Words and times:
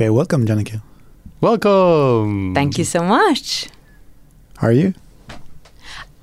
Okay, 0.00 0.08
welcome, 0.08 0.46
Jannike. 0.46 0.80
Welcome. 1.42 2.54
Thank 2.54 2.78
you 2.78 2.84
so 2.84 3.02
much. 3.02 3.68
How 4.56 4.68
are 4.68 4.72
you? 4.72 4.94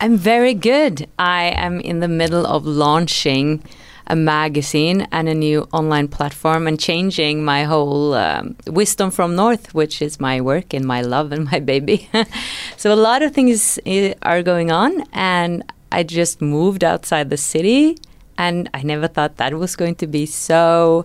I'm 0.01 0.17
very 0.17 0.55
good. 0.55 1.07
I 1.19 1.53
am 1.55 1.79
in 1.82 2.00
the 2.00 2.08
middle 2.08 2.48
of 2.48 2.66
launching 2.66 3.61
a 4.08 4.16
magazine 4.16 5.08
and 5.11 5.29
a 5.29 5.35
new 5.35 5.67
online 5.74 6.08
platform 6.08 6.66
and 6.66 6.79
changing 6.79 7.45
my 7.45 7.66
whole 7.66 8.16
um, 8.16 8.55
wisdom 8.66 9.12
from 9.12 9.36
north 9.36 9.76
which 9.76 10.02
is 10.02 10.20
my 10.20 10.41
work 10.41 10.73
and 10.73 10.84
my 10.84 11.02
love 11.02 11.32
and 11.32 11.46
my 11.52 11.59
baby 11.59 12.09
so 12.78 12.91
a 12.91 12.96
lot 12.96 13.21
of 13.21 13.32
things 13.32 13.78
uh, 13.86 14.14
are 14.23 14.41
going 14.41 14.71
on 14.71 15.04
and 15.12 15.62
i 15.91 16.04
just 16.04 16.41
moved 16.41 16.86
outside 16.86 17.30
the 17.30 17.36
city 17.36 17.98
and 18.38 18.70
i 18.73 18.82
never 18.82 19.09
thought 19.09 19.36
that 19.36 19.54
was 19.55 19.75
going 19.75 19.94
to 19.94 20.07
be 20.07 20.25
so 20.25 21.04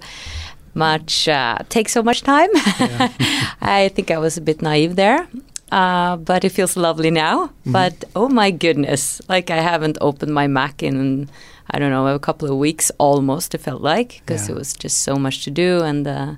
much 0.75 1.29
uh, 1.29 1.59
take 1.69 1.89
so 1.89 2.03
much 2.03 2.23
time 2.23 2.49
yeah. 2.81 3.13
i 3.61 3.89
think 3.89 4.11
i 4.11 4.19
was 4.19 4.37
a 4.37 4.41
bit 4.41 4.63
naive 4.63 4.97
there 4.97 5.29
uh, 5.73 6.19
but 6.19 6.45
it 6.45 6.51
feels 6.51 6.77
lovely 6.77 7.11
now. 7.11 7.47
Mm-hmm. 7.47 7.73
But 7.73 8.05
oh 8.15 8.29
my 8.29 8.51
goodness, 8.51 9.23
like 9.29 9.51
I 9.51 9.57
haven't 9.57 9.97
opened 10.03 10.35
my 10.35 10.47
Mac 10.47 10.83
in 10.83 11.31
I 11.71 11.79
don't 11.79 11.91
know 11.91 12.07
a 12.09 12.19
couple 12.19 12.51
of 12.51 12.59
weeks 12.59 12.93
almost. 12.99 13.55
It 13.55 13.63
felt 13.63 13.81
like 13.81 14.21
because 14.21 14.49
yeah. 14.49 14.55
it 14.55 14.59
was 14.59 14.75
just 14.75 14.99
so 14.99 15.17
much 15.17 15.45
to 15.45 15.51
do 15.51 15.83
and 15.83 16.07
uh, 16.07 16.35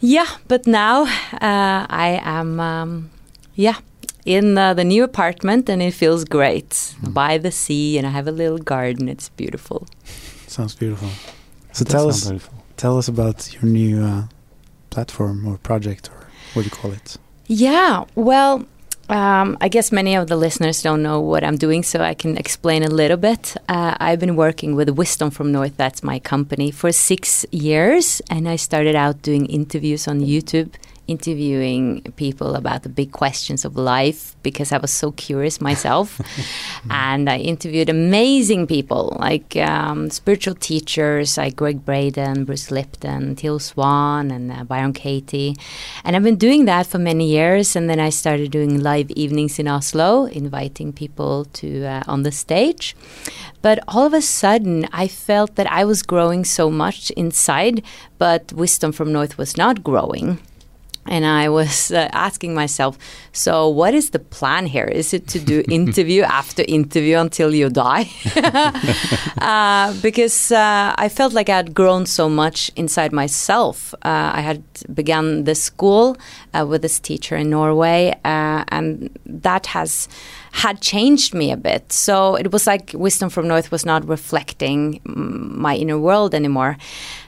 yeah. 0.00 0.26
But 0.48 0.66
now 0.66 1.04
uh, 1.34 1.86
I 1.88 2.20
am 2.24 2.58
um, 2.58 3.10
yeah 3.54 3.76
in 4.24 4.58
uh, 4.58 4.74
the 4.74 4.84
new 4.84 5.04
apartment 5.04 5.68
and 5.68 5.80
it 5.80 5.94
feels 5.94 6.24
great 6.24 6.70
mm. 6.70 7.14
by 7.14 7.38
the 7.38 7.52
sea 7.52 7.96
and 7.96 8.06
I 8.06 8.10
have 8.10 8.26
a 8.26 8.32
little 8.32 8.58
garden. 8.58 9.08
It's 9.08 9.28
beautiful. 9.28 9.86
Sounds 10.48 10.74
beautiful. 10.74 11.10
So 11.72 11.84
tell 11.84 12.08
us 12.08 12.24
beautiful. 12.24 12.61
Tell 12.82 12.98
us 12.98 13.06
about 13.06 13.38
your 13.54 13.62
new 13.62 14.02
uh, 14.02 14.24
platform 14.90 15.46
or 15.46 15.56
project 15.58 16.10
or 16.12 16.26
what 16.52 16.62
do 16.62 16.66
you 16.66 16.76
call 16.82 16.90
it? 16.90 17.16
Yeah, 17.46 18.04
well, 18.16 18.66
um, 19.08 19.56
I 19.60 19.68
guess 19.68 19.92
many 19.92 20.16
of 20.16 20.26
the 20.26 20.34
listeners 20.34 20.82
don't 20.82 21.00
know 21.00 21.20
what 21.20 21.44
I'm 21.44 21.56
doing, 21.56 21.84
so 21.84 22.00
I 22.00 22.14
can 22.14 22.36
explain 22.36 22.82
a 22.82 22.88
little 22.88 23.16
bit. 23.16 23.56
Uh, 23.68 23.94
I've 24.00 24.18
been 24.18 24.34
working 24.34 24.74
with 24.74 24.88
Wisdom 24.90 25.30
from 25.30 25.52
North, 25.52 25.76
that's 25.76 26.02
my 26.02 26.18
company, 26.18 26.72
for 26.72 26.90
six 26.90 27.46
years, 27.52 28.20
and 28.28 28.48
I 28.48 28.56
started 28.56 28.96
out 28.96 29.22
doing 29.22 29.46
interviews 29.46 30.08
on 30.08 30.18
YouTube 30.20 30.74
interviewing 31.12 31.84
people 32.16 32.50
about 32.56 32.82
the 32.82 32.88
big 32.88 33.10
questions 33.12 33.64
of 33.64 33.76
life 33.76 34.34
because 34.42 34.72
I 34.72 34.78
was 34.78 34.90
so 34.90 35.12
curious 35.12 35.60
myself. 35.60 36.20
and 36.90 37.28
I 37.28 37.38
interviewed 37.38 37.88
amazing 37.88 38.66
people 38.66 39.16
like 39.20 39.56
um, 39.56 40.10
spiritual 40.10 40.56
teachers 40.70 41.36
like 41.36 41.54
Gregg 41.56 41.84
Braden, 41.84 42.44
Bruce 42.44 42.70
Lipton, 42.70 43.36
Teal 43.36 43.58
Swan, 43.58 44.30
and 44.30 44.50
uh, 44.50 44.64
Byron 44.64 44.92
Katie. 44.92 45.54
And 46.04 46.16
I've 46.16 46.28
been 46.30 46.42
doing 46.48 46.64
that 46.64 46.86
for 46.86 46.98
many 46.98 47.26
years. 47.28 47.76
And 47.76 47.84
then 47.90 48.00
I 48.00 48.10
started 48.10 48.50
doing 48.50 48.80
live 48.80 49.10
evenings 49.12 49.58
in 49.58 49.68
Oslo, 49.68 50.24
inviting 50.24 50.92
people 50.92 51.44
to 51.60 51.68
uh, 51.84 52.02
on 52.06 52.22
the 52.22 52.32
stage. 52.32 52.96
But 53.62 53.78
all 53.86 54.06
of 54.06 54.14
a 54.14 54.22
sudden, 54.22 54.88
I 54.92 55.06
felt 55.06 55.54
that 55.54 55.70
I 55.70 55.84
was 55.84 56.02
growing 56.02 56.44
so 56.44 56.70
much 56.70 57.10
inside, 57.12 57.82
but 58.18 58.52
Wisdom 58.52 58.90
from 58.92 59.12
North 59.12 59.38
was 59.38 59.56
not 59.56 59.84
growing. 59.84 60.38
And 61.06 61.26
I 61.26 61.48
was 61.48 61.90
uh, 61.90 62.08
asking 62.12 62.54
myself, 62.54 62.96
so 63.32 63.68
what 63.68 63.92
is 63.92 64.10
the 64.10 64.20
plan 64.20 64.66
here? 64.66 64.84
Is 64.84 65.12
it 65.12 65.26
to 65.28 65.40
do 65.40 65.64
interview 65.68 66.22
after 66.22 66.64
interview 66.68 67.18
until 67.18 67.52
you 67.52 67.70
die? 67.70 68.08
uh, 69.38 69.94
because 70.00 70.52
uh, 70.52 70.94
I 70.96 71.08
felt 71.08 71.32
like 71.32 71.48
I 71.48 71.56
had 71.56 71.74
grown 71.74 72.06
so 72.06 72.28
much 72.28 72.70
inside 72.76 73.12
myself. 73.12 73.94
Uh, 73.94 74.30
I 74.34 74.40
had 74.42 74.62
begun 74.94 75.44
this 75.44 75.62
school 75.62 76.16
uh, 76.54 76.64
with 76.68 76.82
this 76.82 77.00
teacher 77.00 77.36
in 77.36 77.50
Norway, 77.50 78.12
uh, 78.24 78.64
and 78.68 79.10
that 79.26 79.66
has 79.66 80.08
had 80.52 80.80
changed 80.80 81.34
me 81.34 81.50
a 81.50 81.56
bit. 81.56 81.92
So 81.92 82.36
it 82.36 82.52
was 82.52 82.66
like 82.66 82.92
Wisdom 82.94 83.28
from 83.30 83.48
North 83.48 83.72
was 83.72 83.84
not 83.84 84.06
reflecting 84.06 85.00
my 85.04 85.74
inner 85.74 85.98
world 85.98 86.34
anymore. 86.34 86.76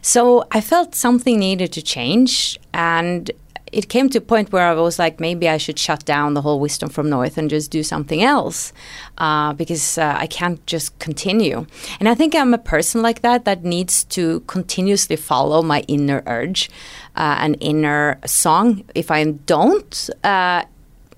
So 0.02 0.44
I 0.52 0.60
felt 0.60 0.94
something 0.94 1.38
needed 1.38 1.72
to 1.72 1.82
change, 1.82 2.58
and 2.72 3.30
it 3.74 3.88
came 3.88 4.08
to 4.10 4.18
a 4.18 4.20
point 4.20 4.52
where 4.52 4.66
I 4.66 4.74
was 4.74 4.98
like, 4.98 5.18
maybe 5.18 5.48
I 5.48 5.56
should 5.56 5.78
shut 5.78 6.04
down 6.04 6.34
the 6.34 6.42
whole 6.42 6.60
Wisdom 6.60 6.88
from 6.88 7.10
North 7.10 7.36
and 7.36 7.50
just 7.50 7.70
do 7.70 7.82
something 7.82 8.22
else 8.22 8.72
uh, 9.18 9.52
because 9.52 9.98
uh, 9.98 10.14
I 10.16 10.26
can't 10.26 10.64
just 10.66 10.96
continue. 11.00 11.66
And 11.98 12.08
I 12.08 12.14
think 12.14 12.34
I'm 12.34 12.54
a 12.54 12.58
person 12.58 13.02
like 13.02 13.22
that 13.22 13.44
that 13.44 13.64
needs 13.64 14.04
to 14.16 14.40
continuously 14.46 15.16
follow 15.16 15.60
my 15.62 15.80
inner 15.88 16.22
urge, 16.26 16.70
uh, 17.16 17.36
an 17.40 17.54
inner 17.54 18.20
song. 18.24 18.84
If 18.94 19.10
I 19.10 19.24
don't, 19.24 20.10
uh, 20.22 20.64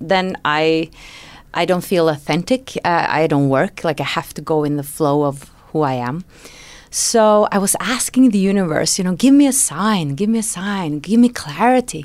then 0.01 0.37
I. 0.45 0.91
I 1.59 1.65
don't 1.65 1.83
feel 1.83 2.11
authentic. 2.11 2.77
Uh, 2.85 3.07
I 3.09 3.27
don't 3.27 3.49
work. 3.49 3.83
Like 3.83 3.99
I 3.99 4.05
have 4.05 4.35
to 4.35 4.43
go 4.43 4.63
in 4.63 4.77
the 4.77 4.83
flow 4.83 5.25
of 5.25 5.51
who 5.69 5.81
I 5.81 5.95
am. 5.95 6.23
So 6.91 7.49
I 7.51 7.57
was 7.57 7.75
asking 7.81 8.29
the 8.29 8.39
universe, 8.39 8.99
you 8.99 9.05
know, 9.05 9.15
give 9.15 9.33
me 9.33 9.47
a 9.47 9.55
sign, 9.55 10.17
give 10.17 10.29
me 10.29 10.41
a 10.41 10.43
sign, 10.43 10.99
give 10.99 11.19
me 11.19 11.31
clarity 11.31 12.05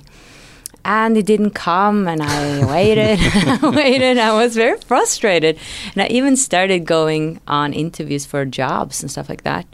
and 0.84 1.18
it 1.18 1.26
didn't 1.26 1.52
come 1.52 2.08
and 2.08 2.22
i 2.24 2.66
waited 2.72 3.20
waited 3.62 4.18
i 4.18 4.34
was 4.34 4.56
very 4.56 4.80
frustrated. 4.80 5.58
And 5.94 6.04
i 6.04 6.08
even 6.08 6.36
started 6.36 6.86
going 6.86 7.40
on 7.48 7.74
interviews 7.74 8.26
for 8.26 8.46
jobs 8.46 9.02
and 9.02 9.12
stuff 9.12 9.30
like 9.30 9.44
that. 9.44 9.66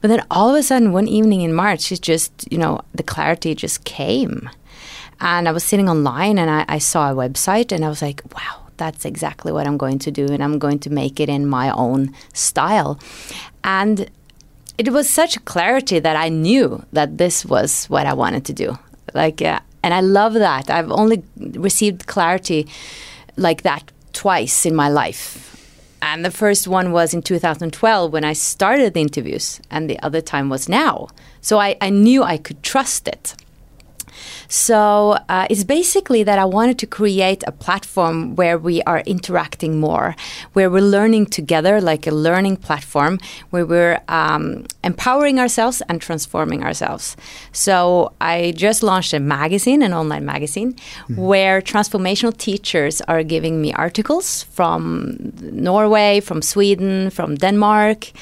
But 0.00 0.08
then 0.08 0.24
all 0.30 0.50
of 0.50 0.56
a 0.56 0.62
sudden 0.62 0.92
one 0.92 1.08
evening 1.08 1.42
in 1.42 1.52
march 1.52 1.92
it 1.92 2.00
just 2.00 2.50
you 2.50 2.58
know 2.58 2.80
the 2.94 3.02
clarity 3.02 3.54
just 3.54 3.84
came. 3.84 4.48
And 5.20 5.48
i 5.48 5.52
was 5.52 5.64
sitting 5.64 5.88
online 5.88 6.38
and 6.38 6.50
I, 6.50 6.64
I 6.68 6.78
saw 6.78 7.10
a 7.10 7.14
website 7.14 7.72
and 7.72 7.84
i 7.84 7.88
was 7.88 8.02
like 8.02 8.22
wow 8.34 8.66
that's 8.76 9.04
exactly 9.04 9.52
what 9.52 9.66
i'm 9.66 9.78
going 9.78 9.98
to 10.00 10.10
do 10.10 10.26
and 10.26 10.42
i'm 10.42 10.58
going 10.58 10.78
to 10.80 10.90
make 10.90 11.20
it 11.20 11.28
in 11.28 11.46
my 11.46 11.70
own 11.70 12.14
style. 12.32 12.98
And 13.64 14.10
it 14.78 14.92
was 14.92 15.08
such 15.08 15.42
clarity 15.44 15.98
that 15.98 16.16
i 16.16 16.28
knew 16.28 16.84
that 16.92 17.18
this 17.18 17.44
was 17.44 17.86
what 17.86 18.06
i 18.06 18.12
wanted 18.12 18.44
to 18.46 18.52
do. 18.52 18.78
Like 19.14 19.40
uh, 19.40 19.60
and 19.86 19.94
I 19.94 20.00
love 20.00 20.34
that. 20.34 20.68
I've 20.68 20.90
only 20.90 21.22
received 21.36 22.08
clarity 22.08 22.66
like 23.36 23.62
that 23.62 23.92
twice 24.12 24.66
in 24.66 24.74
my 24.74 24.88
life. 24.88 25.44
And 26.02 26.24
the 26.24 26.32
first 26.32 26.66
one 26.66 26.90
was 26.90 27.14
in 27.14 27.22
2012 27.22 28.12
when 28.12 28.24
I 28.24 28.32
started 28.32 28.94
the 28.94 29.00
interviews, 29.00 29.60
and 29.70 29.88
the 29.88 30.00
other 30.00 30.20
time 30.20 30.48
was 30.48 30.68
now. 30.68 31.06
So 31.40 31.60
I, 31.60 31.76
I 31.80 31.90
knew 31.90 32.24
I 32.24 32.36
could 32.36 32.64
trust 32.64 33.06
it. 33.06 33.36
So 34.48 35.18
uh, 35.28 35.46
it's 35.50 35.64
basically 35.64 36.22
that 36.22 36.38
I 36.38 36.44
wanted 36.44 36.78
to 36.80 36.86
create 36.86 37.42
a 37.46 37.52
platform 37.52 38.36
where 38.36 38.58
we 38.58 38.82
are 38.82 39.00
interacting 39.00 39.80
more, 39.80 40.14
where 40.52 40.70
we're 40.70 40.82
learning 40.82 41.26
together, 41.26 41.80
like 41.80 42.06
a 42.06 42.10
learning 42.10 42.56
platform, 42.58 43.18
where 43.50 43.66
we're 43.66 44.00
um, 44.08 44.64
empowering 44.84 45.38
ourselves 45.38 45.82
and 45.88 46.00
transforming 46.00 46.62
ourselves. 46.62 47.16
So 47.52 48.12
I 48.20 48.52
just 48.56 48.82
launched 48.82 49.12
a 49.12 49.20
magazine, 49.20 49.82
an 49.82 49.92
online 49.92 50.24
magazine, 50.24 50.74
mm-hmm. 50.74 51.16
where 51.16 51.60
transformational 51.60 52.36
teachers 52.36 53.00
are 53.02 53.22
giving 53.22 53.60
me 53.60 53.72
articles 53.72 54.44
from 54.44 55.16
Norway, 55.40 56.20
from 56.20 56.42
Sweden, 56.42 57.10
from 57.10 57.36
Denmark, 57.36 58.12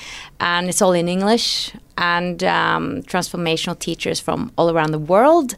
and 0.44 0.68
it's 0.68 0.82
all 0.82 0.92
in 0.92 1.08
English 1.08 1.72
and 1.96 2.44
um, 2.44 3.02
transformational 3.04 3.78
teachers 3.78 4.20
from 4.20 4.52
all 4.58 4.70
around 4.70 4.90
the 4.90 4.98
world. 4.98 5.56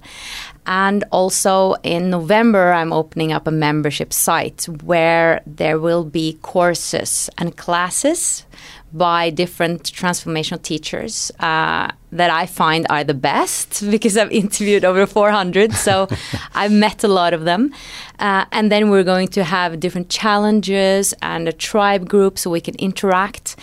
And 0.64 1.02
also 1.10 1.74
in 1.82 2.08
November, 2.08 2.72
I'm 2.72 2.92
opening 2.92 3.32
up 3.32 3.48
a 3.48 3.50
membership 3.50 4.12
site 4.12 4.64
where 4.84 5.42
there 5.44 5.80
will 5.80 6.04
be 6.04 6.38
courses 6.42 7.28
and 7.36 7.56
classes 7.56 8.44
by 8.92 9.30
different 9.30 9.82
transformational 9.82 10.62
teachers 10.62 11.30
uh, 11.40 11.90
that 12.12 12.30
I 12.30 12.46
find 12.46 12.86
are 12.88 13.04
the 13.04 13.14
best 13.14 13.84
because 13.90 14.16
I've 14.16 14.32
interviewed 14.32 14.84
over 14.84 15.06
400. 15.06 15.72
So 15.72 16.08
I've 16.54 16.72
met 16.72 17.04
a 17.04 17.08
lot 17.08 17.34
of 17.34 17.44
them. 17.44 17.74
Uh, 18.18 18.46
and 18.52 18.72
then 18.72 18.90
we're 18.90 19.04
going 19.04 19.28
to 19.28 19.44
have 19.44 19.80
different 19.80 20.08
challenges 20.08 21.14
and 21.20 21.48
a 21.48 21.52
tribe 21.52 22.08
group 22.08 22.38
so 22.38 22.50
we 22.50 22.60
can 22.60 22.74
interact 22.76 23.56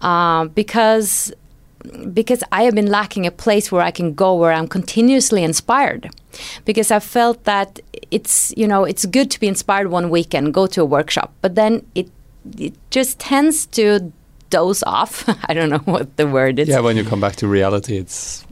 uh, 0.00 0.46
because 0.46 1.32
because 2.12 2.42
I 2.50 2.64
have 2.64 2.74
been 2.74 2.90
lacking 2.90 3.24
a 3.26 3.30
place 3.30 3.70
where 3.70 3.82
I 3.82 3.92
can 3.92 4.12
go 4.12 4.34
where 4.34 4.52
I'm 4.52 4.66
continuously 4.66 5.44
inspired. 5.44 6.10
Because 6.64 6.90
I 6.90 6.98
felt 6.98 7.44
that 7.44 7.80
it's 8.10 8.52
you 8.56 8.68
know 8.68 8.84
it's 8.84 9.06
good 9.06 9.30
to 9.32 9.40
be 9.40 9.48
inspired 9.48 9.88
one 9.88 10.10
weekend, 10.10 10.54
go 10.54 10.66
to 10.68 10.82
a 10.82 10.84
workshop, 10.84 11.32
but 11.40 11.54
then 11.54 11.86
it 11.94 12.10
it 12.58 12.74
just 12.90 13.18
tends 13.18 13.66
to 13.66 14.12
doze 14.50 14.82
off. 14.84 15.28
I 15.48 15.54
don't 15.54 15.70
know 15.70 15.78
what 15.78 16.16
the 16.16 16.26
word 16.26 16.58
is. 16.58 16.68
Yeah, 16.68 16.80
when 16.80 16.96
you 16.96 17.04
come 17.04 17.20
back 17.20 17.36
to 17.36 17.48
reality, 17.48 17.96
it's 17.96 18.44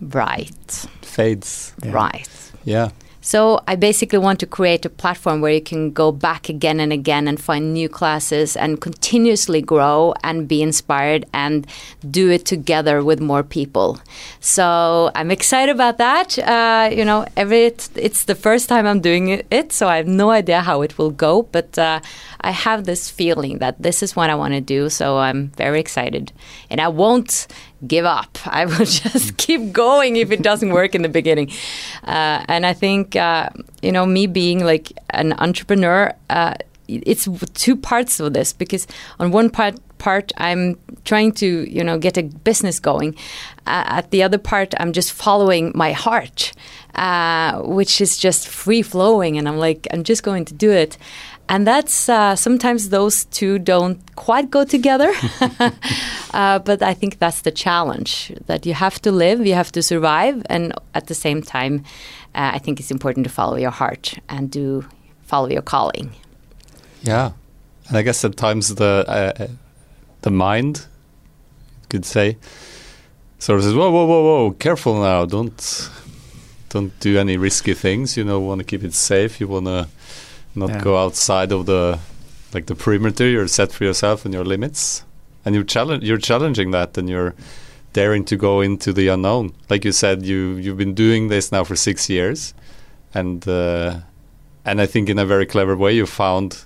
right 0.00 0.86
fades. 1.02 1.74
Yeah. 1.82 1.92
Right. 1.92 2.52
Yeah. 2.64 2.90
So 3.20 3.60
I 3.66 3.76
basically 3.76 4.18
want 4.18 4.40
to 4.40 4.46
create 4.46 4.84
a 4.84 4.90
platform 4.90 5.40
where 5.40 5.52
you 5.52 5.60
can 5.60 5.90
go 5.90 6.12
back 6.12 6.48
again 6.48 6.80
and 6.80 6.92
again 6.92 7.28
and 7.28 7.40
find 7.40 7.74
new 7.74 7.88
classes 7.88 8.56
and 8.56 8.80
continuously 8.80 9.60
grow 9.60 10.14
and 10.22 10.46
be 10.46 10.62
inspired 10.62 11.26
and 11.32 11.66
do 12.10 12.30
it 12.30 12.44
together 12.44 13.02
with 13.02 13.20
more 13.20 13.42
people. 13.42 14.00
So 14.40 15.10
I'm 15.14 15.30
excited 15.30 15.74
about 15.74 15.98
that. 15.98 16.38
Uh, 16.38 16.90
you 16.92 17.04
know, 17.04 17.26
every 17.36 17.64
it's, 17.66 18.24
the 18.24 18.34
first 18.34 18.68
time 18.68 18.86
I'm 18.86 19.00
doing 19.00 19.42
it, 19.50 19.72
so 19.72 19.88
I 19.88 19.96
have 19.96 20.06
no 20.06 20.30
idea 20.30 20.60
how 20.60 20.82
it 20.82 20.98
will 20.98 21.10
go, 21.10 21.42
but 21.42 21.78
uh, 21.78 22.00
I 22.40 22.50
have 22.50 22.84
this 22.84 23.10
feeling 23.10 23.58
that 23.58 23.80
this 23.82 24.02
is 24.02 24.14
what 24.14 24.30
I 24.30 24.34
want 24.34 24.54
to 24.54 24.60
do. 24.60 24.88
So 24.88 25.18
I'm 25.18 25.48
very 25.56 25.80
excited, 25.80 26.32
and 26.70 26.80
I 26.80 26.88
won't 26.88 27.46
give 27.86 28.04
up. 28.04 28.38
I 28.46 28.64
will 28.66 28.76
just 28.84 29.36
keep 29.36 29.72
going 29.72 30.16
if 30.16 30.30
it 30.30 30.42
doesn't 30.42 30.70
work 30.70 30.94
in 30.94 31.02
the 31.02 31.08
beginning. 31.08 31.50
Uh, 32.04 32.44
and 32.48 32.66
I 32.66 32.72
think 32.72 33.16
uh, 33.16 33.50
you 33.82 33.92
know 33.92 34.06
me 34.06 34.26
being 34.26 34.64
like 34.64 34.92
an 35.10 35.32
entrepreneur. 35.34 36.12
Uh, 36.28 36.54
it's 36.88 37.28
two 37.52 37.76
parts 37.76 38.18
of 38.18 38.32
this 38.32 38.54
because 38.54 38.86
on 39.20 39.30
one 39.30 39.50
part 39.50 39.78
part 39.98 40.32
I'm 40.38 40.78
trying 41.04 41.32
to 41.32 41.70
you 41.70 41.84
know 41.84 41.98
get 41.98 42.16
a 42.16 42.22
business 42.22 42.80
going. 42.80 43.14
Uh, 43.66 43.84
at 43.86 44.10
the 44.10 44.22
other 44.22 44.38
part, 44.38 44.72
I'm 44.80 44.92
just 44.94 45.12
following 45.12 45.72
my 45.74 45.92
heart, 45.92 46.52
uh, 46.94 47.60
which 47.60 48.00
is 48.00 48.16
just 48.16 48.48
free 48.48 48.80
flowing, 48.82 49.36
and 49.36 49.46
I'm 49.46 49.58
like 49.58 49.86
I'm 49.92 50.04
just 50.04 50.22
going 50.22 50.44
to 50.46 50.54
do 50.54 50.70
it 50.70 50.96
and 51.48 51.66
that's 51.66 52.08
uh, 52.08 52.36
sometimes 52.36 52.90
those 52.90 53.24
two 53.26 53.58
don't 53.58 53.98
quite 54.16 54.50
go 54.50 54.64
together. 54.64 55.12
Uh, 56.34 56.58
but 56.58 56.82
i 56.82 56.92
think 56.92 57.18
that's 57.18 57.40
the 57.40 57.50
challenge 57.50 58.30
that 58.44 58.66
you 58.66 58.74
have 58.74 59.00
to 59.00 59.10
live 59.10 59.46
you 59.46 59.54
have 59.54 59.72
to 59.72 59.82
survive 59.82 60.44
and 60.50 60.74
at 60.94 61.06
the 61.06 61.14
same 61.14 61.40
time 61.40 61.82
uh, 62.34 62.50
i 62.52 62.58
think 62.58 62.78
it's 62.78 62.90
important 62.90 63.24
to 63.24 63.30
follow 63.30 63.56
your 63.56 63.70
heart 63.70 64.18
and 64.28 64.50
do 64.50 64.84
follow 65.28 65.48
your 65.48 65.62
calling. 65.62 66.10
Yeah. 67.02 67.32
And 67.88 67.96
i 67.96 68.02
guess 68.02 68.18
sometimes 68.18 68.74
the 68.74 69.04
uh, 69.08 69.46
the 70.22 70.30
mind 70.30 70.86
could 71.88 72.04
say 72.04 72.36
sort 73.38 73.58
of 73.58 73.64
says 73.64 73.74
whoa 73.74 73.90
whoa 73.90 74.06
whoa 74.06 74.22
whoa 74.22 74.50
careful 74.52 75.00
now. 75.00 75.24
Don't 75.24 75.90
don't 76.68 76.98
do 77.00 77.18
any 77.18 77.36
risky 77.36 77.74
things. 77.74 78.16
You 78.16 78.24
know 78.24 78.40
want 78.40 78.58
to 78.60 78.64
keep 78.64 78.84
it 78.84 78.94
safe. 78.94 79.40
You 79.40 79.48
want 79.48 79.66
to 79.66 79.88
not 80.58 80.70
yeah. 80.70 80.80
go 80.80 80.96
outside 80.96 81.52
of 81.52 81.66
the 81.66 81.98
like 82.52 82.66
the 82.66 82.74
perimeter. 82.74 83.28
You're 83.28 83.48
set 83.48 83.72
for 83.72 83.84
yourself 83.84 84.24
and 84.24 84.34
your 84.34 84.44
limits. 84.44 85.04
And 85.44 85.54
you 85.54 85.64
challenge 85.64 86.04
you're 86.04 86.18
challenging 86.18 86.70
that 86.72 86.98
and 86.98 87.08
you're 87.08 87.34
daring 87.92 88.24
to 88.26 88.36
go 88.36 88.60
into 88.60 88.92
the 88.92 89.08
unknown. 89.08 89.54
Like 89.70 89.84
you 89.84 89.92
said 89.92 90.24
you 90.24 90.56
you've 90.56 90.76
been 90.76 90.94
doing 90.94 91.28
this 91.28 91.52
now 91.52 91.64
for 91.64 91.76
6 91.76 92.10
years. 92.10 92.54
And 93.14 93.46
uh, 93.48 94.00
and 94.64 94.80
I 94.80 94.86
think 94.86 95.08
in 95.08 95.18
a 95.18 95.24
very 95.24 95.46
clever 95.46 95.76
way 95.76 95.94
you 95.94 96.06
found 96.06 96.64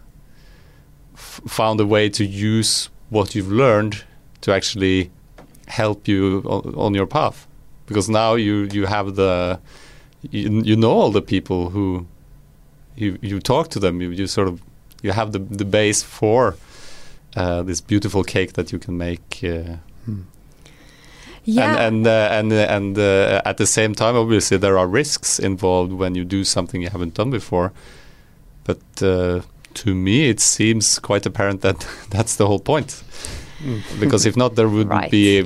found 1.15 1.81
a 1.81 1.87
way 1.87 2.09
to 2.09 2.25
use 2.25 2.89
what 3.11 3.35
you've 3.35 3.53
learned 3.53 4.05
to 4.41 4.53
actually 4.53 5.11
help 5.69 6.09
you 6.09 6.43
on, 6.47 6.75
on 6.75 6.95
your 6.95 7.07
path. 7.07 7.47
Because 7.87 8.09
now 8.09 8.35
you 8.35 8.69
you 8.73 8.87
have 8.87 9.15
the 9.15 9.61
you, 10.31 10.63
you 10.63 10.77
know 10.77 10.93
all 10.93 11.11
the 11.11 11.23
people 11.23 11.71
who 11.71 12.07
you 12.97 13.19
you 13.21 13.41
talk 13.41 13.69
to 13.69 13.81
them. 13.81 14.01
You 14.01 14.11
you 14.11 14.27
sort 14.27 14.49
of 14.49 14.61
you 15.03 15.13
have 15.13 15.33
the 15.33 15.39
the 15.39 15.65
base 15.65 16.03
for 16.03 16.57
uh, 17.37 17.63
this 17.63 17.81
beautiful 17.81 18.25
cake 18.25 18.53
that 18.55 18.73
you 18.73 18.79
can 18.79 18.97
make. 18.97 19.41
Uh, 19.43 19.77
hmm. 20.05 20.23
Yeah. 21.45 21.87
And 21.87 22.07
and 22.07 22.07
uh, 22.07 22.29
and 22.31 22.53
uh, 22.53 22.77
and 22.77 22.99
uh, 22.99 23.43
at 23.45 23.57
the 23.57 23.67
same 23.67 23.95
time, 23.95 24.17
obviously, 24.17 24.59
there 24.59 24.79
are 24.79 24.87
risks 24.87 25.39
involved 25.39 25.93
when 25.93 26.15
you 26.15 26.25
do 26.25 26.45
something 26.45 26.83
you 26.83 26.91
haven't 26.91 27.15
done 27.15 27.31
before. 27.31 27.73
But 28.65 28.81
uh, 29.03 29.41
to 29.75 29.95
me, 29.95 30.29
it 30.29 30.39
seems 30.39 30.99
quite 31.01 31.27
apparent 31.27 31.63
that 31.63 31.87
that's 32.11 32.37
the 32.37 32.47
whole 32.47 32.61
point. 32.61 33.03
Hmm. 33.59 33.79
because 34.01 34.27
if 34.27 34.37
not, 34.37 34.57
there 34.57 34.69
wouldn't 34.69 34.91
right. 35.03 35.11
be 35.11 35.43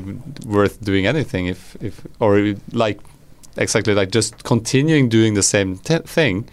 worth 0.46 0.82
doing 0.82 1.06
anything. 1.06 1.46
If 1.46 1.76
if 1.80 2.00
or 2.20 2.54
like 2.72 3.00
exactly 3.56 3.94
like 3.94 4.10
just 4.10 4.42
continuing 4.44 5.08
doing 5.08 5.34
the 5.34 5.42
same 5.42 5.76
thing 5.76 6.46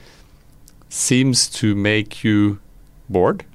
seems 0.94 1.50
to 1.50 1.75
make 1.75 2.24
you 2.24 2.60
bored. 3.10 3.45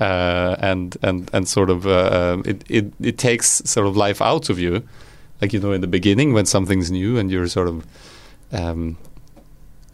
Uh, 0.00 0.56
and 0.58 0.96
and 1.02 1.30
and 1.32 1.48
sort 1.48 1.70
of 1.70 1.86
uh, 1.86 2.42
it, 2.44 2.64
it 2.68 2.92
it 3.00 3.16
takes 3.16 3.62
sort 3.64 3.86
of 3.86 3.96
life 3.96 4.20
out 4.20 4.50
of 4.50 4.58
you, 4.58 4.82
like 5.40 5.52
you 5.52 5.60
know 5.60 5.70
in 5.70 5.80
the 5.80 5.86
beginning 5.86 6.32
when 6.32 6.44
something's 6.44 6.90
new 6.90 7.16
and 7.16 7.30
you're 7.30 7.46
sort 7.46 7.68
of 7.68 7.86
um, 8.52 8.96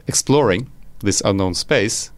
exploring 0.07 0.71
this 1.01 1.21
unknown 1.21 1.55
space, 1.55 2.11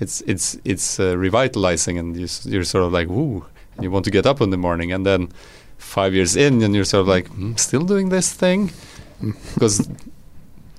it's 0.00 0.20
it's 0.26 0.58
it's 0.64 1.00
uh, 1.00 1.16
revitalizing 1.16 1.98
and 1.98 2.14
you, 2.14 2.28
you're 2.44 2.62
sort 2.62 2.84
of 2.84 2.92
like 2.92 3.08
woo, 3.08 3.46
and 3.74 3.84
you 3.84 3.90
want 3.90 4.04
to 4.04 4.10
get 4.10 4.26
up 4.26 4.42
in 4.42 4.50
the 4.50 4.58
morning. 4.58 4.92
And 4.92 5.06
then 5.06 5.30
five 5.78 6.14
years 6.14 6.36
in 6.36 6.62
and 6.62 6.74
you're 6.74 6.84
sort 6.84 7.02
of 7.02 7.08
like 7.08 7.28
mm, 7.30 7.58
still 7.58 7.84
doing 7.84 8.08
this 8.08 8.32
thing? 8.32 8.70
Because 9.54 9.88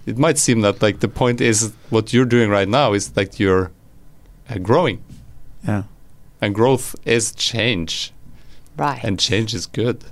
it 0.06 0.18
might 0.18 0.38
seem 0.38 0.62
that 0.62 0.81
like 0.81 1.00
the 1.00 1.07
point 1.07 1.42
is 1.42 1.74
what 1.90 2.13
you're 2.13 2.25
doing 2.25 2.50
right 2.50 2.68
now 2.68 2.94
is 2.94 3.16
like 3.16 3.40
you're 3.40 3.72
uh, 4.50 4.57
growing. 4.60 5.04
Yeah. 5.68 5.84
And 6.42 6.54
growth 6.54 6.96
is 7.06 7.31
change. 7.34 8.12
Right. 8.78 9.04
And 9.04 9.19
change 9.19 9.54
is 9.54 9.66
good. 9.66 10.04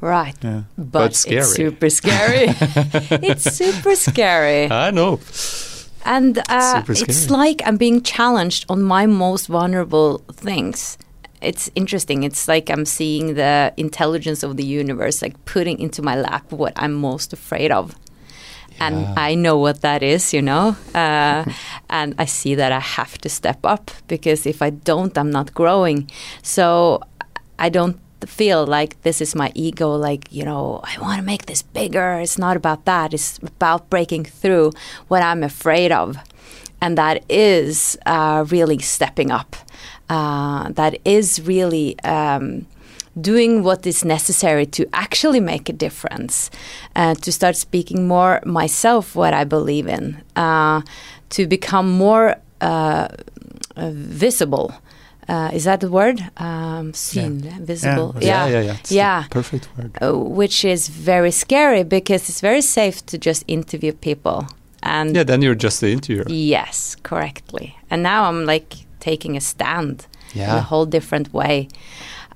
Right. 0.00 0.34
Yeah. 0.42 0.62
But, 0.78 0.90
but 0.90 1.14
scary. 1.14 1.40
it's 1.40 1.54
super 1.54 1.90
scary. 1.90 2.46
it's 2.48 3.44
super 3.54 3.94
scary. 3.94 4.70
I 4.70 4.90
know. 4.90 5.20
And 6.04 6.38
uh, 6.48 6.82
it's 6.88 7.30
like 7.30 7.62
I'm 7.64 7.76
being 7.76 8.02
challenged 8.02 8.64
on 8.68 8.82
my 8.82 9.06
most 9.06 9.46
vulnerable 9.46 10.18
things. 10.32 10.98
It's 11.40 11.70
interesting. 11.74 12.22
It's 12.22 12.48
like 12.48 12.70
I'm 12.70 12.84
seeing 12.86 13.34
the 13.34 13.74
intelligence 13.76 14.42
of 14.42 14.56
the 14.56 14.64
universe, 14.64 15.20
like 15.20 15.44
putting 15.44 15.78
into 15.78 16.00
my 16.00 16.16
lap 16.16 16.50
what 16.50 16.72
I'm 16.76 16.94
most 16.94 17.32
afraid 17.32 17.70
of 17.70 17.94
and 18.82 19.18
I 19.18 19.34
know 19.34 19.56
what 19.58 19.80
that 19.82 20.02
is, 20.02 20.34
you 20.34 20.42
know. 20.42 20.76
Uh, 20.94 21.44
and 21.90 22.14
I 22.18 22.24
see 22.24 22.54
that 22.54 22.72
I 22.72 22.80
have 22.80 23.18
to 23.18 23.28
step 23.28 23.60
up 23.64 23.90
because 24.08 24.46
if 24.46 24.62
I 24.62 24.70
don't, 24.70 25.16
I'm 25.16 25.30
not 25.30 25.54
growing. 25.54 26.10
So 26.42 27.02
I 27.58 27.68
don't 27.68 27.98
feel 28.26 28.66
like 28.66 29.00
this 29.02 29.20
is 29.20 29.34
my 29.34 29.50
ego, 29.54 29.94
like, 29.94 30.28
you 30.30 30.44
know, 30.44 30.80
I 30.84 31.00
want 31.00 31.18
to 31.18 31.24
make 31.24 31.46
this 31.46 31.62
bigger. 31.62 32.20
It's 32.20 32.38
not 32.38 32.56
about 32.56 32.84
that. 32.84 33.14
It's 33.14 33.38
about 33.38 33.90
breaking 33.90 34.24
through 34.24 34.72
what 35.08 35.22
I'm 35.22 35.42
afraid 35.42 35.92
of. 35.92 36.16
And 36.80 36.98
that 36.98 37.24
is 37.28 37.96
uh, 38.06 38.44
really 38.48 38.78
stepping 38.78 39.30
up. 39.30 39.56
Uh, 40.08 40.70
that 40.72 40.98
is 41.04 41.40
really. 41.42 41.98
Um, 42.00 42.66
doing 43.20 43.62
what 43.62 43.86
is 43.86 44.04
necessary 44.04 44.66
to 44.66 44.86
actually 44.92 45.40
make 45.40 45.68
a 45.68 45.72
difference, 45.72 46.50
uh, 46.96 47.14
to 47.14 47.32
start 47.32 47.56
speaking 47.56 48.06
more 48.06 48.40
myself 48.44 49.14
what 49.14 49.34
I 49.34 49.44
believe 49.44 49.86
in, 49.86 50.22
uh, 50.36 50.82
to 51.30 51.46
become 51.46 51.90
more 51.90 52.36
uh, 52.60 53.08
visible. 53.76 54.74
Uh, 55.28 55.50
is 55.52 55.64
that 55.64 55.80
the 55.80 55.88
word? 55.88 56.20
Um, 56.36 56.92
seen, 56.94 57.40
yeah. 57.40 57.58
visible. 57.60 58.14
Yeah, 58.20 58.46
yeah, 58.46 58.60
yeah. 58.60 58.62
Yeah, 58.62 58.76
yeah. 58.88 59.24
perfect 59.30 59.68
word. 59.76 59.96
Uh, 60.02 60.18
which 60.18 60.64
is 60.64 60.88
very 60.88 61.30
scary 61.30 61.84
because 61.84 62.28
it's 62.28 62.40
very 62.40 62.60
safe 62.60 63.04
to 63.06 63.18
just 63.18 63.44
interview 63.46 63.92
people. 63.92 64.46
And 64.82 65.14
yeah, 65.14 65.22
then 65.22 65.42
you're 65.42 65.54
just 65.54 65.80
the 65.80 65.92
interviewer. 65.92 66.24
Yes, 66.28 66.96
correctly. 67.02 67.76
And 67.88 68.02
now 68.02 68.24
I'm 68.24 68.46
like 68.46 68.74
taking 68.98 69.36
a 69.36 69.40
stand 69.40 70.06
yeah. 70.34 70.52
in 70.52 70.58
a 70.58 70.62
whole 70.62 70.86
different 70.86 71.32
way. 71.32 71.68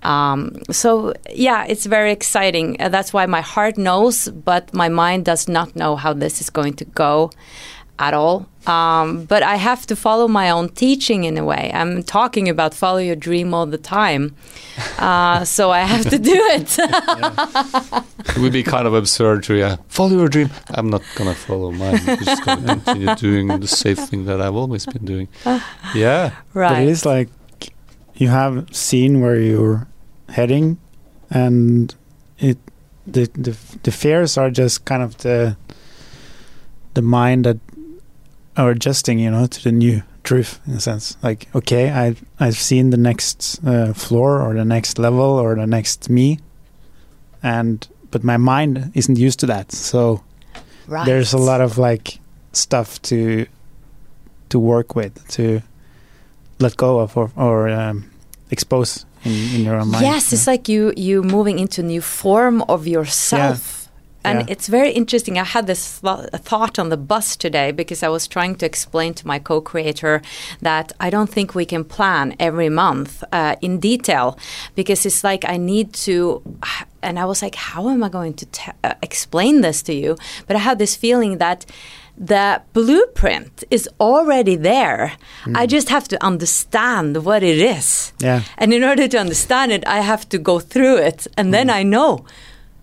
Um, 0.07 0.63
so 0.71 1.15
yeah, 1.35 1.65
it's 1.67 1.85
very 1.85 2.13
exciting. 2.13 2.81
Uh, 2.81 2.89
that's 2.89 3.13
why 3.13 3.27
my 3.27 3.41
heart 3.41 3.77
knows, 3.77 4.29
but 4.29 4.73
my 4.73 4.89
mind 4.89 5.25
does 5.25 5.49
not 5.49 5.75
know 5.75 5.97
how 5.97 6.13
this 6.13 6.41
is 6.41 6.49
going 6.49 6.75
to 6.75 6.85
go 6.85 7.33
at 7.99 8.15
all. 8.15 8.47
Um, 8.67 9.25
but 9.25 9.43
I 9.43 9.57
have 9.57 9.87
to 9.87 9.97
follow 9.97 10.29
my 10.29 10.51
own 10.51 10.69
teaching 10.71 11.25
in 11.25 11.39
a 11.39 11.45
way. 11.45 11.71
I'm 11.75 12.03
talking 12.03 12.49
about 12.49 12.75
follow 12.75 12.99
your 12.99 13.17
dream 13.17 13.55
all 13.55 13.67
the 13.67 13.79
time, 13.79 14.37
uh, 14.99 15.45
so 15.57 15.71
I 15.71 15.81
have 15.81 16.09
to 16.11 16.19
do 16.19 16.37
it. 16.55 16.77
it 18.37 18.39
would 18.39 18.53
be 18.53 18.63
kind 18.63 18.87
of 18.87 18.95
absurd 18.95 19.43
to 19.45 19.55
yeah, 19.55 19.77
follow 19.89 20.19
your 20.19 20.29
dream. 20.29 20.51
I'm 20.71 20.91
not 20.91 21.03
gonna 21.15 21.35
follow 21.35 21.73
mine. 21.73 22.01
I'm 22.07 22.25
just 22.25 22.45
gonna 22.45 22.67
continue 22.85 23.15
doing 23.15 23.61
the 23.61 23.69
safe 23.69 23.99
thing 23.99 24.27
that 24.27 24.41
I've 24.41 24.57
always 24.57 24.85
been 24.87 25.05
doing. 25.05 25.29
Yeah, 25.95 26.35
right. 26.55 26.71
But 26.71 26.83
it 26.83 26.89
is 26.89 27.07
like 27.07 27.29
you 28.17 28.29
have 28.29 28.67
seen 28.75 29.21
where 29.21 29.39
you're 29.41 29.87
heading, 30.29 30.79
and 31.31 31.95
it 32.39 32.59
the 33.07 33.27
the 33.35 33.57
the 33.83 33.93
fears 33.93 34.37
are 34.37 34.51
just 34.51 34.85
kind 34.85 35.03
of 35.03 35.19
the 35.19 35.57
the 36.95 37.03
mind 37.03 37.45
that 37.45 37.59
are 38.57 38.71
adjusting, 38.71 39.19
you 39.19 39.31
know, 39.31 39.47
to 39.47 39.63
the 39.63 39.73
new 39.73 40.03
truth 40.25 40.61
in 40.67 40.75
a 40.75 40.81
sense. 40.81 41.17
Like, 41.23 41.49
okay, 41.55 41.91
I 41.91 42.17
I've 42.41 42.57
seen 42.57 42.91
the 42.91 42.97
next 42.97 43.61
uh, 43.65 43.93
floor 43.93 44.41
or 44.41 44.55
the 44.55 44.65
next 44.65 44.99
level 44.99 45.39
or 45.39 45.55
the 45.55 45.67
next 45.67 46.11
me, 46.11 46.41
and 47.43 47.87
but 48.11 48.25
my 48.25 48.37
mind 48.37 48.93
isn't 48.95 49.19
used 49.19 49.41
to 49.41 49.47
that. 49.47 49.73
So 49.73 50.23
right. 50.87 51.07
there's 51.07 51.33
a 51.33 51.39
lot 51.39 51.61
of 51.61 51.79
like 51.79 52.19
stuff 52.53 53.01
to 53.03 53.47
to 54.49 54.59
work 54.59 54.95
with 54.95 55.27
to 55.29 55.63
let 56.59 56.77
go 56.77 57.01
of 57.01 57.17
or, 57.17 57.31
or 57.37 57.69
um, 57.69 58.11
expose 58.51 59.05
in, 59.27 59.55
in 59.57 59.65
your 59.65 59.77
own 59.81 59.89
mind. 59.91 60.05
Yes, 60.05 60.33
it's 60.33 60.47
like 60.47 60.69
you 60.73 60.93
you 60.97 61.23
moving 61.23 61.59
into 61.59 61.81
a 61.81 61.85
new 61.85 62.01
form 62.01 62.63
of 62.69 62.87
yourself. 62.87 63.75
And 64.25 64.41
Yeah. 64.41 64.53
it's 64.55 64.67
very 64.69 64.91
interesting. 64.91 65.39
I 65.39 65.45
had 65.45 65.67
this 65.67 66.01
th- 66.01 66.31
thought 66.43 66.79
on 66.81 66.89
the 66.89 66.97
bus 66.97 67.37
today 67.37 67.71
because 67.73 68.03
I 68.07 68.09
was 68.09 68.27
trying 68.27 68.57
to 68.57 68.67
explain 68.67 69.15
to 69.15 69.27
my 69.27 69.39
co 69.39 69.61
creator 69.61 70.21
that 70.63 70.93
I 71.07 71.11
don't 71.11 71.31
think 71.33 71.55
we 71.55 71.65
can 71.65 71.85
plan 71.85 72.35
every 72.41 72.69
month 72.69 73.23
uh, 73.33 73.55
in 73.61 73.79
detail 73.79 74.37
because 74.75 75.07
it's 75.09 75.23
like 75.23 75.45
I 75.55 75.57
need 75.59 75.93
to. 76.07 76.43
And 77.03 77.19
I 77.19 77.25
was 77.25 77.41
like, 77.43 77.55
how 77.55 77.89
am 77.89 78.03
I 78.03 78.09
going 78.09 78.35
to 78.35 78.47
uh, 78.83 78.95
explain 79.01 79.61
this 79.61 79.81
to 79.83 79.93
you? 79.93 80.17
But 80.49 80.57
I 80.57 80.59
had 80.59 80.79
this 80.79 80.97
feeling 80.97 81.39
that 81.39 81.65
the 82.19 82.63
blueprint 82.73 83.63
is 83.71 83.89
already 84.01 84.57
there. 84.57 85.13
I 85.55 85.67
just 85.67 85.89
have 85.91 86.09
to 86.09 86.25
understand 86.25 87.25
what 87.25 87.43
it 87.43 87.59
is. 87.59 88.13
Yeah. 88.21 88.43
And 88.57 88.73
in 88.73 88.83
order 88.83 89.07
to 89.09 89.19
understand 89.19 89.73
it, 89.73 89.87
I 89.87 90.01
have 90.01 90.27
to 90.31 90.39
go 90.39 90.59
through 90.59 90.97
it. 90.97 91.27
And 91.37 91.53
then 91.53 91.69
I 91.69 91.83
know. 91.83 92.25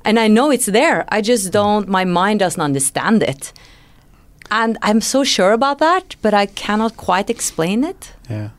And 0.05 0.19
I 0.19 0.27
know 0.27 0.51
it's 0.51 0.67
there. 0.67 1.05
I 1.09 1.21
just 1.21 1.51
don't, 1.51 1.87
my 1.87 2.05
mind 2.05 2.39
doesn't 2.41 2.61
understand 2.61 3.23
it. 3.23 3.53
And 4.51 4.77
I'm 4.81 5.01
so 5.01 5.23
sure 5.23 5.51
about 5.51 5.79
that, 5.79 6.15
but 6.21 6.33
I 6.33 6.45
cannot 6.45 6.95
quite 6.97 7.29
explain 7.29 7.83
it. 7.83 8.13
Yeah. 8.29 8.49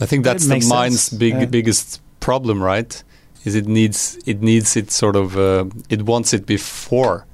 I 0.00 0.06
think 0.06 0.24
that's 0.24 0.46
the 0.46 0.60
mind's 0.66 1.02
sense. 1.02 1.18
big 1.18 1.34
Yeah. 1.34 1.44
biggest 1.46 2.00
problem, 2.18 2.62
right? 2.62 3.04
Is 3.44 3.54
it 3.54 3.66
needs 3.66 4.18
it 4.26 4.42
needs 4.42 4.76
it 4.76 4.90
sort 4.90 5.16
of 5.16 5.36
uh, 5.36 5.66
it 5.88 6.02
wants 6.02 6.32
it 6.32 6.46
before. 6.46 7.26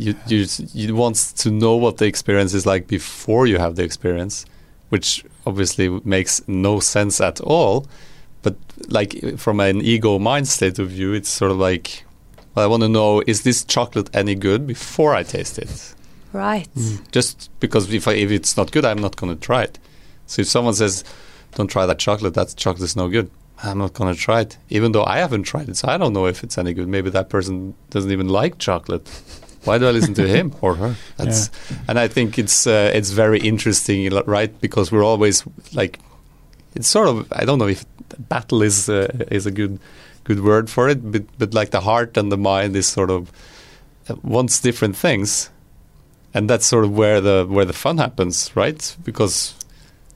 You 0.00 0.14
you 0.26 0.46
you 0.72 0.96
wants 0.96 1.32
to 1.42 1.50
know 1.50 1.76
what 1.76 1.98
the 1.98 2.06
experience 2.06 2.54
is 2.54 2.64
like 2.64 2.86
before 2.86 3.46
you 3.46 3.58
have 3.58 3.76
the 3.76 3.84
experience, 3.84 4.46
which 4.88 5.24
obviously 5.46 5.88
makes 6.04 6.40
no 6.48 6.80
sense 6.80 7.20
at 7.20 7.40
all. 7.40 7.86
But 8.42 8.56
like 8.88 9.38
from 9.38 9.60
an 9.60 9.82
ego 9.82 10.18
mind 10.18 10.48
state 10.48 10.78
of 10.78 10.88
view, 10.88 11.12
it's 11.12 11.28
sort 11.28 11.50
of 11.50 11.58
like, 11.58 12.04
well, 12.54 12.64
I 12.64 12.68
want 12.68 12.82
to 12.82 12.88
know 12.88 13.22
is 13.26 13.42
this 13.42 13.64
chocolate 13.64 14.08
any 14.14 14.34
good 14.34 14.66
before 14.66 15.14
I 15.14 15.22
taste 15.22 15.58
it? 15.58 15.94
Right. 16.32 16.68
Mm. 16.74 17.10
just 17.10 17.50
because 17.60 17.92
if 17.92 18.06
I, 18.06 18.12
if 18.12 18.30
it's 18.30 18.56
not 18.56 18.70
good, 18.70 18.84
I'm 18.84 19.00
not 19.00 19.16
going 19.16 19.34
to 19.34 19.40
try 19.40 19.64
it. 19.64 19.78
So 20.26 20.42
if 20.42 20.48
someone 20.48 20.74
says, 20.74 21.04
"Don't 21.56 21.68
try 21.68 21.86
that 21.86 21.98
chocolate. 21.98 22.34
That 22.34 22.54
chocolate's 22.56 22.96
no 22.96 23.08
good," 23.08 23.30
I'm 23.62 23.78
not 23.78 23.92
going 23.94 24.14
to 24.14 24.18
try 24.18 24.40
it, 24.42 24.56
even 24.68 24.92
though 24.92 25.04
I 25.04 25.18
haven't 25.18 25.42
tried 25.42 25.68
it. 25.68 25.76
So 25.76 25.88
I 25.88 25.98
don't 25.98 26.12
know 26.12 26.26
if 26.26 26.42
it's 26.44 26.56
any 26.56 26.72
good. 26.72 26.88
Maybe 26.88 27.10
that 27.10 27.28
person 27.28 27.74
doesn't 27.90 28.12
even 28.12 28.28
like 28.28 28.58
chocolate. 28.58 29.06
Why 29.64 29.78
do 29.78 29.86
I 29.86 29.90
listen 29.90 30.14
to 30.14 30.26
him 30.26 30.54
or 30.60 30.74
her? 30.74 30.96
That's, 31.16 31.50
and 31.86 31.98
I 31.98 32.08
think 32.08 32.38
it's 32.38 32.66
uh, 32.66 32.90
it's 32.94 33.10
very 33.10 33.40
interesting, 33.40 34.10
right? 34.26 34.58
Because 34.60 34.90
we're 34.90 35.04
always 35.04 35.44
like, 35.74 35.98
it's 36.74 36.88
sort 36.88 37.08
of 37.08 37.32
I 37.32 37.44
don't 37.44 37.58
know 37.58 37.68
if 37.68 37.84
battle 38.18 38.62
is 38.62 38.88
uh, 38.88 39.08
is 39.30 39.46
a 39.46 39.50
good 39.50 39.78
good 40.24 40.42
word 40.42 40.70
for 40.70 40.88
it, 40.88 41.12
but 41.12 41.24
but 41.38 41.54
like 41.54 41.70
the 41.70 41.80
heart 41.80 42.16
and 42.16 42.32
the 42.32 42.38
mind 42.38 42.74
is 42.76 42.86
sort 42.86 43.10
of 43.10 43.30
uh, 44.08 44.16
wants 44.22 44.60
different 44.60 44.96
things 44.96 45.50
and 46.34 46.48
that's 46.48 46.66
sort 46.66 46.84
of 46.84 46.96
where 46.96 47.20
the 47.20 47.46
where 47.48 47.64
the 47.64 47.72
fun 47.72 47.98
happens, 47.98 48.50
right? 48.54 48.96
Because 49.04 49.54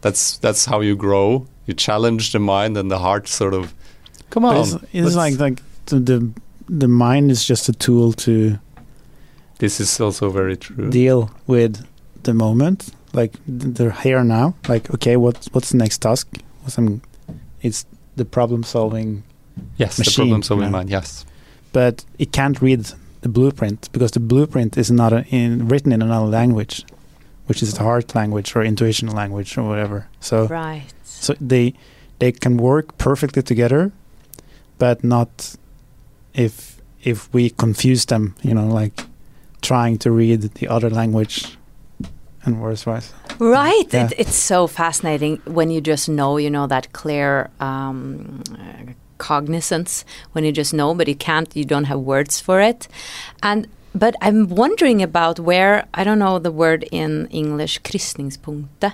that's 0.01 0.39
that's 0.39 0.65
how 0.65 0.81
you 0.81 0.97
grow. 0.97 1.47
You 1.67 1.75
challenge 1.75 2.33
the 2.33 2.39
mind 2.39 2.77
and 2.77 2.91
the 2.91 2.99
heart. 2.99 3.27
Sort 3.29 3.55
of, 3.55 3.75
come 4.31 4.45
on. 4.45 4.57
it's, 4.57 4.77
it's 4.93 5.17
like 5.17 5.39
like 5.39 5.61
the 5.87 6.31
the 6.69 6.89
mind 6.89 7.31
is 7.31 7.45
just 7.45 7.69
a 7.69 7.73
tool 7.73 8.13
to 8.13 8.59
this 9.64 9.80
is 9.80 10.00
also 10.00 10.30
very 10.30 10.56
true. 10.56 10.90
deal 10.90 11.30
with 11.47 11.73
the 12.23 12.35
moment, 12.35 12.78
like 13.12 13.33
they're 13.47 13.99
here 14.06 14.23
now. 14.25 14.47
Like, 14.68 14.85
okay, 14.94 15.16
what's 15.16 15.47
what's 15.54 15.71
the 15.71 15.78
next 15.85 15.99
task? 16.02 16.26
What's 16.62 16.75
some? 16.75 17.00
It's 17.62 17.87
the 18.16 18.25
problem 18.25 18.62
solving, 18.62 19.23
yes, 19.83 19.97
the 19.97 20.11
problem 20.16 20.42
solving 20.42 20.66
yeah. 20.66 20.78
mind. 20.78 20.90
Yes, 20.90 21.25
but 21.73 22.04
it 22.18 22.30
can't 22.33 22.61
read 22.61 22.83
the 23.23 23.28
blueprint 23.28 23.88
because 23.92 24.11
the 24.12 24.21
blueprint 24.21 24.76
is 24.76 24.90
not 24.90 25.12
in, 25.33 25.68
written 25.68 25.92
in 25.92 26.02
another 26.02 26.26
language, 26.40 26.85
which 27.49 27.62
is 27.62 27.73
the 27.75 27.83
heart 27.83 28.14
language 28.14 28.54
or 28.56 28.62
intuition 28.62 29.09
language 29.09 29.56
or 29.59 29.64
whatever. 29.71 30.06
So 30.21 30.37
Right. 30.47 30.85
so 31.04 31.35
they 31.40 31.73
they 32.18 32.33
can 32.33 32.56
work 32.59 32.87
perfectly 32.99 33.42
together, 33.42 33.92
but 34.78 35.02
not 35.02 35.56
if 36.35 36.54
if 37.02 37.33
we 37.35 37.50
confuse 37.64 38.04
them. 38.06 38.35
You 38.42 38.54
know, 38.54 38.68
like 38.83 38.97
trying 39.64 39.99
to 39.99 40.11
read 40.11 40.42
the 40.42 40.68
other 40.68 40.90
language 40.90 41.56
and 42.44 42.56
vice 42.56 42.85
versa. 42.85 43.14
Right. 43.38 43.92
Yeah. 43.92 44.06
It, 44.06 44.12
it's 44.18 44.37
so 44.37 44.66
fascinating 44.66 45.40
when 45.44 45.71
you 45.71 45.80
just 45.80 46.09
know, 46.09 46.37
you 46.37 46.50
know, 46.50 46.66
that 46.66 46.92
clear 46.92 47.50
um, 47.59 48.42
cognizance, 49.18 50.04
when 50.33 50.44
you 50.44 50.52
just 50.52 50.73
know, 50.73 50.94
but 50.94 51.09
you 51.09 51.16
can't, 51.16 51.54
you 51.56 51.64
don't 51.64 51.85
have 51.85 52.00
words 52.00 52.40
for 52.40 52.61
it. 52.61 52.87
And 53.42 53.66
but 53.95 54.15
I'm 54.21 54.49
wondering 54.49 55.03
about 55.03 55.39
where 55.39 55.87
I 55.95 56.03
don't 56.05 56.19
know 56.19 56.39
the 56.39 56.51
word 56.51 56.85
in 56.91 57.29
English, 57.31 57.81
krysningspunkte, 57.83 58.93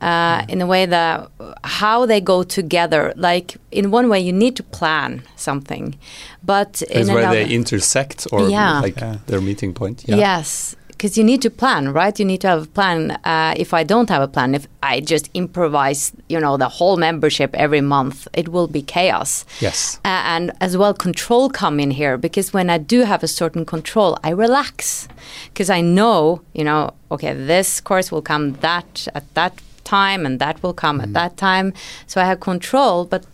uh, 0.00 0.44
in 0.48 0.62
a 0.62 0.66
way 0.66 0.86
that 0.86 1.30
how 1.64 2.06
they 2.06 2.20
go 2.20 2.42
together. 2.42 3.12
Like 3.16 3.56
in 3.70 3.90
one 3.90 4.08
way, 4.08 4.20
you 4.20 4.32
need 4.32 4.56
to 4.56 4.62
plan 4.62 5.22
something, 5.36 5.96
but 6.42 6.82
in 6.82 7.00
it's 7.00 7.08
where 7.10 7.18
another, 7.18 7.44
they 7.44 7.50
intersect 7.54 8.26
or 8.32 8.48
Yeah. 8.48 8.80
like 8.80 8.98
Yeah. 9.00 9.16
their 9.26 9.40
meeting 9.40 9.74
point. 9.74 10.04
Yeah. 10.06 10.16
Yes, 10.16 10.74
because 11.00 11.16
you 11.16 11.24
need 11.24 11.40
to 11.40 11.48
plan, 11.48 11.94
right? 11.94 12.18
You 12.18 12.26
need 12.26 12.42
to 12.42 12.48
have 12.48 12.64
a 12.64 12.66
plan. 12.66 13.12
Uh, 13.24 13.54
if 13.56 13.72
I 13.72 13.84
don't 13.84 14.10
have 14.10 14.20
a 14.20 14.28
plan, 14.28 14.54
if 14.54 14.68
I 14.82 15.00
just 15.00 15.30
improvise, 15.32 16.12
you 16.28 16.38
know, 16.38 16.58
the 16.58 16.68
whole 16.68 16.98
membership 16.98 17.54
every 17.54 17.80
month, 17.80 18.28
it 18.34 18.50
will 18.50 18.66
be 18.66 18.82
chaos. 18.82 19.46
Yes. 19.60 19.98
Uh, 20.04 20.20
and 20.26 20.52
as 20.60 20.76
well, 20.76 20.92
control 20.92 21.48
come 21.48 21.80
in 21.80 21.90
here 21.90 22.18
because 22.18 22.52
when 22.52 22.68
I 22.68 22.76
do 22.76 23.04
have 23.04 23.22
a 23.22 23.28
certain 23.28 23.64
control, 23.64 24.18
I 24.22 24.28
relax 24.28 25.08
because 25.46 25.70
I 25.70 25.80
know, 25.80 26.42
you 26.52 26.64
know, 26.64 26.92
okay, 27.10 27.32
this 27.32 27.80
course 27.80 28.12
will 28.12 28.20
come 28.20 28.52
that 28.60 29.08
at 29.14 29.24
that 29.32 29.54
time 29.90 30.26
and 30.26 30.38
that 30.40 30.56
will 30.62 30.74
come 30.84 30.96
at 31.04 31.12
that 31.12 31.32
time. 31.36 31.72
So 32.06 32.20
I 32.22 32.24
have 32.30 32.38
control, 32.40 33.04
but 33.14 33.24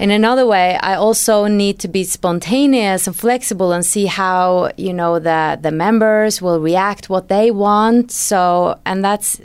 in 0.00 0.10
another 0.10 0.46
way, 0.46 0.68
I 0.90 0.94
also 1.06 1.46
need 1.62 1.76
to 1.84 1.88
be 1.88 2.04
spontaneous 2.04 3.06
and 3.06 3.16
flexible 3.16 3.70
and 3.76 3.84
see 3.94 4.06
how 4.06 4.70
you 4.76 4.92
know 5.00 5.12
the 5.18 5.58
the 5.66 5.70
members 5.86 6.42
will 6.44 6.60
react, 6.70 7.08
what 7.08 7.24
they 7.28 7.50
want. 7.50 8.10
So, 8.10 8.76
and 8.84 9.04
that's 9.04 9.40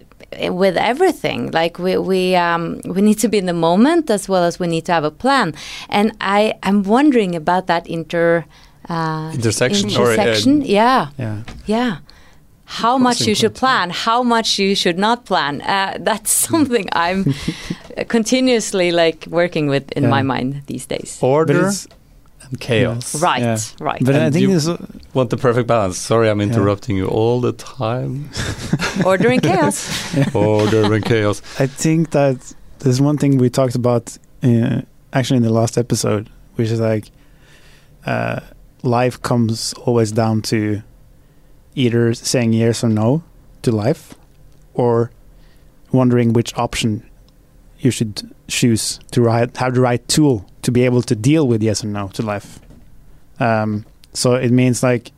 with 0.50 0.78
everything. 0.78 1.52
Like 1.52 1.74
we 1.86 1.98
we 2.12 2.36
um, 2.36 2.82
we 2.96 3.02
need 3.02 3.20
to 3.20 3.28
be 3.30 3.38
in 3.38 3.46
the 3.46 3.60
moment 3.70 4.10
as 4.10 4.28
well 4.30 4.44
as 4.44 4.60
we 4.60 4.68
need 4.68 4.86
to 4.86 4.92
have 4.92 5.06
a 5.08 5.12
plan. 5.24 5.54
And 5.90 6.12
I 6.22 6.54
I'm 6.68 6.84
wondering 6.84 7.36
about 7.36 7.68
that 7.68 7.88
inter. 7.88 8.46
Uh, 8.90 9.32
Intersection 9.34 9.90
or, 9.98 10.08
uh, 10.08 10.12
intersection, 10.14 10.62
yeah, 10.62 11.10
Yeah, 11.20 11.44
yeah. 11.66 11.98
How 12.70 12.98
much 12.98 13.22
you 13.22 13.34
should 13.36 13.56
plan, 13.56 13.90
how 13.92 14.24
much 14.24 14.60
you 14.60 14.76
should 14.76 14.98
not 15.00 15.26
plan. 15.26 15.62
Uh, 15.62 15.98
that's 16.00 16.32
something 16.32 16.86
I'm 16.92 17.34
continuously 18.08 18.92
like 18.92 19.26
working 19.30 19.68
with 19.70 19.92
in 19.94 20.04
Yeah. 20.04 20.10
my 20.10 20.22
mind 20.22 20.62
these 20.68 20.86
days. 20.86 21.18
Order 21.22 21.72
and 22.50 22.60
chaos. 22.60 23.16
Right, 23.22 23.42
Yeah. 23.42 23.58
right. 23.80 24.02
but 24.06 24.16
I 24.16 24.30
think 24.30 24.42
you- 24.50 24.54
this 24.60 24.68
Want 25.14 25.30
the 25.30 25.38
perfect 25.38 25.68
balance. 25.68 25.98
Sorry, 25.98 26.30
I'm 26.30 26.40
Yeah. 26.40 26.48
interrupting 26.48 26.98
you 26.98 27.08
all 27.08 27.42
the 27.42 27.54
time. 27.54 28.30
Order 29.06 29.30
and 29.32 29.42
chaos. 29.42 29.78
Order 30.36 30.94
and 30.94 31.04
chaos. 31.06 31.42
I 31.60 31.68
think 31.68 32.10
that 32.12 32.38
there's 32.80 33.02
one 33.02 33.18
thing 33.18 33.38
we 33.40 33.50
talked 33.50 33.76
about 33.76 34.18
uh, 34.44 34.82
actually 35.14 35.38
in 35.38 35.44
the 35.44 35.54
last 35.54 35.78
episode, 35.78 36.30
which 36.58 36.70
is 36.70 36.80
like 36.80 37.06
uh, 38.06 38.40
life 38.84 39.20
comes 39.22 39.74
always 39.86 40.12
down 40.12 40.42
to 40.42 40.82
either 41.78 42.14
saying 42.14 42.54
yes 42.54 42.84
or 42.84 42.90
no 42.90 43.24
to 43.62 43.72
life, 43.72 44.16
or 44.74 45.12
wondering 45.92 46.34
which 46.34 46.58
option 46.58 47.08
you 47.80 47.92
should 47.92 48.34
choose 48.48 49.00
to 49.12 49.22
right, 49.22 49.56
have 49.58 49.76
the 49.76 49.82
right 49.82 50.06
tool 50.08 50.46
to 50.64 50.72
be 50.72 50.84
able 50.84 51.02
to 51.04 51.16
deal 51.16 51.48
with 51.48 51.62
yes 51.62 51.84
or 51.84 51.88
no 51.88 52.08
to 52.10 52.22
life. 52.24 52.60
Um, 53.40 53.86
so 54.14 54.34
it 54.34 54.52
means 54.52 54.82
like, 54.82 55.12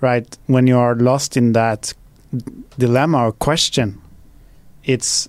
right 0.00 0.36
when 0.46 0.66
you 0.66 0.76
are 0.76 0.96
lost 0.96 1.36
in 1.36 1.52
that 1.52 1.94
dilemma 2.76 3.26
or 3.26 3.32
question, 3.32 4.00
it's 4.84 5.28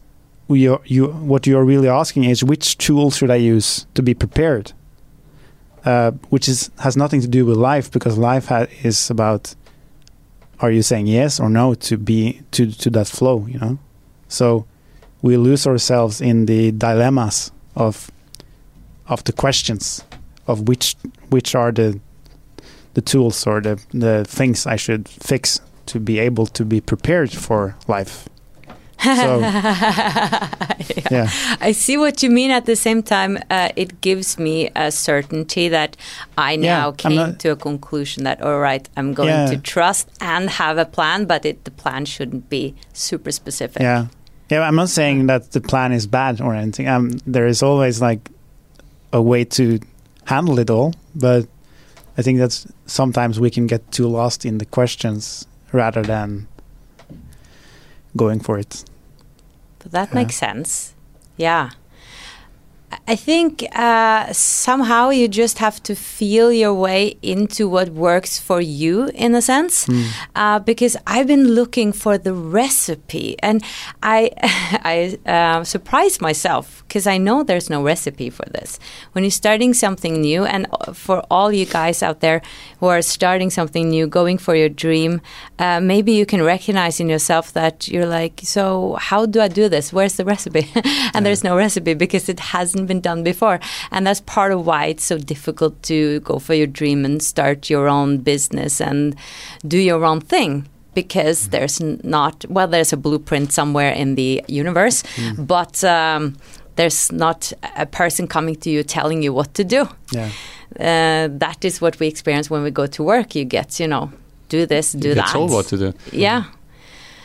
you 0.49 0.81
you 0.85 1.07
what 1.07 1.47
you're 1.47 1.63
really 1.63 1.87
asking 1.87 2.23
is 2.25 2.43
which 2.43 2.77
tool 2.77 3.11
should 3.11 3.31
I 3.31 3.35
use 3.35 3.85
to 3.93 4.01
be 4.01 4.13
prepared, 4.13 4.73
uh, 5.85 6.11
which 6.29 6.49
is 6.49 6.71
has 6.79 6.97
nothing 6.97 7.21
to 7.21 7.27
do 7.27 7.45
with 7.45 7.57
life 7.57 7.91
because 7.91 8.17
life 8.17 8.47
ha- 8.47 8.67
is 8.83 9.09
about 9.09 9.55
are 10.63 10.71
you 10.71 10.81
saying 10.81 11.07
yes 11.07 11.41
or 11.41 11.49
no 11.49 11.73
to 11.75 11.97
be 11.97 12.41
to 12.51 12.71
to 12.71 12.89
that 12.89 13.07
flow, 13.07 13.45
you 13.47 13.59
know? 13.59 13.77
So 14.29 14.65
we 15.21 15.35
lose 15.35 15.67
ourselves 15.67 16.21
in 16.21 16.45
the 16.45 16.71
dilemmas 16.71 17.51
of 17.75 18.09
of 19.07 19.23
the 19.25 19.33
questions 19.33 20.05
of 20.47 20.69
which 20.69 20.95
which 21.29 21.53
are 21.53 21.73
the 21.73 21.99
the 22.93 23.01
tools 23.01 23.45
or 23.45 23.59
the 23.59 23.75
the 23.89 24.23
things 24.23 24.65
I 24.65 24.77
should 24.77 25.09
fix 25.09 25.59
to 25.87 25.99
be 25.99 26.17
able 26.17 26.47
to 26.47 26.63
be 26.63 26.79
prepared 26.79 27.31
for 27.31 27.75
life. 27.89 28.29
So 29.03 29.39
yeah, 31.11 31.29
I 31.61 31.73
see 31.73 31.97
what 31.97 32.23
you 32.23 32.29
mean. 32.29 32.51
At 32.51 32.65
the 32.65 32.75
same 32.75 33.03
time, 33.03 33.37
uh, 33.49 33.69
it 33.75 34.01
gives 34.01 34.37
me 34.39 34.69
a 34.75 34.91
certainty 34.91 35.69
that 35.69 35.97
I 36.37 36.53
Yeah, 36.53 36.59
now 36.79 36.91
came 36.91 37.15
not- 37.15 37.39
to 37.39 37.49
a 37.51 37.55
conclusion 37.55 38.23
that 38.23 38.41
all 38.41 38.59
right, 38.59 38.87
I'm 38.97 39.13
going 39.13 39.29
Yeah. 39.29 39.47
to 39.47 39.57
trust 39.57 40.07
and 40.21 40.49
have 40.49 40.77
a 40.77 40.85
plan, 40.85 41.25
but 41.25 41.45
it, 41.45 41.63
the 41.65 41.71
plan 41.71 42.05
shouldn't 42.05 42.49
be 42.49 42.73
super 42.93 43.31
specific. 43.31 43.81
yeah, 43.81 44.07
yeah. 44.49 44.61
I'm 44.61 44.75
not 44.75 44.89
saying 44.89 45.27
that 45.27 45.51
the 45.51 45.61
plan 45.61 45.91
is 45.91 46.07
bad 46.07 46.41
or 46.41 46.53
anything. 46.55 46.87
Um, 46.87 47.11
there 47.27 47.47
is 47.47 47.61
always 47.63 48.01
like 48.01 48.29
a 49.11 49.21
way 49.21 49.43
to 49.45 49.79
handle 50.25 50.59
it 50.59 50.69
all, 50.69 50.93
but 51.15 51.45
I 52.17 52.21
think 52.21 52.39
that's 52.39 52.65
sometimes 52.85 53.39
we 53.39 53.49
can 53.49 53.67
get 53.67 53.91
too 53.91 54.07
lost 54.07 54.45
in 54.45 54.57
the 54.59 54.65
questions 54.65 55.45
rather 55.71 56.01
than 56.03 56.47
going 58.15 58.39
for 58.39 58.59
it. 58.59 58.85
So 59.83 59.89
that 59.89 60.09
Yeah. 60.09 60.15
makes 60.15 60.35
sense. 60.35 60.95
Yeah. 61.37 61.71
I- 63.07 63.15
think 63.15 63.63
uh, 63.75 64.33
somehow 64.33 65.09
you 65.09 65.27
just 65.27 65.57
have 65.59 65.81
to 65.83 65.95
feel 65.95 66.51
your 66.51 66.73
way 66.73 67.15
into 67.21 67.69
what 67.69 67.89
works 67.89 68.39
for 68.39 68.59
you, 68.61 69.09
in 69.13 69.35
a 69.35 69.41
sense, 69.41 69.85
Hmm. 69.85 70.03
uh, 70.35 70.59
because 70.59 70.97
I've 71.07 71.27
been 71.27 71.47
looking 71.55 71.93
for 71.93 72.17
the 72.17 72.33
recipe, 72.33 73.35
and 73.39 73.63
I 74.01 74.31
I 74.95 75.17
uh, 75.25 75.63
surprised 75.63 76.21
myself 76.21 76.83
because 76.87 77.07
I 77.07 77.17
know 77.17 77.43
there's 77.43 77.69
no 77.69 77.81
recipe 77.83 78.29
for 78.29 78.45
this. 78.51 78.79
When 79.13 79.23
you're 79.23 79.31
starting 79.31 79.73
something 79.73 80.19
new, 80.21 80.43
and 80.45 80.67
uh, 80.71 80.93
for 80.93 81.23
all 81.29 81.51
you 81.51 81.65
guys 81.65 82.03
out 82.03 82.19
there 82.19 82.41
who 82.79 82.87
are 82.87 83.01
starting 83.01 83.49
something 83.51 83.89
new, 83.89 84.07
going 84.07 84.37
for 84.37 84.55
your 84.55 84.69
dream, 84.69 85.21
uh, 85.59 85.79
maybe 85.79 86.11
you 86.11 86.25
can 86.25 86.41
recognize 86.43 86.99
in 86.99 87.09
yourself 87.09 87.53
that 87.53 87.87
you're 87.87 88.05
like, 88.19 88.41
so 88.43 88.97
how 88.99 89.25
do 89.25 89.39
I 89.41 89.47
do 89.47 89.69
this? 89.69 89.93
Where's 89.93 90.15
the 90.17 90.25
recipe? 90.25 90.65
and 91.13 91.25
there's 91.25 91.43
no 91.43 91.55
recipe 91.55 91.93
because 91.93 92.29
it 92.29 92.39
hasn't 92.39 92.82
been 92.85 93.01
done 93.01 93.23
before. 93.23 93.59
And 93.91 94.05
that's 94.07 94.21
part 94.21 94.51
of 94.51 94.65
why 94.65 94.85
it's 94.85 95.03
so 95.03 95.17
difficult 95.17 95.81
to 95.83 96.19
go 96.21 96.39
for 96.39 96.53
your 96.53 96.67
dream 96.67 97.05
and 97.05 97.21
start 97.21 97.69
your 97.69 97.87
own 97.87 98.17
business 98.19 98.81
and 98.81 99.15
do 99.67 99.77
your 99.77 100.05
own 100.05 100.21
thing. 100.21 100.67
Because 100.93 101.49
there's 101.49 101.81
not, 101.81 102.45
well, 102.49 102.67
there's 102.67 102.93
a 102.93 102.97
blueprint 102.97 103.51
somewhere 103.51 103.91
in 103.91 104.13
the 104.13 104.43
universe, 104.47 105.03
but 105.39 105.83
um, 105.83 106.35
there's 106.75 107.11
not 107.11 107.51
a 107.75 107.87
person 107.87 108.27
coming 108.27 108.55
to 108.57 108.69
you 108.69 108.83
telling 108.83 109.23
you 109.23 109.33
what 109.33 109.53
to 109.55 109.63
do 109.63 109.87
Yeah, 110.11 110.29
uh, 110.79 111.29
that 111.31 111.65
is 111.65 111.81
what 111.81 111.99
we 111.99 112.07
experience 112.07 112.49
when 112.49 112.61
we 112.61 112.69
go 112.69 112.85
to 112.85 113.03
work. 113.03 113.33
You 113.33 113.43
get, 113.43 113.79
you 113.79 113.87
know, 113.87 114.11
do 114.49 114.67
this, 114.67 114.93
do 114.93 115.09
you 115.09 115.15
that. 115.15 115.29
told 115.29 115.49
what 115.49 115.65
to 115.67 115.77
do. 115.77 115.93
Yeah. 116.11 116.43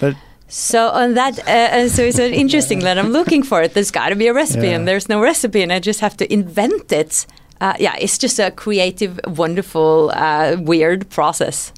but 0.00 0.16
So 0.48 0.88
on 0.88 1.14
that, 1.14 1.38
uh, 1.46 1.50
uh, 1.50 1.88
so 1.88 2.02
it's 2.02 2.18
uh, 2.18 2.22
interesting 2.22 2.78
that 2.80 2.98
I'm 2.98 3.10
looking 3.10 3.42
for 3.42 3.60
it. 3.62 3.74
There's 3.74 3.90
got 3.90 4.08
to 4.08 4.16
be 4.16 4.28
a 4.28 4.32
recipe, 4.34 4.68
Yeah. 4.68 4.76
and 4.76 4.88
there's 4.88 5.08
no 5.08 5.20
recipe, 5.20 5.62
and 5.62 5.70
I 5.72 5.78
just 5.78 6.00
have 6.00 6.16
to 6.16 6.32
invent 6.32 6.90
it. 6.90 7.26
Uh, 7.60 7.74
yeah, 7.78 7.94
it's 8.00 8.16
just 8.18 8.38
a 8.38 8.50
creative, 8.50 9.20
wonderful, 9.26 10.10
uh, 10.14 10.56
weird 10.58 11.08
process. 11.10 11.72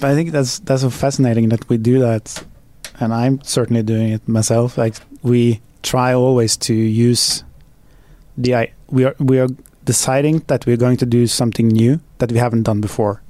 But 0.00 0.10
I 0.10 0.14
think 0.14 0.32
that's 0.32 0.58
that's 0.60 0.82
so 0.82 0.90
fascinating 0.90 1.50
that 1.50 1.68
we 1.68 1.76
do 1.76 2.00
that, 2.00 2.42
and 3.00 3.12
I'm 3.14 3.38
certainly 3.42 3.82
doing 3.82 4.12
it 4.12 4.26
myself. 4.26 4.76
Like 4.78 4.96
we 5.22 5.60
try 5.82 6.12
always 6.14 6.56
to 6.56 6.74
use 6.74 7.44
the 8.38 8.54
i- 8.54 8.72
we 8.90 9.04
are 9.04 9.14
we 9.18 9.38
are 9.38 9.48
deciding 9.84 10.42
that 10.46 10.66
we're 10.66 10.78
going 10.78 10.96
to 10.98 11.06
do 11.06 11.26
something 11.26 11.68
new 11.68 12.00
that 12.18 12.32
we 12.32 12.38
haven't 12.38 12.62
done 12.64 12.80
before. 12.80 13.20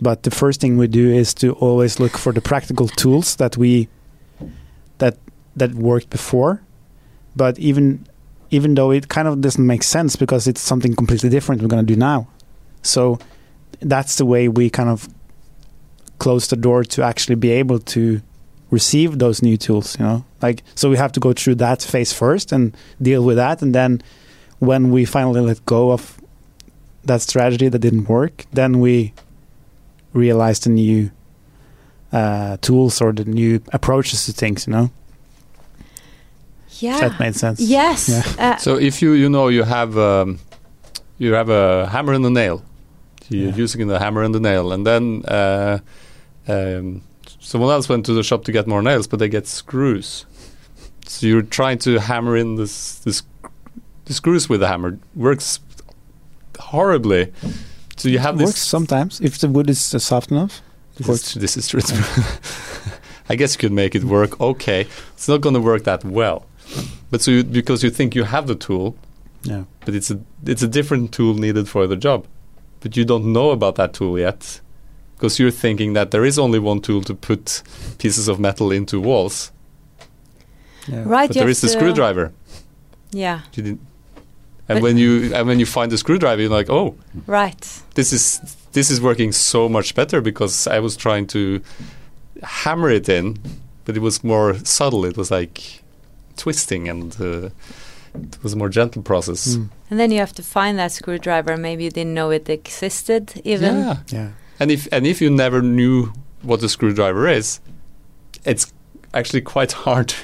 But 0.00 0.22
the 0.22 0.30
first 0.30 0.60
thing 0.60 0.78
we 0.78 0.88
do 0.88 1.10
is 1.10 1.34
to 1.34 1.52
always 1.54 2.00
look 2.00 2.16
for 2.16 2.32
the 2.32 2.40
practical 2.40 2.88
tools 2.88 3.36
that 3.36 3.56
we 3.56 3.88
that 4.98 5.18
that 5.56 5.74
worked 5.74 6.10
before. 6.10 6.62
But 7.36 7.58
even 7.58 8.06
even 8.50 8.74
though 8.74 8.90
it 8.90 9.08
kind 9.08 9.28
of 9.28 9.40
doesn't 9.40 9.64
make 9.64 9.82
sense 9.82 10.16
because 10.16 10.46
it's 10.48 10.60
something 10.60 10.94
completely 10.96 11.28
different 11.28 11.62
we're 11.62 11.68
going 11.68 11.86
to 11.86 11.94
do 11.94 11.98
now. 11.98 12.28
So 12.82 13.18
that's 13.80 14.16
the 14.16 14.26
way 14.26 14.48
we 14.48 14.70
kind 14.70 14.88
of 14.88 15.08
close 16.18 16.48
the 16.48 16.56
door 16.56 16.84
to 16.84 17.02
actually 17.02 17.34
be 17.34 17.50
able 17.50 17.78
to 17.78 18.20
receive 18.70 19.18
those 19.18 19.42
new 19.42 19.56
tools 19.56 19.98
you 19.98 20.04
know 20.04 20.24
like 20.42 20.62
so 20.76 20.88
we 20.88 20.96
have 20.96 21.10
to 21.10 21.18
go 21.18 21.32
through 21.32 21.56
that 21.56 21.82
phase 21.82 22.12
first 22.12 22.52
and 22.52 22.76
deal 23.02 23.24
with 23.24 23.36
that 23.36 23.62
and 23.62 23.74
then 23.74 24.00
when 24.60 24.92
we 24.92 25.04
finally 25.04 25.40
let 25.40 25.64
go 25.66 25.90
of 25.90 26.20
that 27.04 27.20
strategy 27.20 27.68
that 27.68 27.80
didn't 27.80 28.04
work 28.04 28.44
then 28.52 28.78
we 28.78 29.12
realize 30.12 30.60
the 30.60 30.70
new 30.70 31.10
uh, 32.12 32.56
tools 32.60 33.00
or 33.00 33.12
the 33.12 33.24
new 33.24 33.60
approaches 33.72 34.26
to 34.26 34.32
things 34.32 34.66
you 34.66 34.72
know 34.72 34.90
Yeah. 36.80 37.00
that 37.08 37.18
made 37.20 37.34
sense 37.36 37.60
Yes. 37.60 38.08
Yeah. 38.08 38.24
Uh, 38.38 38.56
So 38.58 38.76
if 38.78 39.02
you 39.02 39.12
you 39.12 39.28
know 39.28 39.48
you 39.50 39.64
have 39.64 39.96
um, 39.98 40.38
you 41.18 41.34
have 41.34 41.48
a 41.52 41.86
hammer 41.88 42.14
and 42.14 42.24
a 42.26 42.30
nail, 42.30 42.62
you're 43.28 43.48
Yeah. 43.50 43.62
using 43.64 43.88
the 43.88 43.98
hammer 43.98 44.22
and 44.24 44.34
the 44.34 44.40
nail, 44.40 44.72
and 44.72 44.84
then 44.86 45.22
uh, 45.28 45.78
um, 46.48 47.02
someone 47.40 47.70
else 47.74 47.88
went 47.88 48.06
to 48.06 48.12
the 48.14 48.22
shop 48.22 48.44
to 48.44 48.52
get 48.52 48.66
more 48.66 48.82
nails, 48.82 49.06
but 49.08 49.18
they 49.18 49.28
get 49.28 49.46
screws. 49.46 50.26
So 51.06 51.26
you're 51.26 51.42
trying 51.48 51.78
to 51.78 51.98
hammer 52.00 52.36
in 52.36 52.56
this 52.56 53.00
this 53.04 53.22
the 54.06 54.12
screws 54.14 54.48
with 54.48 54.60
the 54.60 54.66
hammer 54.68 54.98
works 55.14 55.60
horribly. 56.58 57.32
So 58.00 58.08
you 58.08 58.18
have 58.18 58.34
it 58.34 58.38
this. 58.38 58.46
works 58.48 58.62
sometimes 58.62 59.20
if 59.20 59.38
the 59.38 59.48
wood 59.48 59.68
is 59.68 59.94
uh, 59.94 59.98
soft 59.98 60.30
enough 60.30 60.62
it 60.94 60.98
This 60.98 61.08
works 61.08 61.36
is, 61.36 61.40
this 61.42 61.56
is 61.56 61.68
true. 61.68 61.80
I 63.28 63.36
guess 63.36 63.54
you 63.54 63.58
could 63.60 63.72
make 63.72 63.94
it 63.94 64.04
work 64.04 64.40
okay. 64.40 64.86
It's 65.14 65.28
not 65.28 65.40
going 65.42 65.54
to 65.54 65.60
work 65.60 65.84
that 65.84 66.04
well, 66.04 66.46
but 67.10 67.20
so 67.22 67.30
you, 67.30 67.44
because 67.44 67.84
you 67.84 67.90
think 67.90 68.14
you 68.14 68.24
have 68.24 68.46
the 68.46 68.54
tool, 68.56 68.94
yeah 69.42 69.64
but 69.84 69.94
it's 69.94 70.10
a 70.10 70.18
it's 70.46 70.62
a 70.62 70.68
different 70.68 71.12
tool 71.12 71.34
needed 71.34 71.66
for 71.68 71.86
the 71.86 71.96
job 71.96 72.26
but 72.82 72.96
you 72.96 73.04
don't 73.04 73.24
know 73.32 73.50
about 73.50 73.74
that 73.76 73.92
tool 73.92 74.18
yet 74.18 74.60
because 75.16 75.38
you're 75.40 75.50
thinking 75.60 75.94
that 75.94 76.10
there 76.10 76.24
is 76.26 76.38
only 76.38 76.58
one 76.58 76.80
tool 76.80 77.02
to 77.02 77.14
put 77.14 77.62
pieces 77.98 78.28
of 78.28 78.38
metal 78.38 78.70
into 78.72 79.00
walls 79.00 79.52
yeah 80.88 81.02
right. 81.06 81.28
but 81.28 81.36
you 81.36 81.40
there 81.40 81.42
have 81.44 81.50
is 81.50 81.60
the 81.60 81.68
screwdriver 81.68 82.32
Yeah. 83.12 83.40
you 83.54 83.62
didn't 83.62 83.80
and 84.70 84.76
But- 84.78 84.82
when 84.86 84.96
you 84.98 85.34
and 85.36 85.46
when 85.48 85.58
you 85.60 85.66
find 85.66 85.90
the 85.92 85.98
screwdriver 85.98 86.40
you're 86.42 86.56
like 86.58 86.70
oh 86.72 86.94
Right. 87.26 87.64
this 87.94 88.12
is 88.12 88.40
this 88.72 88.90
is 88.90 88.98
working 89.00 89.32
so 89.32 89.68
much 89.68 89.94
better 89.94 90.20
because 90.22 90.70
i 90.76 90.78
was 90.80 90.96
trying 90.96 91.26
to 91.28 91.40
hammer 92.42 92.90
it 92.90 93.08
in 93.08 93.36
but 93.84 93.96
it 93.96 94.02
was 94.02 94.22
more 94.22 94.54
subtle 94.64 95.04
it 95.10 95.16
was 95.16 95.30
like 95.30 95.82
twisting 96.36 96.88
and 96.88 97.16
uh, 97.20 97.48
it 98.14 98.42
was 98.42 98.52
a 98.52 98.56
more 98.56 98.70
gentle 98.70 99.02
process 99.02 99.56
Mm. 99.56 99.68
And 99.90 99.98
then 100.00 100.10
you 100.12 100.18
have 100.20 100.32
to 100.34 100.42
find 100.42 100.78
that 100.78 100.92
screwdriver. 100.92 101.56
Maybe 101.56 101.82
you 101.82 101.90
didn't 101.90 102.14
know 102.14 102.30
it 102.30 102.48
existed 102.48 103.24
even. 103.44 103.74
yeah 103.76 103.96
yeah 104.12 104.28
And 104.60 104.70
if 104.70 104.86
and 104.92 105.04
if 105.06 105.20
you 105.22 105.30
never 105.30 105.60
knew 105.62 106.12
what 106.42 106.62
a 106.62 106.68
screwdriver 106.68 107.26
is, 107.38 107.60
it's 108.44 108.72
actually 109.12 109.42
quite 109.42 109.72
hard 109.84 110.14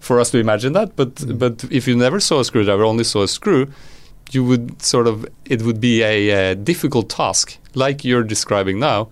for 0.00 0.20
us 0.20 0.30
to 0.30 0.38
imagine 0.38 0.72
that. 0.74 0.96
But 0.96 1.14
Mm. 1.16 1.38
but 1.38 1.64
if 1.70 1.86
you 1.88 1.96
never 1.96 2.20
saw 2.20 2.40
a 2.40 2.44
screwdriver, 2.44 2.84
only 2.84 3.04
saw 3.04 3.22
a 3.22 3.28
screw, 3.28 3.66
you 4.32 4.44
would 4.44 4.80
sort 4.82 5.06
of 5.06 5.26
it 5.44 5.62
would 5.62 5.80
be 5.80 6.02
a, 6.02 6.50
uh 6.50 6.54
difficult 6.54 7.08
task, 7.08 7.56
like 7.74 8.04
you're 8.04 8.24
describing 8.24 8.78
now, 8.78 9.08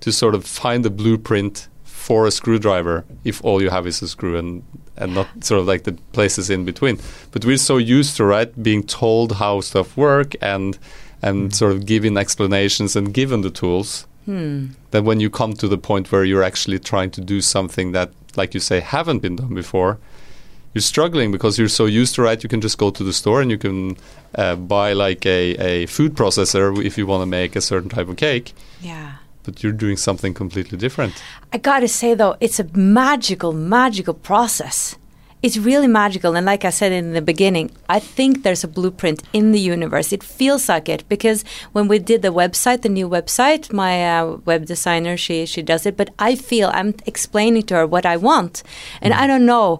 to 0.00 0.12
sort 0.12 0.34
of 0.34 0.44
find 0.44 0.86
a 0.86 0.90
blueprint 0.90 1.68
for 1.84 2.26
a 2.26 2.30
screwdriver 2.30 3.04
if 3.24 3.44
all 3.44 3.62
you 3.62 3.70
have 3.70 3.86
is 3.86 4.02
a 4.02 4.08
screw 4.08 4.36
and 4.38 4.62
and 4.96 5.14
not 5.14 5.26
sort 5.44 5.60
of 5.60 5.66
like 5.66 5.82
the 5.84 5.92
places 6.12 6.50
in 6.50 6.64
between. 6.64 6.98
But 7.32 7.44
we're 7.44 7.56
so 7.58 7.76
used 7.78 8.16
to 8.16 8.24
right 8.24 8.50
being 8.62 8.82
told 8.86 9.32
how 9.32 9.60
stuff 9.62 9.96
work 9.96 10.34
and 10.42 10.78
and 11.22 11.54
sort 11.54 11.72
of 11.72 11.84
given 11.86 12.16
explanations 12.16 12.96
and 12.96 13.12
given 13.14 13.40
the 13.42 13.50
tools 13.50 14.06
Hmm. 14.24 14.66
that 14.90 15.04
when 15.04 15.20
you 15.20 15.30
come 15.30 15.54
to 15.54 15.68
the 15.68 15.78
point 15.78 16.12
where 16.12 16.22
you're 16.24 16.44
actually 16.46 16.78
trying 16.78 17.10
to 17.12 17.20
do 17.22 17.40
something 17.40 17.92
that, 17.92 18.10
like 18.36 18.52
you 18.54 18.60
say, 18.60 18.80
haven't 18.80 19.20
been 19.22 19.36
done 19.36 19.54
before, 19.54 19.96
you're 20.74 20.82
struggling 20.82 21.32
because 21.32 21.58
you're 21.58 21.68
so 21.68 21.86
used 21.86 22.14
to 22.16 22.22
right. 22.22 22.42
You 22.42 22.48
can 22.48 22.60
just 22.60 22.78
go 22.78 22.90
to 22.90 23.02
the 23.04 23.12
store 23.12 23.40
and 23.40 23.50
you 23.50 23.58
can 23.58 23.96
uh, 24.34 24.54
buy 24.56 24.92
like 24.92 25.24
a, 25.26 25.54
a 25.56 25.86
food 25.86 26.14
processor 26.14 26.84
if 26.84 26.98
you 26.98 27.06
want 27.06 27.22
to 27.22 27.26
make 27.26 27.56
a 27.56 27.60
certain 27.60 27.88
type 27.88 28.08
of 28.08 28.16
cake, 28.16 28.52
Yeah. 28.80 29.12
but 29.44 29.62
you're 29.62 29.72
doing 29.72 29.96
something 29.96 30.34
completely 30.34 30.76
different. 30.78 31.14
I 31.52 31.58
gotta 31.58 31.88
say 31.88 32.14
though, 32.14 32.36
it's 32.40 32.60
a 32.60 32.64
magical, 32.76 33.52
magical 33.52 34.14
process. 34.14 34.96
It's 35.40 35.56
really 35.56 35.86
magical, 35.86 36.34
and 36.34 36.44
like 36.46 36.64
I 36.64 36.70
said 36.70 36.90
in 36.90 37.12
the 37.12 37.22
beginning, 37.22 37.70
I 37.88 38.00
think 38.00 38.42
there's 38.42 38.64
a 38.64 38.68
blueprint 38.68 39.22
in 39.32 39.52
the 39.52 39.60
universe. 39.60 40.12
It 40.12 40.24
feels 40.24 40.68
like 40.68 40.88
it 40.88 41.08
because 41.08 41.44
when 41.70 41.86
we 41.86 42.00
did 42.00 42.22
the 42.22 42.32
website, 42.32 42.82
the 42.82 42.88
new 42.88 43.08
website, 43.08 43.72
my 43.72 44.18
uh, 44.18 44.38
web 44.44 44.66
designer 44.66 45.16
she 45.16 45.46
she 45.46 45.62
does 45.62 45.86
it, 45.86 45.96
but 45.96 46.10
I 46.18 46.34
feel 46.34 46.70
I'm 46.74 46.92
explaining 47.06 47.62
to 47.66 47.76
her 47.76 47.86
what 47.86 48.04
I 48.04 48.16
want, 48.16 48.64
and 49.00 49.14
I 49.14 49.28
don't 49.28 49.46
know 49.46 49.78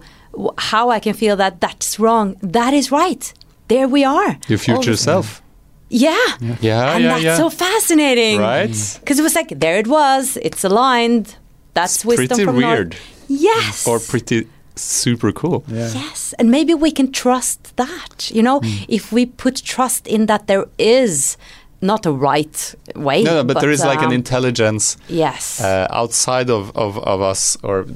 how 0.58 0.90
I 0.90 1.00
can 1.00 1.14
feel 1.14 1.36
that 1.36 1.60
that's 1.60 1.98
wrong. 1.98 2.36
That 2.42 2.72
is 2.74 2.90
right. 2.90 3.32
There 3.68 3.88
we 3.88 4.04
are. 4.04 4.38
Your 4.48 4.58
future 4.58 4.92
the- 4.92 4.96
self. 4.96 5.42
Yeah. 5.90 6.12
Yeah, 6.60 6.94
and 6.94 7.04
yeah, 7.04 7.10
that's 7.12 7.22
yeah. 7.24 7.36
so 7.36 7.48
fascinating. 7.50 8.38
right? 8.40 8.76
Because 9.00 9.18
it 9.18 9.22
was 9.22 9.34
like, 9.34 9.50
there 9.58 9.78
it 9.78 9.86
was, 9.86 10.36
it's 10.42 10.62
aligned. 10.64 11.36
That's 11.74 12.04
wisdom 12.04 12.26
Pretty 12.28 12.44
from 12.44 12.56
weird. 12.56 12.90
North. 12.90 13.24
Yes. 13.28 13.86
Or 13.88 13.98
pretty 13.98 14.46
super 14.76 15.32
cool. 15.32 15.64
Yeah. 15.66 15.90
Yes, 15.94 16.34
and 16.38 16.50
maybe 16.50 16.74
we 16.74 16.90
can 16.90 17.10
trust 17.10 17.74
that. 17.76 18.30
You 18.30 18.42
know, 18.42 18.60
Hmm. 18.60 18.84
if 18.88 19.12
we 19.12 19.26
put 19.26 19.56
trust 19.64 20.06
in 20.06 20.26
that 20.26 20.46
there 20.46 20.66
is 20.78 21.36
not 21.80 22.04
a 22.06 22.12
right 22.12 22.74
way. 22.94 23.22
No, 23.22 23.34
no, 23.36 23.44
but, 23.44 23.60
there 23.60 23.70
is 23.70 23.84
like 23.84 24.00
an 24.00 24.06
um, 24.06 24.12
intelligence 24.12 24.96
yes, 25.08 25.60
uh, 25.60 25.86
outside 25.90 26.50
of, 26.50 26.70
of, 26.76 26.98
of 26.98 27.20
us 27.22 27.56
or 27.62 27.86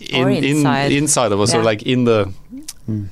in, 0.00 0.22
Or 0.24 0.30
in 0.30 0.44
inside. 0.44 0.92
inside 0.92 1.32
of 1.32 1.40
us 1.40 1.54
or 1.54 1.62
like 1.62 1.82
in 1.82 2.04
the 2.04 2.32
Mm. 2.88 3.08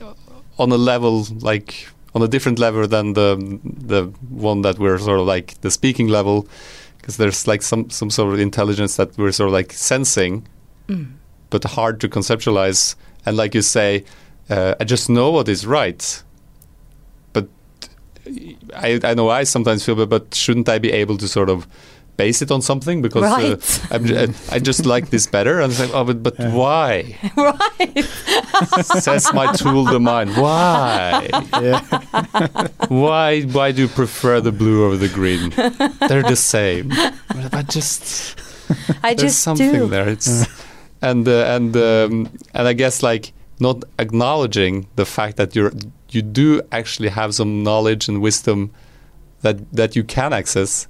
on 0.59 0.73
a 0.73 0.77
level 0.79 1.27
like 1.41 1.89
on 2.15 2.23
a 2.23 2.29
different 2.29 2.59
level 2.59 2.89
than 2.89 3.13
the 3.13 3.37
the 3.87 4.05
one 4.31 4.63
that 4.63 4.79
we're 4.79 4.99
sort 4.99 5.21
of 5.21 5.27
like 5.27 5.61
the 5.61 5.71
speaking 5.71 6.09
level 6.09 6.47
because 6.99 7.19
there's 7.19 7.47
like 7.47 7.63
some 7.63 7.91
some 7.91 8.11
sort 8.11 8.33
of 8.33 8.41
intelligence 8.41 8.97
that 8.97 9.17
we're 9.19 9.33
sort 9.33 9.49
of 9.49 9.53
like 9.53 9.73
sensing 9.73 10.47
Mm. 10.89 11.07
but 11.51 11.65
hard 11.65 12.01
to 12.01 12.09
conceptualize 12.09 12.95
and 13.27 13.37
like 13.37 13.55
you 13.55 13.63
say 13.63 14.05
uh, 14.49 14.75
I 14.81 14.85
just 14.85 15.09
know 15.11 15.31
what 15.33 15.49
is 15.49 15.67
right 15.67 16.23
but 17.33 17.47
I, 18.75 19.01
I 19.05 19.15
know 19.15 19.29
I 19.29 19.45
sometimes 19.45 19.85
feel 19.85 19.97
but, 19.97 20.09
but 20.09 20.35
shouldn't 20.35 20.69
I 20.69 20.79
be 20.79 20.93
able 20.93 21.17
to 21.19 21.29
sort 21.29 21.51
of 21.51 21.67
base 22.17 22.41
it 22.43 22.51
on 22.51 22.63
something 22.63 23.03
because 23.03 23.23
uh, 23.25 23.27
Right. 23.37 23.81
I'm, 23.91 24.05
ju- 24.05 24.33
I 24.51 24.59
just 24.59 24.87
like 24.87 25.11
this 25.11 25.27
better 25.27 25.61
and 25.61 25.71
it's 25.73 25.81
like 25.81 25.93
oh 25.95 26.05
but, 26.05 26.23
but 26.23 26.35
Yeah. 26.39 26.53
why 26.55 27.19
right. 27.37 28.05
says 28.85 29.33
my 29.35 29.53
tool 29.53 29.85
the 29.85 30.01
mind 30.01 30.31
why 30.37 31.29
Yeah. 31.61 31.81
why 32.89 33.43
why 33.43 33.73
do 33.73 33.83
you 33.83 33.89
prefer 33.89 34.41
the 34.41 34.53
blue 34.53 34.87
over 34.87 34.97
the 34.97 35.09
green 35.09 35.51
they're 36.09 36.23
the 36.23 36.37
same 36.37 36.89
but 36.89 37.55
I 37.55 37.63
just 37.63 38.39
I 39.03 39.15
there's 39.15 39.21
just 39.33 39.43
something 39.43 39.73
do. 39.73 39.87
there 39.89 40.09
it's 40.09 40.47
and 41.03 41.29
uh, 41.29 41.45
and 41.55 41.77
um, 41.77 42.31
and 42.55 42.67
I 42.69 42.73
guess 42.73 43.03
like 43.03 43.33
not 43.61 43.85
acknowledging 43.99 44.87
the 44.97 45.05
fact 45.05 45.37
that 45.37 45.55
you're 45.55 45.73
you 46.11 46.23
do 46.23 46.63
actually 46.73 47.09
have 47.11 47.35
some 47.35 47.63
knowledge 47.63 48.09
and 48.09 48.21
wisdom 48.23 48.71
that 49.43 49.57
that 49.73 49.95
you 49.97 50.05
can 50.05 50.33
access 50.33 50.89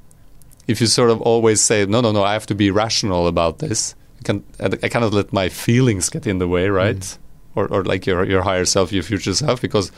if 0.67 0.81
you 0.81 0.87
sort 0.87 1.11
of 1.11 1.21
always 1.23 1.61
say 1.61 1.87
no 1.87 2.01
no 2.01 2.13
no 2.13 2.23
I 2.23 2.33
have 2.33 2.47
to 2.47 2.55
be 2.55 2.71
rational 2.71 3.27
about 3.27 3.59
this 3.59 3.95
I 4.21 4.23
can 4.23 4.45
I 4.61 4.89
cannot 4.89 5.13
let 5.13 5.33
my 5.33 5.49
feelings 5.49 6.09
get 6.09 6.27
in 6.27 6.39
the 6.39 6.49
way 6.49 6.69
right? 6.69 7.19
Or 7.55 7.67
or 7.69 7.85
like 7.85 8.07
your 8.07 8.25
your 8.25 8.43
higher 8.43 8.65
self 8.65 8.93
your 8.93 9.03
future 9.03 9.35
self 9.35 9.61
because 9.61 9.93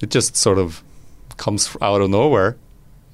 it 0.00 0.10
just 0.10 0.36
sort 0.36 0.58
of 0.58 0.82
comes 1.36 1.76
out 1.80 2.00
of 2.00 2.10
nowhere. 2.10 2.56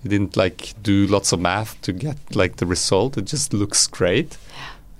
You 0.02 0.10
didn't 0.10 0.36
like 0.36 0.74
do 0.82 1.06
lots 1.06 1.32
of 1.32 1.40
math 1.40 1.80
to 1.82 1.92
get 1.92 2.16
like 2.34 2.56
the 2.56 2.66
result. 2.66 3.18
It 3.18 3.24
just 3.24 3.52
looks 3.52 3.86
great. 3.86 4.36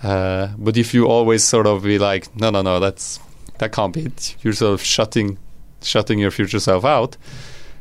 Uh, 0.02 0.48
but 0.58 0.76
if 0.76 0.94
you 0.94 1.06
always 1.06 1.44
sort 1.44 1.66
of 1.66 1.82
be 1.82 1.98
like 1.98 2.34
no 2.36 2.50
no 2.50 2.62
no 2.62 2.78
that's 2.78 3.18
that 3.58 3.72
can't 3.72 3.92
be 3.92 4.04
it 4.06 4.36
you're 4.42 4.52
sort 4.52 4.72
of 4.74 4.80
shutting 4.80 5.36
shutting 5.82 6.20
your 6.20 6.30
future 6.30 6.60
self 6.60 6.84
out 6.84 7.16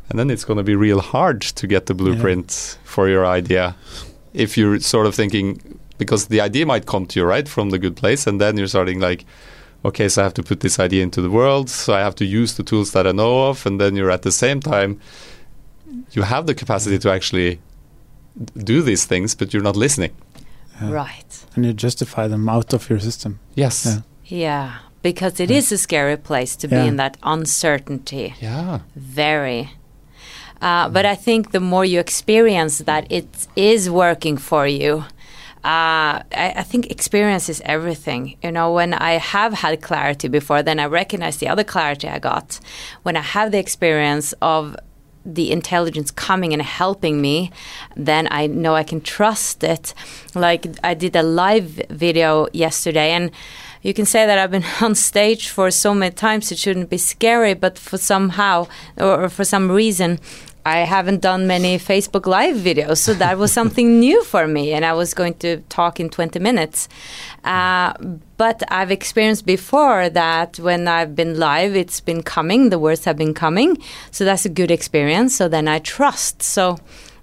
and 0.10 0.17
then 0.20 0.30
it's 0.30 0.46
going 0.46 0.58
to 0.58 0.63
be 0.63 0.76
real 0.76 1.00
hard 1.02 1.41
to 1.41 1.67
get 1.67 1.86
the 1.86 1.93
blueprint 1.93 2.78
for 2.84 3.08
your 3.10 3.26
idea 3.26 3.76
if 4.34 4.58
you're 4.58 4.80
sort 4.80 5.06
of 5.08 5.15
thinking 5.15 5.80
because 5.98 6.28
the 6.28 6.39
idea 6.41 6.65
might 6.65 6.86
come 6.86 7.06
to 7.06 7.20
you 7.20 7.26
right 7.26 7.48
from 7.50 7.70
the 7.72 7.80
good 7.80 7.96
place 7.96 8.28
and 8.28 8.39
then 8.41 8.58
you're 8.58 8.67
starting 8.67 9.00
like 9.00 9.26
okay 9.84 10.08
so 10.10 10.22
i 10.22 10.24
have 10.24 10.34
to 10.34 10.43
put 10.43 10.60
this 10.60 10.80
idea 10.80 11.04
into 11.04 11.22
the 11.22 11.30
world 11.30 11.70
so 11.70 11.93
i 11.93 12.00
have 12.00 12.15
to 12.15 12.26
use 12.26 12.56
the 12.58 12.63
tools 12.63 12.91
that 12.91 13.06
i 13.08 13.12
know 13.12 13.48
of 13.50 13.65
and 13.65 13.80
then 13.82 13.96
you're 13.96 14.12
at 14.12 14.22
the 14.22 14.32
same 14.32 14.60
time 14.60 15.00
you 16.12 16.22
have 16.24 16.46
the 16.46 16.54
capacity 16.56 16.98
to 17.00 17.10
actually 17.12 17.60
do 18.63 18.82
these 18.82 19.06
things 19.06 19.36
but 19.36 19.54
you're 19.54 19.63
not 19.63 19.76
listening 19.76 20.12
Yeah. 20.82 20.91
Right. 20.91 21.46
And 21.56 21.65
you 21.65 21.74
justify 21.74 22.28
them 22.28 22.48
out 22.50 22.74
of 22.74 22.88
your 22.89 23.00
system. 23.00 23.39
yes 23.56 23.86
Yeah. 23.86 24.02
Yeah, 24.30 24.72
because 25.02 25.39
it 25.43 25.50
is 25.50 25.72
a 25.72 25.78
scary 25.78 26.17
place 26.17 26.56
to 26.58 26.67
be 26.67 26.76
in 26.76 26.98
that 26.98 27.17
uncertainty. 27.24 28.34
yeah 28.41 28.80
Very. 28.96 29.70
Uh, 30.62 30.89
but 30.89 31.06
I 31.06 31.15
think 31.15 31.52
the 31.52 31.60
more 31.60 31.86
you 31.86 32.00
experience 32.00 32.80
that 32.80 33.12
it 33.12 33.48
is 33.56 33.89
working 33.89 34.38
for 34.38 34.67
you, 34.67 35.06
uh, 35.63 36.24
I, 36.32 36.54
I 36.58 36.63
think 36.63 36.89
experience 36.91 37.50
is 37.50 37.62
everything. 37.65 38.38
You 38.41 38.52
know, 38.52 38.72
when 38.72 38.93
I 38.93 39.13
have 39.13 39.54
had 39.54 39.82
clarity 39.82 40.28
before, 40.28 40.63
then 40.63 40.80
I 40.80 40.86
recognize 40.86 41.38
the 41.38 41.48
other 41.48 41.63
clarity 41.63 42.08
I 42.08 42.20
got. 42.20 42.60
When 43.04 43.17
I 43.17 43.22
have 43.22 43.52
the 43.52 43.60
experience 43.60 44.34
of 44.41 44.76
the 45.26 45.52
intelligence 45.52 46.10
coming 46.10 46.54
and 46.54 46.62
helping 46.62 47.22
me, 47.22 47.52
then 47.98 48.30
I 48.32 48.48
know 48.48 48.76
I 48.76 48.84
can 48.84 49.02
trust 49.02 49.63
it. 49.63 49.93
Like 50.34 50.65
I 50.84 50.93
did 50.93 51.15
a 51.15 51.24
live 51.24 51.82
video 51.89 52.48
yesterday, 52.54 53.12
and 53.12 53.32
you 53.81 53.93
can 53.93 54.05
say 54.05 54.25
that 54.25 54.37
I've 54.37 54.51
been 54.51 54.65
on 54.81 54.95
stage 54.95 55.49
for 55.49 55.71
so 55.71 55.93
many 55.93 56.13
times 56.13 56.51
it 56.51 56.57
shouldn't 56.57 56.89
be 56.89 56.97
scary, 56.97 57.53
but 57.53 57.77
for 57.77 57.97
somehow 57.97 58.67
or 58.97 59.23
or 59.23 59.29
for 59.29 59.43
some 59.43 59.71
reason. 59.71 60.19
I 60.65 60.79
haven't 60.79 61.21
done 61.21 61.47
many 61.47 61.79
Facebook 61.79 62.25
Live 62.25 62.57
videos, 62.57 62.97
so 62.97 63.13
that 63.13 63.37
was 63.37 63.53
something 63.59 64.01
new 64.01 64.21
for 64.25 64.47
me, 64.47 64.73
and 64.73 64.83
I 64.83 64.91
was 64.91 65.13
going 65.13 65.35
to 65.35 65.61
talk 65.69 65.97
in 66.01 66.09
20 66.09 66.39
minutes. 66.39 66.89
Uh, 67.45 67.93
but 68.35 68.63
I've 68.67 68.91
experienced 68.91 69.45
before 69.45 70.09
that 70.09 70.59
when 70.59 70.89
I've 70.89 71.15
been 71.15 71.39
live, 71.39 71.73
it's 71.73 72.01
been 72.01 72.21
coming, 72.21 72.69
the 72.69 72.79
words 72.79 73.05
have 73.05 73.17
been 73.17 73.33
coming, 73.33 73.77
so 74.11 74.25
that's 74.25 74.43
a 74.43 74.49
good 74.49 74.69
experience. 74.69 75.37
So 75.37 75.47
then 75.47 75.69
I 75.69 75.79
trust. 75.79 76.43
So 76.43 76.77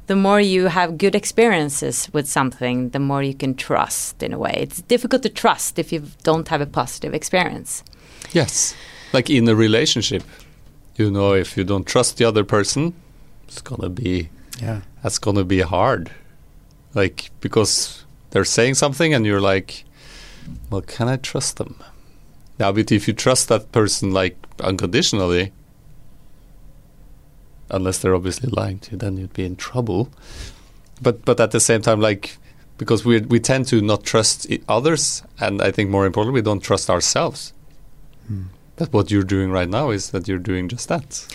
the 0.06 0.16
more 0.16 0.40
you 0.40 0.66
have 0.66 0.98
good 0.98 1.14
experiences 1.14 2.08
with 2.12 2.28
something, 2.28 2.90
the 2.90 2.98
more 2.98 3.22
you 3.22 3.34
can 3.34 3.54
trust 3.54 4.22
in 4.22 4.32
a 4.32 4.38
way. 4.38 4.54
It's 4.58 4.82
difficult 4.82 5.22
to 5.22 5.28
trust 5.28 5.78
if 5.78 5.92
you 5.92 6.02
don't 6.22 6.48
have 6.48 6.60
a 6.60 6.66
positive 6.66 7.14
experience. 7.14 7.82
yes 8.32 8.74
like 9.12 9.30
in 9.30 9.48
a 9.48 9.54
relationship 9.54 10.22
you 10.96 11.10
know 11.10 11.34
if 11.34 11.56
you 11.56 11.64
don't 11.64 11.86
trust 11.86 12.16
the 12.16 12.24
other 12.24 12.44
person 12.44 12.92
it's 13.46 13.60
gonna 13.62 13.88
be 13.88 14.28
Yeah. 14.62 14.80
that's 15.02 15.18
gonna 15.20 15.44
be 15.44 15.60
hard 15.60 16.10
like 16.94 17.30
because 17.40 18.04
they're 18.30 18.44
saying 18.58 18.74
something 18.74 19.14
and 19.14 19.24
you're 19.26 19.40
like 19.54 19.84
well 20.70 20.82
can 20.82 21.08
i 21.08 21.16
trust 21.16 21.56
them 21.58 21.74
now 22.58 22.72
but 22.72 22.90
if 22.90 23.06
you 23.06 23.14
trust 23.14 23.48
that 23.48 23.70
person 23.72 24.10
like 24.12 24.36
unconditionally 24.60 25.52
unless 27.70 27.98
they're 27.98 28.14
obviously 28.14 28.48
lying 28.50 28.78
to 28.78 28.92
you 28.92 28.96
then 28.98 29.16
you'd 29.16 29.32
be 29.32 29.44
in 29.44 29.56
trouble 29.56 30.08
but 31.02 31.24
but 31.24 31.40
at 31.40 31.50
the 31.50 31.60
same 31.60 31.80
time 31.82 32.00
like 32.00 32.36
because 32.78 33.04
we 33.04 33.20
we 33.20 33.38
tend 33.40 33.66
to 33.66 33.80
not 33.80 34.04
trust 34.04 34.46
others 34.68 35.22
and 35.40 35.60
i 35.62 35.70
think 35.70 35.90
more 35.90 36.06
importantly 36.06 36.40
we 36.40 36.42
don't 36.42 36.60
trust 36.62 36.90
ourselves 36.90 37.52
Mm. 38.32 38.46
But 38.76 38.92
what 38.92 39.10
you're 39.10 39.22
doing 39.36 39.50
right 39.52 39.68
now 39.68 39.90
is 39.90 40.10
that 40.10 40.26
you're 40.28 40.38
doing 40.52 40.68
just 40.68 40.88
that 40.88 41.26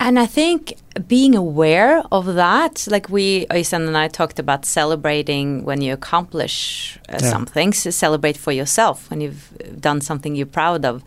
And 0.00 0.18
I 0.18 0.26
think 0.26 0.74
being 1.06 1.34
aware 1.34 2.02
of 2.10 2.26
that, 2.34 2.86
like 2.90 3.08
we, 3.08 3.46
Oystein 3.50 3.86
and 3.86 3.96
I 3.96 4.08
talked 4.08 4.38
about 4.38 4.64
celebrating 4.66 5.64
when 5.64 5.80
you 5.80 5.92
accomplish 5.94 6.98
uh, 7.08 7.18
Yeah. 7.22 7.30
something, 7.30 7.72
so 7.72 7.90
celebrate 7.90 8.36
for 8.36 8.52
yourself 8.52 9.08
when 9.10 9.20
you've 9.20 9.44
done 9.80 10.00
something 10.00 10.34
you're 10.36 10.54
proud 10.62 10.84
of. 10.84 11.02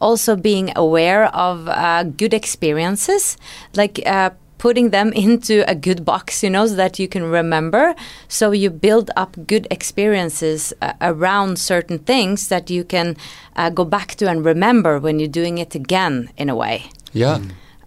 Also, 0.00 0.36
being 0.36 0.72
aware 0.76 1.24
of 1.34 1.68
uh, 1.68 2.04
good 2.04 2.32
experiences, 2.34 3.36
like 3.74 4.00
uh, 4.06 4.30
putting 4.58 4.90
them 4.90 5.12
into 5.12 5.64
a 5.68 5.74
good 5.74 6.04
box, 6.04 6.42
you 6.42 6.50
know, 6.50 6.66
so 6.66 6.74
that 6.74 6.98
you 6.98 7.08
can 7.08 7.24
remember. 7.24 7.94
So 8.28 8.52
you 8.52 8.70
build 8.70 9.10
up 9.16 9.36
good 9.46 9.66
experiences 9.70 10.72
uh, 10.80 10.92
around 11.00 11.58
certain 11.58 11.98
things 11.98 12.48
that 12.48 12.70
you 12.70 12.84
can 12.84 13.16
uh, 13.56 13.70
go 13.70 13.84
back 13.84 14.14
to 14.16 14.28
and 14.28 14.44
remember 14.44 14.98
when 14.98 15.18
you're 15.18 15.28
doing 15.28 15.58
it 15.58 15.74
again, 15.74 16.30
in 16.36 16.48
a 16.48 16.54
way 16.54 16.84
yeah 17.12 17.40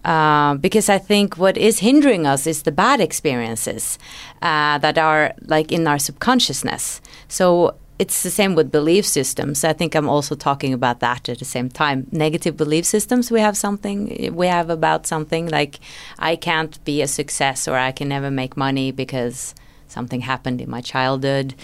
uh, 0.04 0.54
because 0.54 0.88
I 0.88 0.98
think 0.98 1.36
what 1.36 1.56
is 1.56 1.80
hindering 1.80 2.26
us 2.26 2.46
is 2.46 2.62
the 2.62 2.72
bad 2.72 3.00
experiences 3.00 3.98
uh, 4.40 4.78
that 4.78 4.96
are 4.96 5.34
like 5.42 5.72
in 5.72 5.86
our 5.86 5.98
subconsciousness. 5.98 7.02
So 7.28 7.74
it's 8.00 8.22
the 8.22 8.30
same 8.30 8.54
with 8.54 8.72
belief 8.72 9.04
systems. 9.04 9.62
I 9.62 9.74
think 9.74 9.94
I'm 9.94 10.08
also 10.08 10.34
talking 10.34 10.72
about 10.72 11.00
that 11.00 11.28
at 11.28 11.38
the 11.38 11.44
same 11.44 11.68
time. 11.68 12.06
Negative 12.10 12.56
belief 12.56 12.86
systems. 12.86 13.30
We 13.30 13.40
have 13.40 13.58
something. 13.58 14.34
We 14.34 14.46
have 14.46 14.70
about 14.70 15.06
something 15.06 15.48
like 15.48 15.80
I 16.18 16.36
can't 16.36 16.82
be 16.86 17.02
a 17.02 17.06
success 17.06 17.68
or 17.68 17.76
I 17.76 17.92
can 17.92 18.08
never 18.08 18.30
make 18.30 18.56
money 18.56 18.90
because 18.90 19.54
something 19.86 20.22
happened 20.22 20.62
in 20.62 20.70
my 20.70 20.80
childhood, 20.80 21.54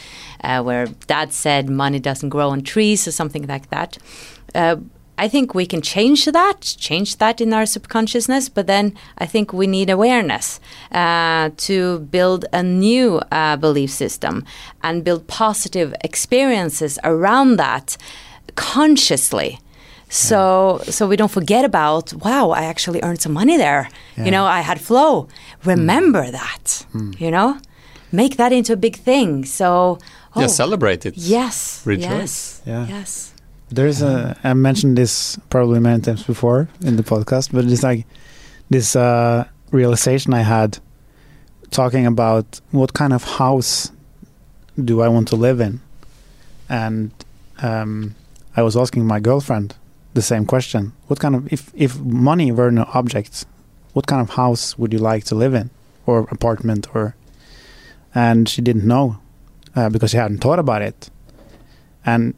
uh, 0.44 0.62
where 0.62 0.88
dad 1.06 1.32
said 1.32 1.70
money 1.70 2.00
doesn't 2.00 2.28
grow 2.28 2.50
on 2.50 2.60
trees 2.60 3.08
or 3.08 3.12
something 3.12 3.46
like 3.46 3.70
that. 3.70 3.96
Uh, 4.54 4.76
I 5.18 5.28
think 5.28 5.54
we 5.54 5.66
can 5.66 5.80
change 5.80 6.26
that, 6.26 6.60
change 6.60 7.16
that 7.16 7.40
in 7.40 7.52
our 7.52 7.66
subconsciousness, 7.66 8.48
but 8.48 8.66
then 8.66 8.94
I 9.18 9.26
think 9.26 9.52
we 9.52 9.66
need 9.66 9.88
awareness 9.88 10.60
uh, 10.92 11.50
to 11.56 12.00
build 12.00 12.44
a 12.52 12.62
new 12.62 13.20
uh, 13.32 13.56
belief 13.56 13.90
system 13.90 14.44
and 14.82 15.04
build 15.04 15.26
positive 15.26 15.94
experiences 16.02 16.98
around 17.02 17.56
that 17.56 17.96
consciously. 18.56 19.58
So, 20.08 20.80
so 20.84 21.08
we 21.08 21.16
don't 21.16 21.32
forget 21.32 21.64
about. 21.64 22.12
Wow, 22.14 22.50
I 22.50 22.64
actually 22.64 23.00
earned 23.02 23.20
some 23.20 23.32
money 23.32 23.56
there. 23.56 23.88
Yeah. 24.16 24.24
You 24.24 24.30
know, 24.30 24.44
I 24.44 24.60
had 24.60 24.80
flow. 24.80 25.28
Remember 25.64 26.30
that. 26.30 26.86
You 27.18 27.30
know, 27.30 27.58
make 28.12 28.36
that 28.36 28.52
into 28.52 28.72
a 28.72 28.76
big 28.76 28.96
thing. 28.96 29.44
So, 29.44 29.98
yeah 30.36 30.44
oh, 30.44 30.48
celebrate 30.48 31.06
it 31.06 31.16
Yes. 31.16 31.82
Rejoice. 31.84 32.06
Yes. 32.10 32.62
Yeah. 32.66 32.86
Yes. 32.86 33.32
There's 33.68 34.00
a 34.00 34.38
I 34.44 34.54
mentioned 34.54 34.96
this 34.96 35.38
probably 35.50 35.80
many 35.80 36.00
times 36.00 36.22
before 36.22 36.68
in 36.82 36.96
the 36.96 37.02
podcast, 37.02 37.52
but 37.52 37.64
it's 37.64 37.82
like 37.82 38.06
this 38.70 38.94
uh, 38.94 39.46
realization 39.72 40.34
I 40.34 40.42
had 40.42 40.78
talking 41.70 42.06
about 42.06 42.60
what 42.70 42.92
kind 42.94 43.12
of 43.12 43.24
house 43.24 43.90
do 44.82 45.02
I 45.02 45.08
want 45.08 45.26
to 45.28 45.36
live 45.36 45.60
in, 45.60 45.80
and 46.68 47.10
um, 47.60 48.14
I 48.56 48.62
was 48.62 48.76
asking 48.76 49.04
my 49.04 49.18
girlfriend 49.18 49.74
the 50.14 50.22
same 50.22 50.46
question: 50.46 50.92
What 51.08 51.18
kind 51.18 51.34
of 51.34 51.52
if 51.52 51.72
if 51.74 51.98
money 51.98 52.52
were 52.52 52.68
an 52.68 52.78
object, 52.78 53.46
what 53.94 54.06
kind 54.06 54.22
of 54.22 54.36
house 54.36 54.78
would 54.78 54.92
you 54.92 55.00
like 55.00 55.24
to 55.24 55.34
live 55.34 55.54
in, 55.54 55.70
or 56.06 56.28
apartment, 56.30 56.94
or? 56.94 57.16
And 58.14 58.48
she 58.48 58.62
didn't 58.62 58.86
know 58.86 59.18
uh, 59.74 59.90
because 59.90 60.12
she 60.12 60.16
hadn't 60.16 60.38
thought 60.38 60.58
about 60.58 60.82
it, 60.82 61.10
and 62.04 62.34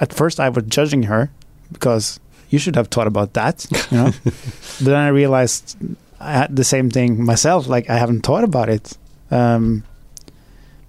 at 0.00 0.12
first 0.12 0.38
I 0.40 0.48
was 0.48 0.64
judging 0.64 1.04
her 1.04 1.30
because 1.72 2.20
you 2.50 2.58
should 2.58 2.76
have 2.76 2.88
thought 2.88 3.06
about 3.06 3.32
that, 3.34 3.66
you 3.90 3.96
know. 3.96 4.12
but 4.24 4.84
then 4.84 4.96
I 4.96 5.08
realized 5.08 5.76
I 6.20 6.32
had 6.32 6.56
the 6.56 6.64
same 6.64 6.90
thing 6.90 7.24
myself. 7.24 7.66
Like 7.66 7.88
I 7.88 7.96
haven't 7.96 8.22
thought 8.22 8.44
about 8.44 8.68
it 8.68 8.96
um, 9.30 9.84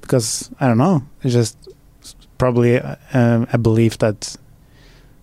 because 0.01 0.49
I 0.59 0.67
don't 0.67 0.77
know. 0.77 1.03
It's 1.23 1.33
just 1.33 1.57
probably 2.37 2.75
a, 2.75 2.97
a 3.53 3.57
belief 3.57 3.97
that. 3.99 4.35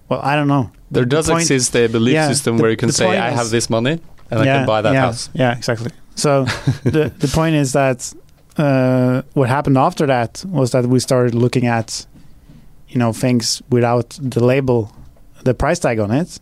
Well, 0.09 0.21
I 0.23 0.37
don't 0.37 0.49
know. 0.49 0.71
There 0.91 1.05
does 1.05 1.29
point- 1.29 1.43
exist 1.43 1.77
a 1.77 1.87
belief 1.89 2.15
yeah, 2.15 2.29
system 2.29 2.57
the- 2.57 2.63
where 2.63 2.71
you 2.71 2.77
can 2.77 2.93
say, 2.93 3.17
"I 3.19 3.31
is- 3.31 3.37
have 3.37 3.51
this 3.51 3.69
money 3.69 4.01
and 4.31 4.41
I 4.41 4.45
can 4.45 4.67
buy 4.67 4.81
that 4.83 4.95
yeah, 4.95 5.01
house." 5.01 5.29
Yeah, 5.35 5.57
exactly. 5.57 5.91
So 6.15 6.45
the 6.85 7.13
the 7.19 7.29
point 7.29 7.55
is 7.57 7.73
that 7.73 8.13
uh, 8.57 9.23
what 9.35 9.49
happened 9.49 9.77
after 9.77 10.07
that 10.07 10.45
was 10.49 10.71
that 10.71 10.87
we 10.87 11.01
started 11.01 11.35
looking 11.35 11.67
at, 11.67 12.07
you 12.89 12.99
know, 12.99 13.13
things 13.13 13.63
without 13.71 14.19
the 14.21 14.45
label, 14.45 14.93
the 15.45 15.55
price 15.55 15.79
tag 15.79 15.99
on 15.99 16.11
it, 16.11 16.41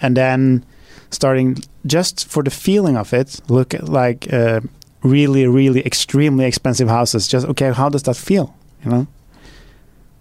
and 0.00 0.16
then 0.16 0.64
starting 1.10 1.58
just 1.86 2.26
for 2.26 2.42
the 2.42 2.50
feeling 2.50 2.96
of 2.96 3.12
it, 3.12 3.40
look 3.48 3.74
at 3.74 3.88
like 3.88 4.32
uh, 4.32 4.60
really, 5.02 5.46
really 5.46 5.84
extremely 5.86 6.44
expensive 6.44 6.88
houses. 6.88 7.28
Just 7.28 7.46
okay, 7.46 7.72
how 7.72 7.88
does 7.88 8.02
that 8.04 8.16
feel? 8.16 8.54
You 8.84 8.90
know. 8.90 9.06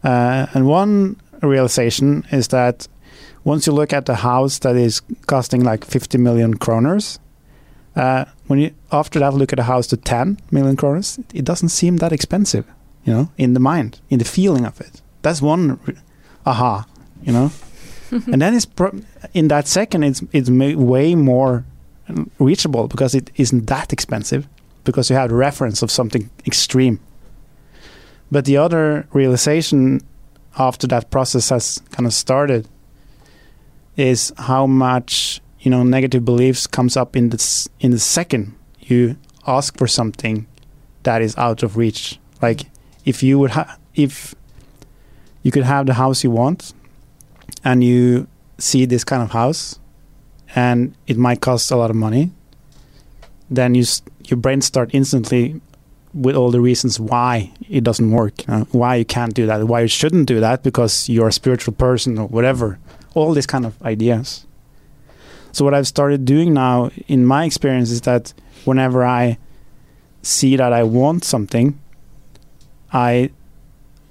Uh, 0.04 0.46
and 0.54 0.68
one 0.68 1.20
realization 1.42 2.24
is 2.32 2.50
that 2.50 2.88
once 3.44 3.68
you 3.68 3.74
look 3.74 3.94
at 3.94 4.06
the 4.06 4.16
house 4.16 4.60
that 4.60 4.76
is 4.76 5.02
costing 5.28 5.64
like 5.64 5.86
50 5.86 6.18
million 6.18 6.58
kroners, 6.58 7.20
uh, 7.96 8.26
when 8.48 8.60
you 8.60 8.72
after 8.92 9.20
that 9.20 9.34
look 9.34 9.54
at 9.54 9.60
a 9.60 9.64
house 9.64 9.88
to 9.88 9.98
10 9.98 10.40
million 10.52 10.76
kroners, 10.76 11.24
it 11.34 11.46
doesn't 11.46 11.70
seem 11.70 11.98
that 11.98 12.12
expensive, 12.12 12.66
you 13.04 13.14
know, 13.14 13.30
in 13.38 13.54
the 13.54 13.60
mind, 13.60 14.00
in 14.10 14.20
the 14.20 14.26
feeling 14.26 14.66
of 14.66 14.80
it. 14.82 15.02
That's 15.26 15.42
one 15.42 15.80
aha, 16.46 16.86
you 17.24 17.34
know. 17.34 17.52
and 18.12 18.40
then 18.40 18.54
it's 18.54 18.68
pro- 18.68 19.02
in 19.34 19.48
that 19.48 19.68
second, 19.68 20.04
it's 20.04 20.22
it's 20.32 20.52
ma- 20.52 20.76
way 20.76 21.16
more 21.16 21.66
reachable 22.38 22.88
because 22.88 23.16
it 23.16 23.32
isn't 23.36 23.66
that 23.66 23.92
expensive 23.92 24.48
because 24.84 25.10
you 25.10 25.16
have 25.16 25.32
reference 25.32 25.82
of 25.82 25.90
something 25.90 26.30
extreme. 26.46 27.00
But 28.32 28.46
the 28.46 28.58
other 28.58 29.08
realization 29.14 30.02
after 30.60 30.86
that 30.88 31.10
process 31.10 31.50
has 31.50 31.82
kind 31.90 32.06
of 32.06 32.14
started 32.14 32.68
is 33.98 34.32
how 34.38 34.68
much 34.68 35.42
you 35.60 35.72
know 35.72 35.82
negative 35.82 36.24
beliefs 36.24 36.68
comes 36.68 36.96
up 36.96 37.16
in 37.16 37.30
this 37.30 37.68
in 37.80 37.90
the 37.90 38.00
second 38.00 38.54
you 38.80 39.18
ask 39.48 39.76
for 39.76 39.88
something 39.88 40.46
that 41.02 41.24
is 41.24 41.36
out 41.36 41.64
of 41.64 41.78
reach 41.78 42.20
like 42.44 42.68
if 43.06 43.24
you 43.24 43.40
would 43.40 43.52
have 43.52 43.80
if 43.96 44.36
you 45.46 45.52
could 45.52 45.64
have 45.64 45.86
the 45.86 45.94
house 45.94 46.24
you 46.24 46.32
want 46.32 46.74
and 47.64 47.84
you 47.84 48.28
see 48.58 48.84
this 48.86 49.04
kind 49.04 49.22
of 49.22 49.30
house 49.30 49.80
and 50.56 50.96
it 51.06 51.18
might 51.18 51.40
cost 51.40 51.70
a 51.70 51.76
lot 51.76 51.92
of 51.92 51.96
money. 51.96 52.32
Then 53.48 53.76
you 53.76 53.86
your 54.24 54.38
brain 54.38 54.62
start 54.62 54.90
instantly 54.92 55.62
with 56.16 56.36
all 56.36 56.50
the 56.50 56.60
reasons 56.60 57.00
why 57.00 57.52
it 57.70 57.84
doesn't 57.84 58.10
work 58.10 58.34
why 58.72 58.96
you 58.96 59.06
can't 59.06 59.36
do 59.36 59.46
that 59.46 59.68
why 59.68 59.82
you 59.82 59.88
shouldn't 59.88 60.26
do 60.28 60.40
that 60.40 60.64
because 60.64 61.08
you're 61.10 61.28
a 61.28 61.32
spiritual 61.32 61.76
person 61.76 62.18
or 62.18 62.28
whatever. 62.28 62.80
All 63.14 63.32
these 63.34 63.46
kind 63.46 63.68
of 63.68 63.80
ideas. 63.84 64.48
So 65.52 65.64
what 65.64 65.76
I've 65.76 65.88
started 65.88 66.26
doing 66.26 66.56
now 66.56 66.90
in 67.08 67.24
my 67.24 67.46
experience 67.46 67.92
is 67.92 68.02
that 68.02 68.34
whenever 68.64 69.06
I 69.06 69.38
see 70.24 70.56
that 70.56 70.74
I 70.74 70.82
want 70.82 71.24
something, 71.24 71.80
I 72.92 73.30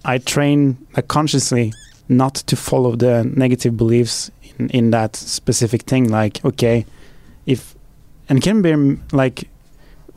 I 0.05 0.19
train 0.19 0.79
consciously 1.09 1.73
not 2.09 2.35
to 2.35 2.57
follow 2.57 2.97
the 2.97 3.25
negative 3.25 3.77
beliefs 3.77 4.31
in, 4.59 4.71
in 4.71 4.91
that 4.91 5.17
specific 5.17 5.83
thing. 5.83 6.11
Like, 6.11 6.45
okay, 6.45 6.87
if 7.47 7.75
and 8.29 8.43
can 8.43 8.63
be 8.63 8.71
mm, 8.71 9.01
like 9.13 9.49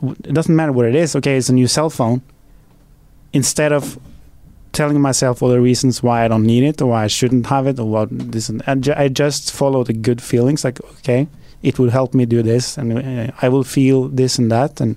it 0.02 0.34
doesn't 0.34 0.54
matter 0.54 0.72
what 0.72 0.86
it 0.86 0.94
is. 0.94 1.16
Okay, 1.16 1.36
it's 1.36 1.48
a 1.48 1.54
new 1.54 1.66
cell 1.66 1.90
phone. 1.90 2.22
Instead 3.32 3.72
of 3.72 3.98
telling 4.72 5.00
myself 5.00 5.42
all 5.42 5.48
the 5.48 5.60
reasons 5.60 6.02
why 6.02 6.24
I 6.24 6.28
don't 6.28 6.44
need 6.44 6.62
it 6.62 6.80
or 6.80 6.90
why 6.90 7.04
I 7.04 7.06
shouldn't 7.08 7.46
have 7.46 7.66
it 7.66 7.78
or 7.78 7.88
what 7.88 8.08
this 8.10 8.48
and, 8.48 8.62
and 8.66 8.84
ju- 8.84 8.94
I 8.96 9.08
just 9.08 9.50
follow 9.50 9.82
the 9.82 9.92
good 9.92 10.20
feelings 10.22 10.62
like 10.62 10.78
okay 10.98 11.26
it 11.62 11.78
will 11.78 11.90
help 11.90 12.14
me 12.14 12.26
do 12.26 12.42
this 12.42 12.76
and 12.78 12.98
uh, 12.98 13.32
I 13.40 13.48
will 13.48 13.64
feel 13.64 14.08
this 14.08 14.38
and 14.38 14.52
that 14.52 14.80
and 14.80 14.96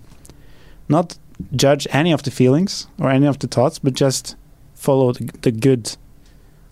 not 0.89 1.17
judge 1.55 1.87
any 1.91 2.11
of 2.11 2.23
the 2.23 2.31
feelings 2.31 2.87
or 2.99 3.09
any 3.09 3.25
of 3.25 3.39
the 3.39 3.47
thoughts 3.47 3.79
but 3.79 3.93
just 3.93 4.35
follow 4.81 5.13
the, 5.13 5.25
the 5.41 5.51
good 5.51 5.95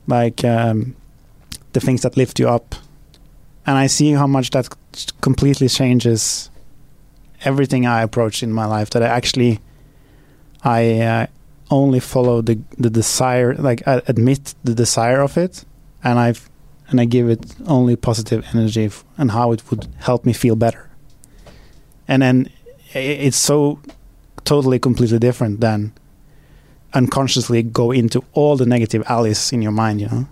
like 0.08 0.44
um, 0.44 0.96
the 1.74 1.80
things 1.80 2.02
that 2.02 2.18
lift 2.18 2.40
you 2.40 2.50
up. 2.50 2.76
And 3.66 3.78
I 3.78 3.88
see 3.88 4.14
how 4.14 4.26
much 4.28 4.50
that 4.50 4.68
completely 5.22 5.70
changes 5.70 6.50
everything 7.46 7.86
I 7.86 8.02
approach 8.02 8.42
in 8.42 8.52
my 8.52 8.66
life 8.66 8.90
that 8.90 9.04
I 9.04 9.08
actually 9.08 9.60
I 10.64 11.02
uh, 11.02 11.28
only 11.70 12.00
follow 12.00 12.42
the 12.42 12.60
the 12.78 12.90
desire 12.90 13.54
like 13.56 13.88
I 13.88 14.02
admit 14.08 14.56
the 14.64 14.74
desire 14.74 15.22
of 15.22 15.38
it 15.38 15.64
and 16.04 16.20
i 16.20 16.34
and 16.90 17.00
i 17.00 17.06
give 17.06 17.30
it 17.30 17.56
only 17.68 17.96
positive 17.96 18.44
energy 18.54 18.86
f- 18.86 19.06
and 19.18 19.32
how 19.32 19.52
it 19.54 19.62
would 19.70 19.88
help 20.00 20.26
me 20.26 20.34
feel 20.34 20.56
better. 20.56 20.90
And 22.08 22.22
then 22.22 22.50
it's 22.94 23.38
so 23.38 23.80
totally 24.44 24.80
completely 24.80 25.20
different 25.20 25.62
than 25.62 25.94
unconsciously 26.94 27.64
go 27.64 27.92
into 27.92 28.24
all 28.34 28.56
the 28.58 28.66
negative 28.66 29.04
alleys 29.08 29.52
in 29.54 29.62
your 29.62 29.72
mind 29.74 30.02
you 30.02 30.08
know 30.08 30.28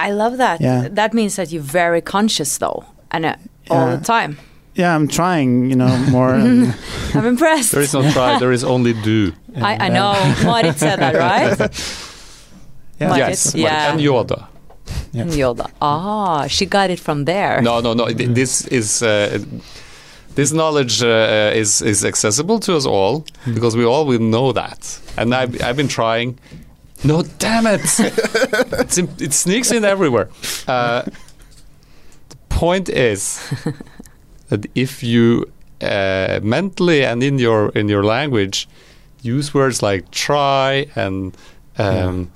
I 0.00 0.12
love 0.12 0.36
that. 0.38 0.60
Yeah. 0.60 0.86
That 0.94 1.12
means 1.12 1.34
that 1.36 1.50
you're 1.50 1.60
very 1.72 2.00
conscious 2.00 2.58
though, 2.58 2.84
and 3.10 3.24
uh, 3.26 3.34
all 3.68 3.88
Yeah. 3.88 3.96
the 3.96 4.04
time. 4.04 4.38
yeah 4.74 4.94
i'm 4.94 5.08
trying 5.08 5.70
you 5.70 5.76
know 5.76 5.90
more 6.10 6.34
and, 6.34 6.72
I'm 7.14 7.26
impressed. 7.26 7.72
There 7.72 7.82
is 7.82 7.92
no 7.94 8.02
try. 8.12 8.38
there 8.38 8.52
is 8.52 8.62
only 8.64 8.92
do. 8.92 9.32
I, 9.56 9.86
I 9.86 9.88
know. 9.88 10.14
Marit 10.44 10.78
said 10.78 11.00
that, 11.00 11.14
right? 11.16 11.58
yeah. 13.00 13.10
Like 13.10 13.18
yes, 13.18 13.46
it's- 13.46 13.54
yeah. 13.54 13.90
and 13.92 14.00
Yoda. 14.00 14.46
Yeah. 15.12 15.24
Yoda. 15.24 15.66
Ah, 15.82 16.46
she 16.46 16.64
got 16.66 16.90
it 16.90 17.00
from 17.00 17.24
there. 17.24 17.60
No, 17.60 17.80
no, 17.80 17.92
no. 17.94 18.06
th- 18.06 18.30
This 18.34 18.66
is 18.68 19.02
uh, 19.02 19.38
this 20.38 20.52
knowledge 20.52 21.02
uh, 21.02 21.50
is 21.52 21.82
is 21.82 22.04
accessible 22.04 22.60
to 22.60 22.76
us 22.76 22.86
all 22.86 23.24
because 23.54 23.76
we 23.76 23.84
all 23.84 24.06
will 24.06 24.20
know 24.20 24.52
that. 24.52 25.00
And 25.16 25.34
I've 25.34 25.60
I've 25.60 25.76
been 25.76 25.88
trying. 25.88 26.38
No, 27.02 27.22
damn 27.38 27.66
it! 27.66 27.80
it's 28.82 28.98
it 28.98 29.32
sneaks 29.32 29.72
in 29.72 29.84
everywhere. 29.84 30.28
Uh, 30.68 31.02
the 32.28 32.36
point 32.48 32.88
is 32.88 33.40
that 34.48 34.64
if 34.76 35.02
you 35.02 35.50
uh, 35.80 36.38
mentally 36.40 37.04
and 37.04 37.20
in 37.20 37.40
your 37.40 37.70
in 37.70 37.88
your 37.88 38.04
language 38.04 38.68
use 39.22 39.52
words 39.52 39.82
like 39.82 40.08
try 40.12 40.86
and 40.94 41.36
um, 41.78 42.30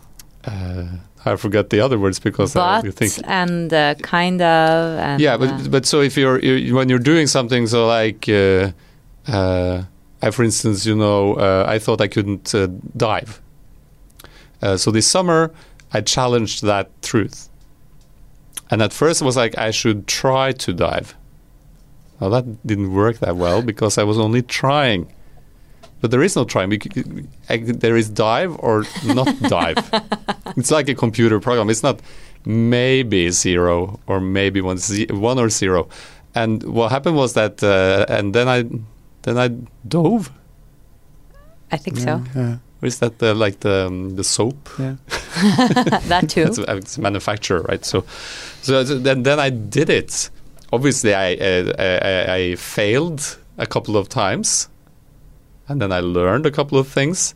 uh, 0.44 0.86
I 1.24 1.36
forget 1.36 1.70
the 1.70 1.80
other 1.80 1.98
words 1.98 2.18
because 2.18 2.56
I 2.56 2.82
but 2.82 2.94
think 2.94 3.12
and 3.24 3.72
uh, 3.72 3.94
kind 3.96 4.40
of. 4.42 4.98
And, 4.98 5.20
yeah, 5.20 5.36
but 5.36 5.48
uh, 5.50 5.68
but 5.70 5.86
so 5.86 6.00
if 6.00 6.16
you're 6.16 6.38
you, 6.40 6.74
when 6.74 6.88
you're 6.88 6.98
doing 6.98 7.26
something, 7.26 7.66
so 7.66 7.86
like, 7.86 8.28
uh, 8.28 8.72
uh, 9.28 9.84
I, 10.20 10.30
for 10.30 10.42
instance, 10.42 10.84
you 10.84 10.96
know, 10.96 11.34
uh, 11.34 11.64
I 11.68 11.78
thought 11.78 12.00
I 12.00 12.08
couldn't 12.08 12.54
uh, 12.54 12.68
dive. 12.96 13.40
Uh, 14.60 14.76
so 14.76 14.90
this 14.90 15.06
summer, 15.06 15.52
I 15.92 16.00
challenged 16.00 16.62
that 16.64 16.90
truth, 17.02 17.48
and 18.70 18.82
at 18.82 18.92
first 18.92 19.22
it 19.22 19.24
was 19.24 19.36
like 19.36 19.56
I 19.56 19.70
should 19.70 20.06
try 20.06 20.52
to 20.52 20.72
dive. 20.72 21.14
Well, 22.18 22.30
that 22.30 22.66
didn't 22.66 22.92
work 22.92 23.18
that 23.18 23.36
well 23.36 23.62
because 23.62 23.98
I 23.98 24.04
was 24.04 24.18
only 24.18 24.42
trying. 24.42 25.12
But 26.02 26.10
there 26.10 26.22
is 26.22 26.36
no 26.36 26.44
trying. 26.44 26.68
We 26.68 26.78
c- 26.80 27.04
I- 27.48 27.56
There 27.58 27.96
is 27.96 28.10
dive 28.10 28.54
or 28.58 28.84
not 29.06 29.28
dive. 29.48 29.78
it's 30.58 30.70
like 30.70 30.88
a 30.90 30.94
computer 30.94 31.40
program. 31.40 31.70
It's 31.70 31.82
not 31.82 32.00
maybe 32.44 33.30
zero 33.30 33.98
or 34.06 34.20
maybe 34.20 34.60
one, 34.60 34.76
ze- 34.78 35.06
one 35.10 35.38
or 35.38 35.48
zero. 35.48 35.88
And 36.34 36.62
what 36.64 36.90
happened 36.92 37.16
was 37.16 37.32
that, 37.34 37.62
uh, 37.62 38.04
and 38.08 38.34
then 38.34 38.48
I, 38.48 38.64
then 39.22 39.38
I 39.38 39.48
dove. 39.88 40.30
I 41.70 41.76
think 41.78 41.98
yeah, 41.98 42.04
so. 42.04 42.24
yeah, 42.40 42.56
Or 42.82 42.86
is 42.86 42.98
that 42.98 43.18
the, 43.18 43.32
like 43.34 43.60
the 43.60 43.86
um, 43.86 44.16
the 44.16 44.24
soap? 44.24 44.68
yeah. 44.78 44.96
that 46.08 46.28
too. 46.28 46.42
it's, 46.42 46.58
a, 46.58 46.76
it's 46.76 46.98
a 46.98 47.00
manufacturer, 47.00 47.62
right? 47.62 47.84
So, 47.84 48.04
so, 48.62 48.84
so 48.84 48.98
then 48.98 49.22
then 49.22 49.38
I 49.40 49.50
did 49.50 49.88
it. 49.88 50.30
Obviously, 50.72 51.14
I, 51.14 51.34
uh, 51.34 51.72
I 51.78 52.34
I 52.34 52.54
failed 52.56 53.38
a 53.58 53.66
couple 53.66 53.96
of 53.96 54.08
times, 54.08 54.68
and 55.68 55.80
then 55.80 55.92
I 55.92 56.00
learned 56.00 56.46
a 56.46 56.50
couple 56.50 56.78
of 56.78 56.88
things, 56.88 57.34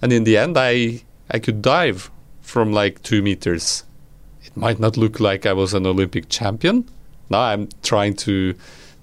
and 0.00 0.12
in 0.12 0.24
the 0.24 0.36
end, 0.36 0.56
I 0.56 1.02
I 1.30 1.38
could 1.38 1.62
dive 1.62 2.10
from 2.40 2.72
like 2.72 3.02
two 3.02 3.22
meters. 3.22 3.84
It 4.42 4.56
might 4.56 4.80
not 4.80 4.96
look 4.96 5.20
like 5.20 5.44
I 5.44 5.52
was 5.52 5.74
an 5.74 5.86
Olympic 5.86 6.28
champion. 6.28 6.88
Now 7.28 7.40
I'm 7.40 7.68
trying 7.82 8.14
to 8.16 8.54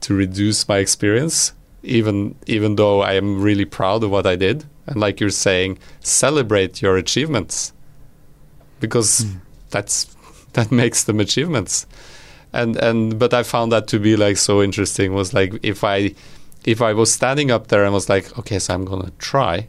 to 0.02 0.14
reduce 0.14 0.68
my 0.68 0.78
experience, 0.78 1.54
even 1.84 2.36
even 2.48 2.76
though 2.76 3.02
I 3.02 3.14
am 3.14 3.42
really 3.42 3.66
proud 3.66 4.04
of 4.04 4.12
what 4.12 4.26
I 4.26 4.36
did. 4.36 4.66
And 4.88 4.98
like 4.98 5.20
you're 5.20 5.30
saying, 5.30 5.80
celebrate 6.00 6.82
your 6.82 6.96
achievements 6.98 7.74
because 8.80 9.20
hmm. 9.20 9.38
that's 9.70 10.16
that 10.54 10.72
makes 10.72 11.04
them 11.04 11.20
achievements. 11.20 11.86
And 12.54 12.76
and 12.78 13.20
but 13.20 13.34
I 13.34 13.44
found 13.44 13.72
that 13.72 13.88
to 13.90 14.00
be 14.00 14.16
like 14.16 14.38
so 14.38 14.62
interesting 14.62 15.14
was 15.14 15.34
like 15.34 15.54
if 15.62 15.84
I 15.84 16.16
if 16.66 16.82
I 16.82 16.94
was 16.94 17.14
standing 17.14 17.52
up 17.52 17.68
there 17.68 17.84
and 17.84 17.94
was 17.94 18.10
like, 18.10 18.38
okay, 18.40 18.60
so 18.60 18.74
I'm 18.74 18.86
gonna 18.86 19.12
try. 19.18 19.68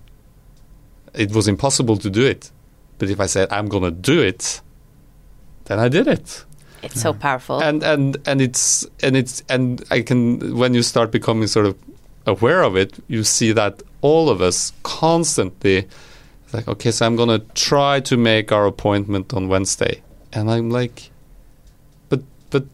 It 1.15 1.33
was 1.33 1.49
impossible 1.49 1.97
to 1.99 2.11
do 2.11 2.25
it, 2.25 2.51
but 2.99 3.11
if 3.11 3.21
I 3.21 3.27
said 3.27 3.53
I'm 3.53 3.69
gonna 3.69 3.91
do 3.91 4.21
it, 4.21 4.61
then 5.65 5.79
I 5.79 5.89
did 5.89 6.07
it. 6.07 6.45
It's 6.83 7.01
so 7.01 7.13
powerful. 7.13 7.61
And 7.61 7.83
and 7.83 8.17
and 8.27 8.41
it's 8.41 8.87
and 9.03 9.17
it's 9.17 9.43
and 9.49 9.85
I 9.91 10.03
can 10.03 10.57
when 10.57 10.75
you 10.75 10.83
start 10.83 11.11
becoming 11.11 11.49
sort 11.49 11.67
of 11.67 11.77
aware 12.27 12.63
of 12.63 12.77
it, 12.77 12.99
you 13.09 13.25
see 13.25 13.53
that 13.53 13.83
all 14.03 14.29
of 14.29 14.41
us 14.41 14.73
constantly 14.83 15.89
like, 16.53 16.69
okay, 16.69 16.91
so 16.91 17.05
I'm 17.05 17.17
gonna 17.17 17.41
try 17.55 18.01
to 18.01 18.17
make 18.17 18.53
our 18.53 18.67
appointment 18.67 19.35
on 19.35 19.49
Wednesday, 19.49 20.03
and 20.33 20.51
I'm 20.51 20.71
like, 20.71 21.11
but 22.09 22.23
but 22.51 22.65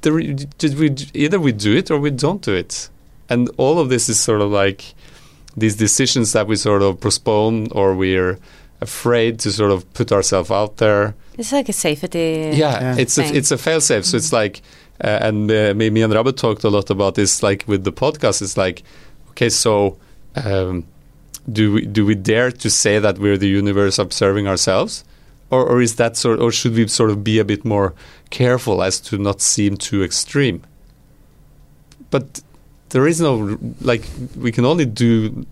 there, 0.00 0.20
did 0.20 0.78
we 0.78 0.94
either 1.14 1.38
we 1.38 1.52
do 1.52 1.76
it 1.76 1.90
or 1.90 1.98
we 1.98 2.10
don't 2.10 2.42
do 2.42 2.54
it, 2.54 2.88
and 3.28 3.50
all 3.56 3.78
of 3.78 3.88
this 3.88 4.08
is 4.08 4.18
sort 4.20 4.40
of 4.40 4.50
like 4.50 4.94
these 5.56 5.76
decisions 5.76 6.32
that 6.32 6.46
we 6.46 6.56
sort 6.56 6.82
of 6.82 7.00
postpone 7.00 7.68
or 7.72 7.94
we're 7.94 8.38
afraid 8.80 9.38
to 9.40 9.52
sort 9.52 9.70
of 9.70 9.90
put 9.94 10.10
ourselves 10.12 10.50
out 10.50 10.78
there. 10.78 11.14
it's 11.38 11.52
like 11.52 11.68
a 11.68 11.72
safety. 11.72 12.50
Yeah, 12.54 12.80
Yeah. 12.80 12.96
it's 12.98 13.16
a, 13.18 13.22
thing. 13.24 13.36
it's 13.36 13.50
a 13.52 13.56
failsafe. 13.56 14.04
So 14.04 14.16
it's 14.16 14.32
like, 14.32 14.60
uh, 15.02 15.18
and 15.22 15.50
uh, 15.50 15.72
me, 15.74 15.90
me 15.90 16.02
and 16.02 16.12
Robert 16.12 16.36
talked 16.36 16.64
a 16.64 16.68
lot 16.70 16.90
about 16.90 17.14
this. 17.14 17.42
Like 17.42 17.64
with 17.66 17.84
the 17.84 17.92
podcast, 17.92 18.42
it's 18.42 18.56
like, 18.56 18.82
okay, 19.30 19.48
so 19.50 19.96
um, 20.36 20.84
do 21.50 21.72
we 21.72 21.86
do 21.86 22.04
we 22.06 22.14
dare 22.14 22.50
to 22.52 22.70
say 22.70 22.98
that 22.98 23.18
we're 23.18 23.36
the 23.38 23.48
universe 23.48 23.98
observing 23.98 24.46
ourselves, 24.48 25.04
or 25.50 25.64
or 25.66 25.80
is 25.82 25.96
that 25.96 26.16
sort, 26.16 26.40
or 26.40 26.50
should 26.52 26.74
we 26.74 26.86
sort 26.88 27.10
of 27.10 27.22
be 27.24 27.38
a 27.38 27.44
bit 27.44 27.64
more 27.64 27.94
careful 28.30 28.82
as 28.82 29.00
to 29.00 29.18
not 29.18 29.40
seem 29.40 29.76
too 29.76 30.02
extreme? 30.04 30.62
But 32.10 32.40
there 32.92 33.06
is 33.08 33.20
no 33.20 33.58
like 33.80 34.04
we 34.44 34.50
can 34.52 34.64
only 34.64 34.84
do 34.86 35.44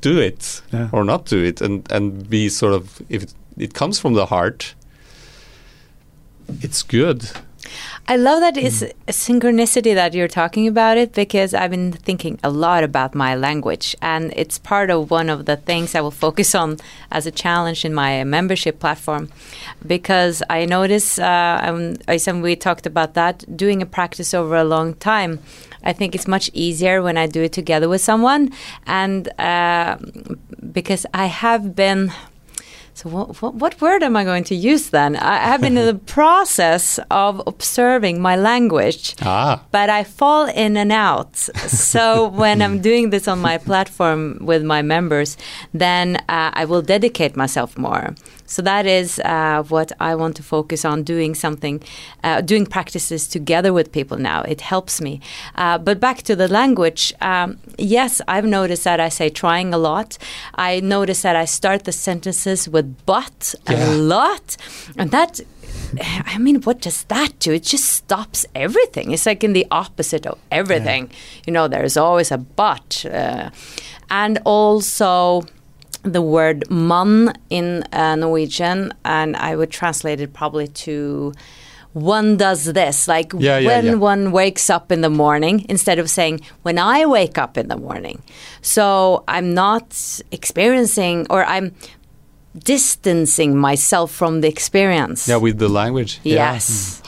do 0.00 0.18
it 0.20 0.62
Yeah. 0.72 0.88
or 0.92 1.04
not 1.04 1.26
do 1.30 1.36
it 1.44 1.60
and 1.60 1.90
and 1.92 2.28
be 2.30 2.48
sort 2.48 2.74
of 2.74 3.00
if 3.08 3.22
it, 3.22 3.34
it 3.56 3.74
comes 3.74 3.98
from 4.00 4.14
the 4.14 4.26
heart 4.26 4.74
it's 6.62 6.82
good 6.82 7.30
I 8.08 8.16
love 8.16 8.40
that 8.40 8.56
it's 8.56 8.82
a 8.82 8.92
synchronicity 9.12 9.94
that 9.94 10.12
you're 10.12 10.28
talking 10.28 10.66
about 10.66 10.98
it 10.98 11.12
because 11.14 11.54
I've 11.54 11.70
been 11.70 11.92
thinking 11.92 12.38
a 12.42 12.50
lot 12.50 12.82
about 12.84 13.14
my 13.14 13.36
language 13.36 13.96
and 14.02 14.32
it's 14.36 14.58
part 14.58 14.90
of 14.90 15.10
one 15.10 15.30
of 15.30 15.46
the 15.46 15.56
things 15.56 15.94
I 15.94 16.00
will 16.00 16.10
focus 16.10 16.54
on 16.54 16.78
as 17.10 17.26
a 17.26 17.30
challenge 17.30 17.84
in 17.84 17.94
my 17.94 18.24
membership 18.24 18.80
platform 18.80 19.28
because 19.86 20.42
I 20.50 20.66
notice 20.66 21.18
uh, 21.18 21.60
um, 21.62 21.94
Øystein, 22.08 22.42
we 22.42 22.56
talked 22.56 22.86
about 22.86 23.14
that 23.14 23.44
doing 23.56 23.80
a 23.82 23.86
practice 23.86 24.34
over 24.34 24.56
a 24.56 24.64
long 24.64 24.94
time. 24.94 25.38
I 25.84 25.92
think 25.92 26.14
it's 26.14 26.28
much 26.28 26.50
easier 26.52 27.02
when 27.02 27.16
I 27.16 27.26
do 27.26 27.42
it 27.42 27.52
together 27.52 27.88
with 27.88 28.00
someone 28.00 28.50
and 28.86 29.28
uh, 29.40 29.96
because 30.72 31.06
I 31.14 31.26
have 31.26 31.74
been 31.74 32.12
so 32.94 33.08
what, 33.08 33.40
what, 33.40 33.54
what 33.54 33.80
word 33.80 34.02
am 34.02 34.16
I 34.16 34.24
going 34.24 34.44
to 34.44 34.54
use 34.54 34.90
then? 34.90 35.16
I 35.16 35.36
have 35.36 35.62
been 35.62 35.78
in 35.78 35.86
the 35.86 35.94
process 36.18 37.00
of 37.10 37.42
observing 37.46 38.20
my 38.20 38.36
language, 38.36 39.14
ah 39.22 39.64
but 39.70 39.88
I 39.88 40.04
fall 40.04 40.46
in 40.46 40.76
and 40.76 40.92
out. 40.92 41.36
So 41.36 42.28
when 42.42 42.60
I'm 42.60 42.80
doing 42.80 43.10
this 43.10 43.28
on 43.28 43.38
my 43.38 43.56
platform 43.56 44.38
with 44.42 44.62
my 44.62 44.82
members, 44.82 45.36
then 45.72 46.16
uh, 46.28 46.50
I 46.52 46.64
will 46.66 46.82
dedicate 46.82 47.34
myself 47.34 47.78
more. 47.78 48.14
So 48.46 48.62
that 48.62 48.86
is 48.86 49.18
uh, 49.20 49.62
what 49.68 49.92
I 50.00 50.14
want 50.14 50.36
to 50.36 50.42
focus 50.42 50.84
on 50.84 51.02
doing 51.02 51.34
something, 51.34 51.82
uh, 52.22 52.40
doing 52.40 52.66
practices 52.66 53.28
together 53.28 53.72
with 53.72 53.92
people 53.92 54.18
now. 54.18 54.42
It 54.42 54.60
helps 54.60 55.00
me. 55.00 55.20
Uh, 55.54 55.78
but 55.78 56.00
back 56.00 56.22
to 56.22 56.36
the 56.36 56.48
language, 56.48 57.14
um, 57.20 57.58
yes, 57.78 58.20
I've 58.28 58.44
noticed 58.46 58.84
that 58.84 59.00
I 59.00 59.08
say 59.08 59.28
trying 59.30 59.72
a 59.74 59.78
lot. 59.78 60.18
I 60.54 60.80
notice 60.80 61.22
that 61.22 61.36
I 61.36 61.44
start 61.46 61.84
the 61.84 61.92
sentences 61.92 62.68
with 62.68 62.96
but 63.06 63.54
Yeah. 63.68 63.90
a 63.90 63.94
lot. 63.94 64.56
And 64.96 65.10
that 65.10 65.40
I 66.34 66.38
mean, 66.38 66.62
what 66.62 66.80
does 66.80 67.04
that 67.04 67.38
do? 67.38 67.52
It 67.52 67.64
just 67.64 67.84
stops 67.84 68.46
everything. 68.54 69.10
It's 69.12 69.26
like 69.26 69.44
in 69.44 69.52
the 69.52 69.66
opposite 69.70 70.26
of 70.26 70.38
everything. 70.50 71.10
You 71.46 71.52
know, 71.52 71.68
there's 71.68 71.96
always 71.96 72.30
a 72.30 72.38
but. 72.38 73.04
Uh, 73.06 73.50
and 74.10 74.38
also 74.44 75.42
the 76.02 76.22
word 76.22 76.68
man 76.70 77.32
in 77.50 77.84
uh, 77.92 78.16
Norwegian, 78.16 78.92
and 79.04 79.36
I 79.36 79.56
would 79.56 79.70
translate 79.70 80.20
it 80.20 80.32
probably 80.32 80.68
to 80.68 81.32
one 81.92 82.36
does 82.38 82.64
this, 82.64 83.06
like 83.06 83.32
Yeah, 83.38 83.58
yeah, 83.58 83.66
when 83.68 83.84
yeah. 83.86 83.94
one 83.94 84.32
wakes 84.32 84.70
up 84.70 84.90
in 84.90 85.02
the 85.02 85.10
morning, 85.10 85.66
instead 85.68 85.98
of 85.98 86.08
saying 86.08 86.40
when 86.62 86.78
I 86.78 87.04
wake 87.06 87.36
up 87.38 87.58
in 87.58 87.68
the 87.68 87.76
morning. 87.76 88.22
So 88.62 89.24
I'm 89.28 89.52
not 89.54 90.20
experiencing, 90.30 91.26
or 91.28 91.44
I'm 91.44 91.74
distancing 92.58 93.56
myself 93.56 94.10
from 94.10 94.40
the 94.40 94.48
experience. 94.48 95.28
yeah 95.28 95.36
with 95.36 95.58
the 95.58 95.68
language. 95.68 96.20
Yes. 96.22 97.02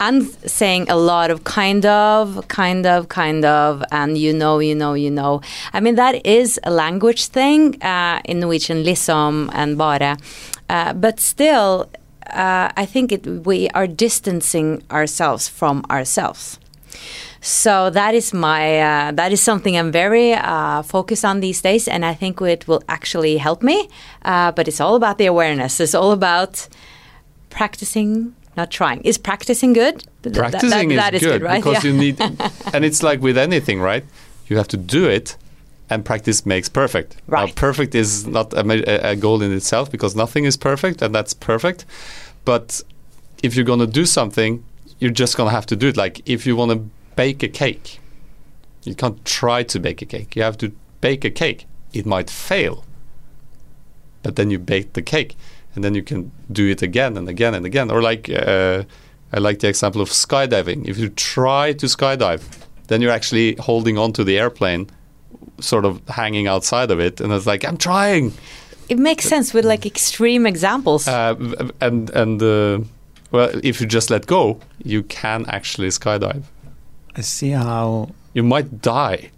And 0.00 0.26
saying 0.48 0.88
a 0.88 0.96
lot 0.96 1.30
of 1.30 1.44
kind 1.44 1.84
of, 1.84 2.46
kind 2.48 2.86
of, 2.86 3.08
kind 3.08 3.44
of, 3.44 3.82
and 3.90 4.16
you 4.16 4.32
know, 4.32 4.60
you 4.60 4.74
know, 4.74 4.94
you 4.94 5.10
know. 5.10 5.40
I 5.72 5.80
mean, 5.80 5.96
that 5.96 6.24
is 6.24 6.60
a 6.62 6.70
language 6.70 7.26
thing 7.26 7.82
uh, 7.82 8.20
in 8.24 8.40
Norwegian, 8.40 8.84
liksom 8.84 9.50
and 9.52 9.76
bare. 9.76 10.16
Uh, 10.70 10.92
but 10.92 11.18
still, 11.18 11.88
uh, 12.30 12.70
I 12.76 12.86
think 12.86 13.12
it, 13.12 13.26
we 13.26 13.68
are 13.70 13.86
distancing 13.86 14.82
ourselves 14.90 15.48
from 15.48 15.84
ourselves. 15.90 16.58
So 17.40 17.90
that 17.90 18.14
is 18.14 18.34
my 18.34 18.80
uh, 18.80 19.12
that 19.12 19.32
is 19.32 19.40
something 19.40 19.76
I'm 19.76 19.92
very 19.92 20.34
uh, 20.34 20.82
focused 20.82 21.24
on 21.24 21.40
these 21.40 21.62
days, 21.62 21.86
and 21.88 22.04
I 22.04 22.12
think 22.14 22.40
it 22.40 22.66
will 22.66 22.82
actually 22.88 23.36
help 23.38 23.62
me. 23.62 23.88
Uh, 24.24 24.50
but 24.52 24.66
it's 24.66 24.80
all 24.80 24.96
about 24.96 25.18
the 25.18 25.26
awareness. 25.26 25.78
It's 25.80 25.94
all 25.94 26.10
about 26.10 26.68
practicing, 27.48 28.34
not 28.58 28.70
trying. 28.70 29.00
Is 29.10 29.16
practicing 29.18 29.72
good? 29.72 29.96
Th- 30.22 30.34
that- 30.34 30.34
practicing 30.34 30.88
that- 30.90 30.96
that 30.96 31.14
is, 31.14 31.22
is 31.22 31.28
good, 31.32 31.42
right? 31.42 31.62
because 31.64 31.82
Yeah. 31.84 31.90
you 31.92 31.96
need 32.04 32.20
and 32.74 32.84
it's 32.84 33.02
like 33.02 33.20
with 33.22 33.38
anything 33.38 33.80
right 33.80 34.04
you 34.48 34.56
have 34.56 34.68
to 34.68 34.76
do 34.76 35.02
it 35.18 35.36
and 35.90 36.04
practice 36.04 36.44
makes 36.44 36.68
perfect 36.68 37.10
now 37.28 37.44
Right. 37.44 37.54
perfect 37.54 37.94
is 37.94 38.10
not 38.26 38.46
a, 38.52 38.62
a 38.62 39.12
a 39.12 39.16
goal 39.16 39.38
in 39.46 39.52
itself 39.60 39.86
because 39.94 40.12
nothing 40.24 40.44
is 40.50 40.56
perfect 40.70 40.96
and 41.02 41.10
that's 41.16 41.34
perfect 41.52 41.80
but 42.44 42.66
if 43.46 43.50
you're 43.54 43.68
going 43.72 43.84
to 43.88 43.92
do 44.00 44.04
something 44.18 44.50
you're 45.00 45.16
just 45.24 45.36
going 45.38 45.48
to 45.50 45.54
have 45.58 45.66
to 45.66 45.76
do 45.82 45.86
it 45.92 45.96
like 46.04 46.14
if 46.34 46.40
you 46.46 46.54
want 46.60 46.70
to 46.74 46.78
bake 47.22 47.40
a 47.50 47.52
cake 47.64 48.00
you 48.88 48.94
can't 49.02 49.18
try 49.40 49.62
to 49.72 49.78
bake 49.86 50.00
a 50.02 50.06
cake 50.14 50.30
you 50.36 50.42
have 50.48 50.58
to 50.64 50.68
bake 51.00 51.22
a 51.30 51.30
cake 51.42 51.60
it 51.92 52.04
might 52.14 52.28
fail 52.30 52.74
but 54.22 54.34
then 54.36 54.50
you 54.50 54.58
bake 54.58 54.88
the 54.98 55.02
cake 55.14 55.36
and 55.78 55.84
then 55.84 55.94
you 55.94 56.02
can 56.02 56.32
do 56.50 56.66
it 56.66 56.82
again 56.82 57.16
and 57.16 57.28
again 57.28 57.54
and 57.54 57.64
again. 57.64 57.88
Or 57.88 58.02
like 58.02 58.28
uh, 58.28 58.82
i 59.32 59.38
like 59.38 59.60
the 59.60 59.68
example 59.68 60.00
of 60.02 60.08
skydiving. 60.08 60.88
If 60.88 60.98
you 60.98 61.08
try 61.10 61.72
to 61.74 61.86
skydive 61.86 62.42
then 62.88 63.00
you're 63.00 63.12
actually 63.12 63.54
holding 63.60 63.96
on 63.96 64.12
to 64.12 64.24
the 64.24 64.36
airplane 64.38 64.88
sort 65.60 65.84
of 65.84 66.00
hanging 66.08 66.48
outside 66.48 66.90
of 66.90 66.98
it 66.98 67.20
and 67.20 67.32
it's 67.32 67.46
like 67.46 67.64
i'm 67.64 67.76
trying. 67.76 68.32
It 68.88 68.98
makes 68.98 69.24
sense 69.24 69.54
with 69.54 69.64
like 69.64 69.86
extreme 69.86 70.48
examples. 70.48 71.06
uh, 71.06 71.36
and 71.80 72.10
and 72.10 72.42
uh, 72.42 72.80
well 73.30 73.50
if 73.62 73.80
you 73.80 73.86
just 73.86 74.10
let 74.10 74.26
go 74.26 74.58
you 74.82 75.04
can 75.04 75.46
actually 75.48 75.90
skydive. 75.90 76.42
I 77.14 77.20
see 77.22 77.50
how 77.50 78.08
you 78.34 78.42
might 78.42 78.82
die 78.82 79.30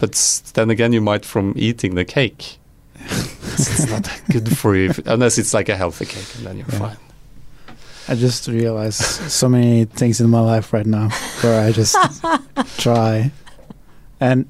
but 0.00 0.12
then 0.54 0.68
again 0.70 0.92
you 0.92 1.00
might 1.00 1.24
from 1.24 1.52
eating 1.56 1.94
the 1.94 2.04
cake 2.04 2.58
it's, 3.58 3.80
it's 3.80 3.90
not 3.90 4.04
that 4.04 4.22
good 4.30 4.56
for 4.56 4.74
you 4.76 4.90
if, 4.90 4.98
unless 5.06 5.38
it's 5.38 5.52
like 5.54 5.68
a 5.68 5.76
healthy 5.76 6.06
cake 6.06 6.26
and 6.36 6.46
then 6.46 6.56
you're 6.58 6.66
Yeah. 6.72 6.78
fine 6.78 6.96
I 8.08 8.14
just 8.14 8.46
realized 8.46 9.00
so 9.02 9.48
many 9.48 9.84
things 9.84 10.20
in 10.20 10.30
my 10.30 10.38
life 10.40 10.72
right 10.72 10.86
now 10.86 11.08
where 11.40 11.60
I 11.66 11.72
just 11.72 11.96
try. 12.78 13.32
And 14.20 14.46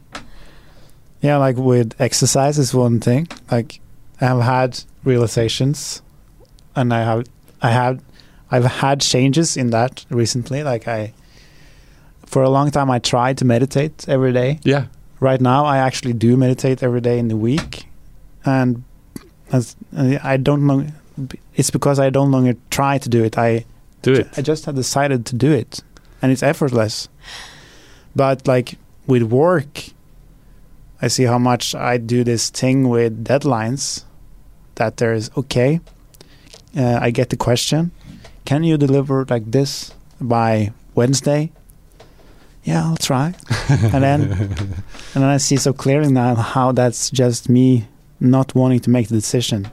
yeah, 1.23 1.39
like 1.39 1.57
with 1.57 1.99
exercise 1.99 2.59
is 2.59 2.75
one 2.75 3.01
thing. 3.01 3.29
Like 3.51 3.81
I 4.21 4.27
have 4.27 4.43
had 4.43 4.85
realizations 5.05 6.03
and 6.75 6.93
I 6.93 7.03
have 7.03 7.25
I 7.63 7.71
have 7.71 8.03
I've 8.51 8.67
had 8.67 9.01
changes 9.01 9.57
in 9.57 9.71
that 9.71 10.05
recently. 10.11 10.63
Like 10.63 10.87
I, 10.87 11.15
for 12.27 12.43
a 12.43 12.51
long 12.51 12.71
time, 12.71 12.91
I 12.91 12.99
tried 12.99 13.39
to 13.39 13.47
meditate 13.47 14.07
every 14.07 14.35
day. 14.35 14.61
Yeah. 14.65 14.87
Right 15.19 15.41
now, 15.41 15.65
I 15.65 15.79
actually 15.79 16.13
do 16.13 16.37
meditate 16.37 16.83
every 16.83 17.01
day 17.01 17.19
in 17.19 17.29
the 17.29 17.37
week, 17.39 17.87
and 18.45 18.85
as 19.53 19.77
I 19.93 20.37
don't 20.37 20.67
know, 20.67 20.87
it's 21.55 21.71
because 21.71 21.99
I 21.99 22.11
don't 22.11 22.31
longer 22.31 22.57
try 22.71 22.99
to 22.99 23.09
do 23.09 23.25
it. 23.25 23.39
I 23.39 23.65
Do 24.03 24.13
it. 24.13 24.29
I 24.37 24.43
just 24.43 24.67
have 24.67 24.75
decided 24.75 25.27
to 25.27 25.37
do 25.37 25.53
it, 25.53 25.83
and 26.23 26.33
it's 26.33 26.43
effortless. 26.43 27.09
But 28.15 28.47
like 28.47 28.79
with 29.07 29.23
work, 29.23 29.85
I 31.03 31.09
see 31.09 31.25
how 31.25 31.39
much 31.39 31.75
I 31.75 31.99
do 31.99 32.25
this 32.25 32.51
thing 32.51 32.89
with 32.89 33.25
deadlines. 33.25 34.05
That 34.77 34.99
there 34.99 35.15
is 35.15 35.31
okay. 35.37 35.81
Uh, 36.77 36.99
I 37.01 37.11
get 37.11 37.31
the 37.31 37.37
question, 37.37 37.91
can 38.45 38.63
you 38.63 38.77
deliver 38.77 39.25
like 39.29 39.51
this 39.51 39.93
by 40.21 40.73
Wednesday? 40.95 41.51
Yeah, 42.65 42.85
I'll 42.85 42.97
try. 42.97 43.35
and 43.69 44.03
then 44.03 44.23
and 44.33 45.23
then 45.23 45.25
I 45.25 45.39
see 45.39 45.57
so 45.57 45.73
clearly 45.73 46.13
now 46.13 46.35
how 46.35 46.73
that's 46.73 47.11
just 47.11 47.49
me 47.49 47.87
not 48.21 48.55
wanting 48.55 48.81
to 48.81 48.91
make 48.91 49.09
the 49.09 49.15
decision. 49.15 49.69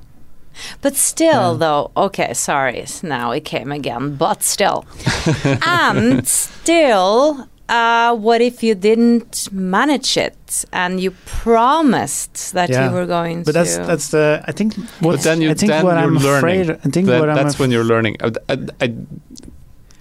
But 0.81 0.95
still, 0.95 1.53
Yeah. 1.53 1.57
though, 1.57 1.91
okay, 1.97 2.33
sorry, 2.33 2.85
now 3.01 3.31
it 3.31 3.43
came 3.43 3.71
again, 3.71 4.15
but 4.15 4.43
still. 4.43 4.85
and 5.65 6.27
still, 6.27 7.47
uh, 7.69 8.15
what 8.15 8.39
if 8.41 8.61
you 8.61 8.75
didn't 8.75 9.49
manage 9.51 10.15
it 10.17 10.65
and 10.71 10.99
you 10.99 11.11
promised 11.25 12.53
that 12.53 12.69
Yeah. 12.69 12.87
you 12.89 12.93
were 12.95 13.07
going 13.07 13.43
But 13.43 13.53
to? 13.53 13.59
But 13.59 13.59
that's 13.65 13.77
that's 13.87 14.07
the 14.09 14.43
I 14.47 14.51
think 14.51 14.75
what 14.99 15.13
But 15.15 15.21
then 15.23 15.41
you 15.41 15.49
I 15.49 15.53
think 15.55 15.71
then 15.71 15.83
what 15.85 15.95
you're 15.97 16.03
I'm 16.03 16.17
learning. 16.17 16.59
afraid 16.61 16.69
I 16.85 16.89
think 16.89 17.07
That- 17.07 17.19
what 17.19 17.29
I'm 17.29 17.35
that's 17.35 17.55
af- 17.55 17.59
when 17.59 17.71
you're 17.71 17.83
learning. 17.93 18.17
Uh, 18.21 18.31
I, 18.49 18.55
I, 18.81 18.93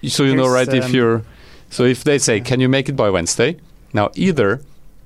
so 0.07 0.23
you 0.23 0.35
know, 0.35 0.43
Here's, 0.43 0.67
right? 0.67 0.73
if 0.81 0.85
um, 0.85 0.93
you're, 0.93 1.21
so 1.69 1.83
if 1.85 2.03
they 2.03 2.19
say, 2.19 2.37
yeah. 2.37 2.43
"Can 2.43 2.59
you 2.59 2.69
make 2.69 2.89
it 2.89 2.95
by 2.95 3.09
Wednesday?" 3.09 3.57
Now, 3.93 4.09
either 4.15 4.61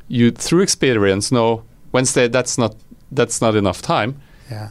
you, 0.09 0.31
through 0.31 0.61
experience, 0.63 1.31
know 1.31 1.63
Wednesday 1.91 2.27
that's 2.27 2.57
not 2.57 2.75
that's 3.11 3.41
not 3.41 3.55
enough 3.55 3.81
time, 3.81 4.15
yeah. 4.51 4.69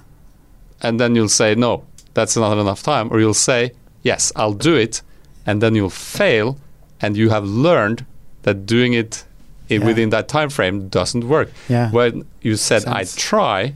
And 0.83 1.01
then 1.01 1.15
you'll 1.17 1.29
say, 1.31 1.55
"No, 1.55 1.85
that's 2.15 2.37
not 2.37 2.59
enough 2.59 2.83
time," 2.83 3.09
or 3.11 3.19
you'll 3.21 3.35
say, 3.51 3.73
"Yes, 4.03 4.33
I'll 4.37 4.53
do 4.55 4.75
it," 4.77 5.03
and 5.47 5.61
then 5.63 5.75
you'll 5.75 5.91
fail, 6.19 6.59
and 7.01 7.17
you 7.17 7.31
have 7.31 7.45
learned 7.47 8.05
that 8.43 8.67
doing 8.67 8.93
it 8.95 9.25
Yeah. 9.69 9.85
within 9.87 10.11
that 10.11 10.29
time 10.29 10.49
frame 10.51 10.89
doesn't 10.89 11.25
work. 11.29 11.49
yeah. 11.69 11.91
When 11.91 12.25
you 12.43 12.57
said, 12.57 12.85
"I 12.87 13.05
try," 13.05 13.75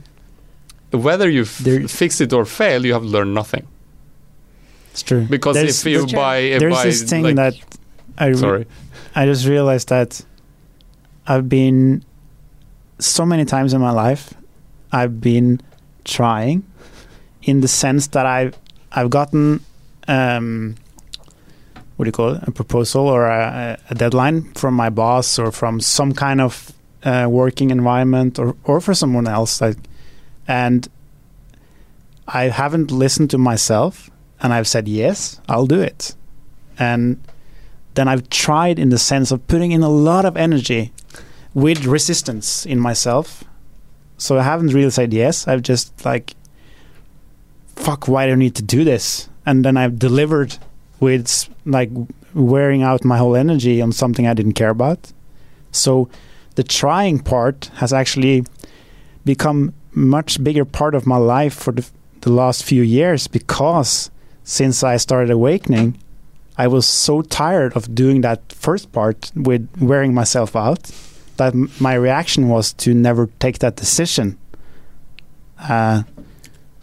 whether 0.93 1.29
you 1.31 1.43
f- 1.43 1.91
fix 1.91 2.21
it 2.21 2.33
or 2.33 2.45
fail, 2.45 2.85
you 2.87 2.93
have 2.93 3.05
learned 3.05 3.35
nothing. 3.35 3.67
it's 4.93 5.03
true. 5.03 5.25
Because 5.31 5.55
There's- 5.55 5.87
if 5.87 5.93
you 5.93 6.07
buy, 6.17 6.37
if 6.39 6.59
there's 6.61 6.75
buy 6.75 6.85
this 6.85 7.03
thing 7.05 7.23
like, 7.23 7.37
that 7.37 7.55
I 8.19 8.27
re- 8.27 8.35
sorry, 8.37 8.67
I 9.15 9.25
just 9.25 9.47
realized 9.47 9.89
that 9.89 10.21
I've 11.29 11.49
been 11.49 12.03
so 12.99 13.25
many 13.25 13.45
times 13.45 13.73
in 13.73 13.81
my 13.81 13.93
life 13.93 14.35
I've 14.93 15.21
been 15.21 15.61
trying 16.05 16.65
in 17.43 17.61
the 17.61 17.69
sense 17.69 18.09
that 18.09 18.27
I've 18.27 18.57
I've 18.93 19.11
gotten 19.11 19.65
um, 20.09 20.77
what 21.97 22.05
do 22.05 22.09
you 22.09 22.13
call 22.13 22.35
it 22.35 22.43
a 22.47 22.51
proposal 22.51 23.07
or 23.07 23.27
a, 23.27 23.79
a 23.91 23.95
deadline 23.95 24.53
from 24.55 24.75
my 24.75 24.91
boss 24.91 25.39
or 25.39 25.53
from 25.53 25.81
some 25.81 26.13
kind 26.13 26.41
of 26.41 26.73
uh, 27.05 27.27
working 27.31 27.71
environment 27.71 28.39
or 28.39 28.57
or 28.65 28.81
for 28.81 28.95
someone 28.95 29.29
else 29.29 29.61
like 29.61 29.77
and 30.49 30.89
I 32.27 32.45
haven't 32.45 32.91
listened 32.91 33.31
to 33.31 33.39
myself 33.39 34.11
and 34.41 34.53
I've 34.53 34.69
said 34.69 34.89
yes 34.89 35.41
I'll 35.49 35.67
do 35.67 35.81
it 35.81 36.15
and 36.79 37.23
then 37.95 38.09
I've 38.09 38.29
tried 38.31 38.79
in 38.79 38.89
the 38.89 38.99
sense 38.99 39.31
of 39.31 39.47
putting 39.47 39.73
in 39.73 39.83
a 39.83 39.89
lot 39.89 40.25
of 40.25 40.37
energy 40.37 40.93
with 41.55 41.85
resistance 41.85 42.65
in 42.65 42.79
myself. 42.79 43.45
So 44.21 44.39
I 44.39 44.43
haven't 44.43 44.75
really 44.75 44.91
said 44.91 45.15
yes. 45.15 45.49
I've 45.49 45.63
just 45.63 46.05
like, 46.05 46.35
fuck, 47.75 48.07
why 48.07 48.27
do 48.27 48.33
I 48.33 48.35
need 48.35 48.55
to 48.57 48.63
do 48.63 48.85
this? 48.85 49.31
And 49.47 49.65
then 49.65 49.79
I've 49.79 49.99
delivered 49.99 50.59
with 51.01 51.49
like 51.65 51.89
wearing 52.35 52.83
out 52.83 53.03
my 53.03 53.17
whole 53.17 53.35
energy 53.35 53.81
on 53.81 53.93
something 53.93 54.27
I 54.27 54.35
didn't 54.35 54.53
care 54.53 54.69
about. 54.69 55.11
So 55.73 56.11
the 56.57 56.63
trying 56.63 57.21
part 57.21 57.71
has 57.77 57.95
actually 57.95 58.45
become 59.25 59.73
much 59.93 60.45
bigger 60.45 60.67
part 60.67 60.95
of 60.95 61.07
my 61.07 61.17
life 61.17 61.55
for 61.55 61.73
the, 61.73 61.89
the 62.21 62.31
last 62.31 62.63
few 62.63 62.83
years 62.83 63.27
because 63.27 64.11
since 64.45 64.85
I 64.85 64.99
started 64.99 65.31
awakening, 65.31 65.99
I 66.59 66.67
was 66.67 66.87
so 66.87 67.23
tired 67.23 67.75
of 67.75 67.95
doing 67.95 68.21
that 68.21 68.53
first 68.53 68.93
part 68.93 69.33
with 69.35 69.67
wearing 69.81 70.13
myself 70.13 70.55
out 70.55 70.91
that 71.41 71.55
my 71.81 71.95
reaction 71.95 72.49
was 72.49 72.73
to 72.75 72.93
never 72.95 73.29
take 73.39 73.59
that 73.59 73.77
decision. 73.77 74.37
Uh, 75.59 76.03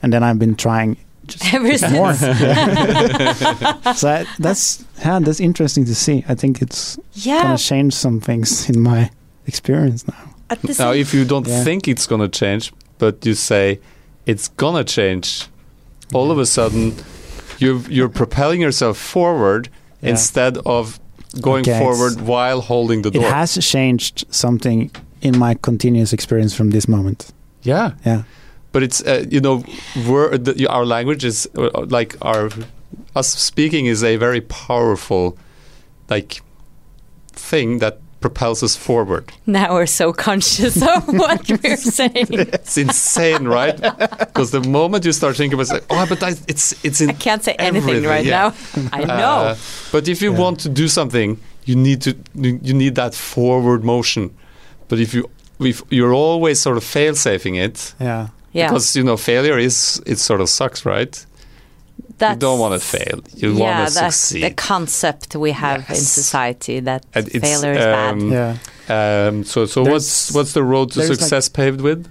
and 0.01 0.11
then 0.13 0.23
I've 0.23 0.39
been 0.39 0.55
trying 0.55 0.97
just 1.27 1.53
Ever 1.53 1.77
since. 1.77 1.93
more. 1.93 2.13
So 3.95 4.07
I, 4.09 4.25
that's 4.39 4.83
yeah, 5.05 5.19
that's 5.19 5.39
interesting 5.39 5.85
to 5.85 5.95
see. 5.95 6.23
I 6.29 6.35
think 6.35 6.61
it's 6.61 6.97
yeah, 7.13 7.43
gonna 7.43 7.57
change 7.57 7.93
some 7.93 8.19
things 8.19 8.69
in 8.69 8.79
my 8.81 9.09
experience 9.45 10.05
now. 10.07 10.23
now 10.79 10.91
if 10.93 11.13
you 11.13 11.25
don't 11.25 11.47
Yeah. 11.47 11.63
think 11.63 11.87
it's 11.87 12.07
gonna 12.07 12.29
change, 12.29 12.71
but 12.97 13.25
you 13.25 13.33
say 13.35 13.79
it's 14.25 14.47
gonna 14.57 14.83
change, 14.83 15.47
all 16.13 16.31
of 16.31 16.37
a 16.39 16.45
sudden 16.45 16.93
you're 17.59 17.81
you're 17.89 18.09
propelling 18.13 18.61
yourself 18.61 18.97
forward 18.97 19.69
Yeah. 20.01 20.11
instead 20.11 20.57
of 20.65 20.99
going 21.41 21.61
Okay, 21.69 21.79
forward 21.79 22.21
while 22.21 22.61
holding 22.61 23.01
the 23.03 23.11
door. 23.11 23.23
It 23.23 23.31
has 23.33 23.57
changed 23.65 24.25
something 24.29 24.91
in 25.21 25.37
my 25.37 25.55
continuous 25.61 26.13
experience 26.13 26.55
from 26.55 26.69
this 26.71 26.87
moment. 26.87 27.31
yeah, 27.63 27.91
Yeah. 28.05 28.23
but 28.71 28.83
it's 28.83 29.01
uh, 29.01 29.25
you 29.29 29.41
know 29.41 29.63
the, 29.95 30.67
our 30.69 30.85
language 30.85 31.25
is 31.25 31.47
uh, 31.57 31.85
like 31.97 32.15
our 32.21 32.49
us 33.15 33.27
speaking 33.27 33.87
is 33.87 34.03
a 34.03 34.17
very 34.17 34.41
powerful 34.41 35.37
like 36.09 36.41
thing 37.49 37.79
that 37.79 37.97
propels 38.19 38.63
us 38.63 38.75
forward. 38.75 39.31
now 39.45 39.73
we're 39.73 39.85
so 39.85 40.11
conscious 40.13 40.81
of 40.81 41.07
what 41.21 41.47
we're 41.49 41.77
saying. 41.77 42.27
It's 42.29 42.77
insane, 42.77 43.47
right? 43.47 43.79
Because 44.19 44.51
the 44.51 44.61
moment 44.61 45.05
you 45.05 45.11
start 45.13 45.35
thinking 45.37 45.59
about, 45.59 45.77
it, 45.77 45.85
oh, 45.89 46.05
but 46.09 46.21
I, 46.23 46.29
it's 46.47 46.73
it's 46.83 46.99
in 47.01 47.09
I 47.09 47.13
can't 47.13 47.43
say 47.43 47.53
anything 47.59 47.89
everything, 47.89 48.09
right 48.09 48.25
yeah. 48.25 48.51
now. 48.75 48.89
I 48.93 49.03
know. 49.03 49.37
Uh, 49.49 49.55
but 49.91 50.07
if 50.07 50.21
you 50.21 50.31
Yeah. 50.31 50.39
want 50.39 50.59
to 50.61 50.69
do 50.69 50.87
something, 50.87 51.37
you 51.65 51.75
need 51.75 52.01
to 52.01 52.11
you 52.35 52.73
need 52.73 52.95
that 52.95 53.13
forward 53.13 53.83
motion. 53.83 54.29
But 54.89 54.99
if 54.99 55.13
you 55.13 55.29
if 55.59 55.81
you're 55.89 56.13
always 56.13 56.59
sort 56.59 56.77
of 56.77 56.83
fail 56.83 57.13
safing 57.15 57.55
it, 57.55 57.93
Yeah. 57.99 58.27
yeah, 58.53 58.67
because 58.69 58.95
you 58.95 59.03
know 59.03 59.17
failure 59.17 59.57
is 59.59 60.01
it 60.05 60.17
sort 60.19 60.41
of 60.41 60.49
sucks, 60.49 60.85
right? 60.85 61.25
You 62.21 62.35
don't 62.35 62.59
want 62.59 62.73
to 62.81 62.87
fail. 62.87 63.19
You 63.35 63.53
yeah, 63.53 63.59
want 63.79 63.89
to 63.89 63.93
that's 63.99 64.15
succeed. 64.17 64.43
the 64.43 64.51
concept 64.51 65.35
we 65.35 65.51
have 65.51 65.89
in 65.89 65.95
society 65.95 66.79
that 66.81 67.05
And 67.13 67.27
it's, 67.27 67.39
failure 67.39 67.73
is 67.73 67.85
um, 67.85 68.29
bad. 68.29 68.59
Yeah. 68.89 69.27
Um, 69.27 69.43
so 69.43 69.65
so 69.65 69.83
There's- 69.83 69.93
what's 69.93 70.31
what's 70.35 70.53
the 70.53 70.63
road 70.63 70.91
to 70.91 70.99
there's 70.99 71.09
like- 71.09 71.19
success 71.19 71.49
paved 71.49 71.81
with? 71.81 72.07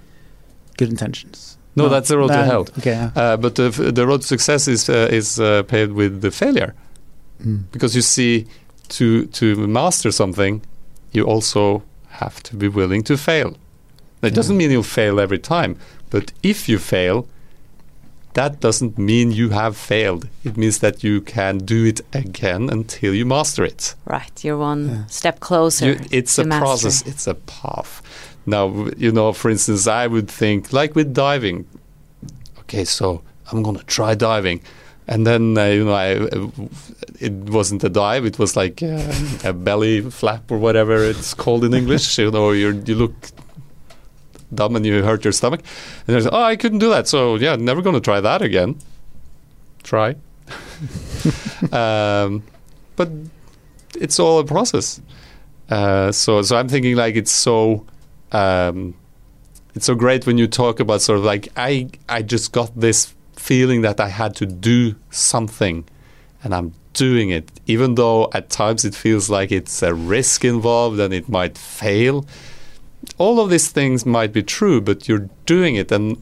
Good 0.77 0.89
intentions. 0.89 1.57
No, 1.75 1.89
that's 1.89 2.07
the 2.09 2.17
road 2.17 2.29
to 2.29 2.43
hell. 2.43 2.65
Okay. 2.79 2.91
Yeah. 2.91 3.11
Uh, 3.15 3.37
but 3.37 3.53
the 3.55 3.69
the 3.69 4.05
road 4.07 4.21
to 4.21 4.27
success 4.27 4.67
is 4.67 4.89
uh, 4.89 5.09
is 5.11 5.39
uh, 5.39 5.61
paved 5.63 5.91
with 5.93 6.21
the 6.21 6.31
failure. 6.31 6.73
Mm. 7.39 7.65
because 7.71 7.95
you 7.95 8.01
see 8.01 8.45
to 8.89 9.27
to 9.27 9.45
master 9.67 10.11
something 10.11 10.61
you 11.11 11.23
also 11.23 11.83
have 12.21 12.41
to 12.41 12.55
be 12.55 12.67
willing 12.67 13.03
to 13.03 13.15
fail 13.15 13.55
that 14.21 14.33
doesn't 14.33 14.57
mean 14.57 14.71
you'll 14.71 14.81
fail 15.01 15.19
every 15.19 15.37
time 15.37 15.75
but 16.09 16.33
if 16.41 16.67
you 16.67 16.79
fail 16.79 17.27
that 18.39 18.53
doesn't 18.65 18.95
mean 19.09 19.31
you 19.41 19.49
have 19.61 19.73
failed 19.75 20.23
it 20.47 20.55
means 20.61 20.77
that 20.79 20.95
you 21.07 21.15
can 21.35 21.53
do 21.73 21.79
it 21.91 21.99
again 22.23 22.63
until 22.77 23.11
you 23.19 23.25
master 23.25 23.63
it 23.73 23.95
Right, 24.15 24.35
you're 24.43 24.61
one 24.71 24.83
Yeah. 24.89 25.05
step 25.19 25.37
closer. 25.39 25.85
You- 25.87 25.99
it's 26.19 26.35
to 26.35 26.41
a 26.41 26.45
mastery. 26.45 26.65
process 26.67 26.95
it's 27.11 27.25
a 27.27 27.37
path 27.59 27.93
now 28.45 28.65
you 29.05 29.11
know 29.17 29.33
for 29.33 29.49
instance 29.55 29.83
i 30.03 30.05
would 30.13 30.29
think 30.41 30.59
like 30.79 30.91
with 30.99 31.09
diving 31.13 31.57
okay 32.61 32.85
so 32.85 33.05
i'm 33.51 33.61
going 33.63 33.77
to 33.77 33.85
try 33.97 34.11
diving 34.15 34.59
and 35.09 35.25
then 35.29 35.57
uh, 35.57 35.65
you 35.77 35.83
know 35.87 35.93
I, 36.07 36.09
uh, 36.15 36.47
it 37.27 37.33
wasn't 37.57 37.83
a 37.83 37.89
dive 38.03 38.23
it 38.31 38.37
was 38.43 38.51
like 38.61 38.77
uh, 38.83 39.49
a 39.49 39.53
belly 39.53 40.01
flap 40.19 40.43
or 40.51 40.57
whatever 40.65 40.95
it's 41.11 41.33
called 41.43 41.63
in 41.67 41.73
english 41.73 42.17
you 42.23 42.29
know 42.31 42.51
you 42.61 42.69
you 42.85 42.95
look 43.03 43.13
dumb 44.53 44.75
and 44.75 44.85
you 44.85 45.03
hurt 45.03 45.23
your 45.23 45.33
stomach. 45.33 45.61
And 46.07 46.13
there's 46.13 46.27
oh 46.27 46.43
i 46.43 46.55
couldn't 46.55 46.79
do 46.79 46.89
that. 46.89 47.07
So 47.07 47.35
yeah 47.35 47.55
never 47.55 47.81
going 47.81 47.95
to 47.95 48.01
try 48.01 48.21
that 48.21 48.41
again. 48.41 48.77
Try. 49.83 50.15
Um, 51.73 52.43
but 52.95 53.09
it's 53.99 54.19
all 54.19 54.39
a 54.39 54.45
process. 54.45 55.01
Uh, 55.69 56.11
so 56.11 56.41
so 56.43 56.55
i'm 56.55 56.69
thinking 56.69 56.95
like 56.95 57.15
it's 57.15 57.31
so 57.31 57.85
um, 58.31 58.93
it's 59.75 59.85
so 59.85 59.95
great 59.95 60.25
when 60.25 60.37
you 60.37 60.47
talk 60.47 60.79
about 60.79 61.01
sort 61.01 61.19
of 61.19 61.25
like 61.25 61.49
I 61.55 61.89
I 62.09 62.21
just 62.21 62.51
got 62.51 62.77
this 62.79 63.13
feeling 63.35 63.81
that 63.81 63.99
I 63.99 64.09
had 64.09 64.35
to 64.37 64.45
do 64.45 64.95
something, 65.11 65.85
and 66.43 66.53
I'm 66.53 66.73
doing 66.93 67.29
it, 67.29 67.51
even 67.67 67.95
though 67.95 68.29
at 68.33 68.49
times 68.49 68.83
it 68.85 68.95
feels 68.95 69.29
like 69.29 69.51
it's 69.51 69.81
a 69.83 69.93
risk 69.93 70.43
involved 70.43 70.99
and 70.99 71.13
it 71.13 71.29
might 71.29 71.57
fail. 71.57 72.25
All 73.17 73.39
of 73.39 73.49
these 73.49 73.69
things 73.69 74.05
might 74.05 74.31
be 74.31 74.43
true, 74.43 74.81
but 74.81 75.07
you're 75.07 75.29
doing 75.45 75.75
it, 75.75 75.91
and 75.91 76.21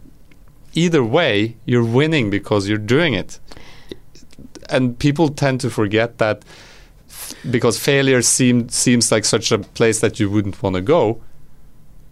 either 0.73 1.03
way, 1.03 1.57
you're 1.65 1.85
winning 1.85 2.29
because 2.29 2.67
you're 2.67 2.77
doing 2.77 3.13
it. 3.13 3.39
And 4.69 4.97
people 4.97 5.29
tend 5.29 5.61
to 5.61 5.69
forget 5.69 6.17
that 6.17 6.43
because 7.49 7.79
failure 7.79 8.21
seem, 8.21 8.69
seems 8.69 9.11
like 9.11 9.25
such 9.25 9.51
a 9.51 9.59
place 9.59 9.99
that 9.99 10.19
you 10.19 10.29
wouldn't 10.29 10.61
want 10.61 10.75
to 10.75 10.81
go 10.81 11.21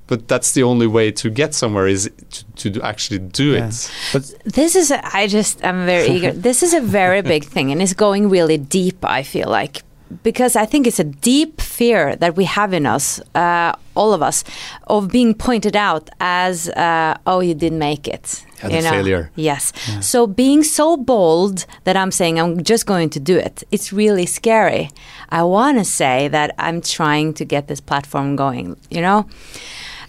but 0.07 0.27
that's 0.27 0.51
the 0.51 0.63
only 0.63 0.87
way 0.87 1.11
to 1.11 1.29
get 1.29 1.53
somewhere 1.53 1.87
is 1.87 2.11
to, 2.55 2.69
to 2.69 2.81
actually 2.81 3.19
do 3.19 3.51
yeah. 3.51 3.67
it. 3.67 3.91
But 4.11 4.33
this 4.43 4.75
is, 4.75 4.91
a, 4.91 5.15
I 5.15 5.27
just, 5.27 5.63
I'm 5.63 5.85
very 5.85 6.07
eager. 6.07 6.33
This 6.43 6.61
is 6.61 6.73
a 6.73 6.81
very 6.81 7.21
big 7.21 7.45
thing, 7.45 7.71
and 7.71 7.81
it's 7.81 7.93
going 7.93 8.29
really 8.29 8.57
deep. 8.57 9.03
I 9.05 9.23
feel 9.23 9.49
like 9.49 9.81
because 10.23 10.55
I 10.55 10.65
think 10.65 10.87
it's 10.87 10.99
a 10.99 11.03
deep 11.03 11.61
fear 11.61 12.15
that 12.17 12.35
we 12.35 12.45
have 12.45 12.73
in 12.73 12.85
us, 12.85 13.19
uh, 13.35 13.73
all 13.95 14.13
of 14.13 14.21
us, 14.21 14.43
of 14.87 15.09
being 15.09 15.33
pointed 15.33 15.75
out 15.75 16.09
as, 16.19 16.69
uh, 16.69 17.17
"Oh, 17.25 17.39
you 17.41 17.53
didn't 17.53 17.79
make 17.79 18.07
it." 18.07 18.45
Yeah, 18.61 18.69
you 18.69 18.81
know? 18.81 18.89
failure. 18.91 19.31
Yes. 19.35 19.73
Yeah. 19.87 19.99
So 19.99 20.27
being 20.27 20.63
so 20.63 20.95
bold 20.97 21.65
that 21.83 21.95
I'm 21.97 22.11
saying 22.11 22.39
I'm 22.39 22.63
just 22.63 22.85
going 22.85 23.09
to 23.09 23.19
do 23.19 23.37
it, 23.37 23.63
it's 23.71 23.91
really 23.91 24.25
scary. 24.25 24.89
I 25.29 25.43
want 25.43 25.77
to 25.79 25.85
say 25.85 26.29
that 26.29 26.53
I'm 26.57 26.79
trying 26.81 27.33
to 27.33 27.45
get 27.45 27.67
this 27.67 27.81
platform 27.81 28.35
going. 28.35 28.77
You 28.89 29.01
know. 29.01 29.25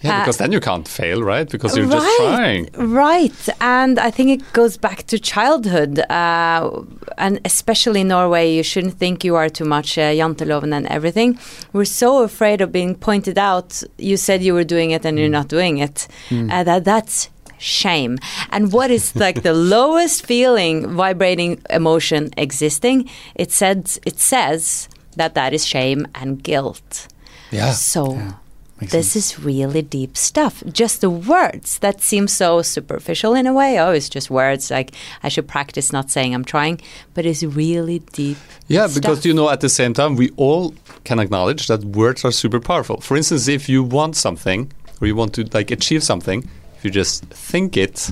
Yeah, 0.05 0.21
because 0.21 0.39
uh, 0.39 0.43
then 0.43 0.51
you 0.51 0.59
can't 0.59 0.87
fail, 0.87 1.23
right? 1.23 1.49
Because 1.49 1.75
you're 1.75 1.87
right, 1.87 2.01
just 2.01 2.17
trying. 2.17 2.69
Right. 2.73 3.49
And 3.61 3.99
I 3.99 4.11
think 4.11 4.29
it 4.29 4.53
goes 4.53 4.77
back 4.77 5.03
to 5.07 5.19
childhood. 5.19 5.99
Uh, 5.99 6.83
and 7.17 7.39
especially 7.45 8.01
in 8.01 8.09
Norway, 8.09 8.53
you 8.53 8.63
shouldn't 8.63 8.95
think 8.95 9.23
you 9.23 9.35
are 9.35 9.49
too 9.49 9.65
much 9.65 9.97
uh, 9.97 10.11
janteloven 10.11 10.73
and 10.73 10.87
everything. 10.87 11.39
We're 11.73 11.85
so 11.85 12.23
afraid 12.23 12.61
of 12.61 12.71
being 12.71 12.95
pointed 12.95 13.37
out. 13.37 13.83
You 13.97 14.17
said 14.17 14.43
you 14.43 14.53
were 14.53 14.63
doing 14.63 14.91
it 14.91 15.05
and 15.05 15.17
you're 15.17 15.29
not 15.29 15.47
doing 15.47 15.77
it. 15.77 16.07
Mm. 16.29 16.51
Uh, 16.51 16.63
that 16.63 16.85
That's 16.85 17.29
shame. 17.57 18.17
And 18.51 18.71
what 18.71 18.91
is 18.91 19.15
like 19.15 19.43
the 19.43 19.53
lowest 19.77 20.25
feeling, 20.25 20.95
vibrating 20.95 21.61
emotion 21.69 22.31
existing? 22.37 23.09
It 23.35 23.51
says, 23.51 23.99
it 24.05 24.19
says 24.19 24.87
that 25.15 25.33
that 25.35 25.53
is 25.53 25.65
shame 25.65 26.07
and 26.15 26.41
guilt. 26.41 27.07
Yeah. 27.51 27.71
So. 27.71 28.15
Yeah 28.15 28.33
Makes 28.81 28.91
this 28.91 29.11
sense. 29.13 29.37
is 29.37 29.39
really 29.39 29.81
deep 29.81 30.17
stuff. 30.17 30.61
Just 30.69 30.99
the 30.99 31.09
words 31.09 31.79
that 31.79 32.01
seem 32.01 32.27
so 32.27 32.61
superficial 32.61 33.33
in 33.33 33.47
a 33.47 33.53
way. 33.53 33.79
Oh, 33.79 33.91
it's 33.91 34.09
just 34.09 34.29
words. 34.29 34.69
Like 34.69 34.91
I 35.23 35.29
should 35.29 35.47
practice 35.47 35.93
not 35.93 36.11
saying 36.11 36.33
I'm 36.35 36.43
trying, 36.43 36.81
but 37.13 37.25
it's 37.25 37.41
really 37.41 37.99
deep. 37.99 38.37
Yeah, 38.67 38.87
stuff. 38.87 39.01
because 39.01 39.25
you 39.25 39.33
know, 39.33 39.49
at 39.49 39.61
the 39.61 39.69
same 39.69 39.93
time, 39.93 40.17
we 40.17 40.31
all 40.35 40.73
can 41.05 41.19
acknowledge 41.19 41.67
that 41.67 41.85
words 41.85 42.25
are 42.25 42.31
super 42.31 42.59
powerful. 42.59 42.99
For 42.99 43.15
instance, 43.15 43.47
if 43.47 43.69
you 43.69 43.81
want 43.81 44.17
something 44.17 44.71
or 44.99 45.07
you 45.07 45.15
want 45.15 45.33
to 45.35 45.45
like 45.53 45.71
achieve 45.71 46.03
something, 46.03 46.49
if 46.77 46.83
you 46.83 46.91
just 46.91 47.23
think 47.25 47.77
it, 47.77 48.11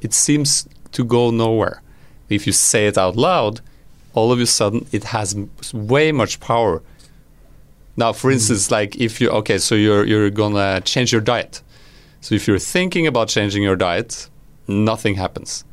it 0.00 0.14
seems 0.14 0.66
to 0.92 1.04
go 1.04 1.30
nowhere. 1.30 1.82
If 2.30 2.46
you 2.46 2.52
say 2.54 2.86
it 2.86 2.96
out 2.96 3.16
loud, 3.16 3.60
all 4.14 4.32
of 4.32 4.40
a 4.40 4.46
sudden 4.46 4.86
it 4.90 5.04
has 5.04 5.36
way 5.74 6.12
much 6.12 6.40
power 6.40 6.82
now, 7.98 8.12
for 8.12 8.30
instance, 8.30 8.68
mm. 8.68 8.70
like 8.70 8.96
if 8.96 9.20
you 9.20 9.28
okay, 9.40 9.58
so 9.58 9.74
you're 9.74 10.06
you're 10.06 10.30
gonna 10.30 10.80
change 10.82 11.12
your 11.12 11.20
diet. 11.20 11.62
So 12.20 12.34
if 12.34 12.46
you're 12.46 12.58
thinking 12.58 13.06
about 13.06 13.28
changing 13.28 13.62
your 13.64 13.76
diet, 13.76 14.30
nothing 14.68 15.16
happens. 15.16 15.64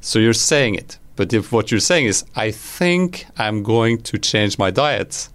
So 0.00 0.18
you're 0.18 0.32
saying 0.32 0.74
it. 0.74 0.98
But 1.16 1.32
if 1.32 1.52
what 1.52 1.70
you're 1.70 1.80
saying 1.80 2.06
is, 2.06 2.24
I 2.34 2.50
think 2.50 3.26
I'm 3.38 3.62
going 3.62 4.02
to 4.02 4.18
change 4.18 4.58
my 4.58 4.70
diet, 4.70 5.28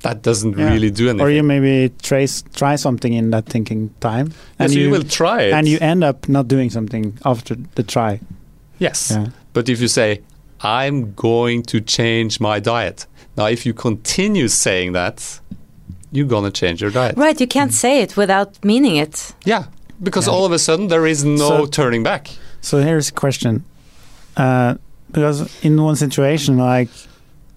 that 0.00 0.22
doesn't 0.22 0.56
yeah. 0.56 0.70
really 0.70 0.90
do 0.90 1.08
anything. 1.08 1.26
Or 1.26 1.30
you 1.30 1.42
maybe 1.42 1.92
trace, 2.02 2.42
try 2.54 2.76
something 2.76 3.12
in 3.12 3.30
that 3.30 3.46
thinking 3.46 3.92
time. 4.00 4.32
And 4.58 4.72
you, 4.72 4.82
you, 4.82 4.90
will 4.90 5.02
try 5.02 5.42
it. 5.42 5.52
And 5.52 5.66
you 5.66 5.78
end 5.80 6.04
up 6.04 6.28
not 6.28 6.46
doing 6.46 6.70
something 6.70 7.18
after 7.24 7.56
the 7.74 7.82
try. 7.82 8.20
Yes. 8.78 9.10
Yeah. 9.10 9.28
But 9.52 9.68
if 9.68 9.80
you 9.80 9.88
say, 9.88 10.22
I'm 10.60 11.12
going 11.14 11.64
to 11.64 11.80
change 11.80 12.38
my 12.40 12.60
diet, 12.60 13.06
now, 13.36 13.46
if 13.46 13.66
you 13.66 13.74
continue 13.74 14.48
saying 14.48 14.92
that, 14.92 15.40
you're 16.10 16.26
gonna 16.26 16.50
change 16.50 16.80
your 16.80 16.90
diet. 16.90 17.16
Right, 17.16 17.38
you 17.40 17.46
can't 17.46 17.72
say 17.72 18.00
it 18.00 18.16
without 18.16 18.64
meaning 18.64 18.96
it. 18.96 19.34
Yeah, 19.44 19.64
because 20.02 20.26
yeah. 20.26 20.32
all 20.32 20.44
of 20.44 20.52
a 20.52 20.58
sudden 20.58 20.88
there 20.88 21.06
is 21.06 21.24
no 21.24 21.48
so, 21.48 21.66
turning 21.66 22.02
back. 22.02 22.30
So 22.60 22.78
here's 22.78 23.10
a 23.10 23.12
question: 23.12 23.64
uh, 24.36 24.76
because 25.10 25.64
in 25.64 25.80
one 25.82 25.96
situation, 25.96 26.56
like 26.56 26.88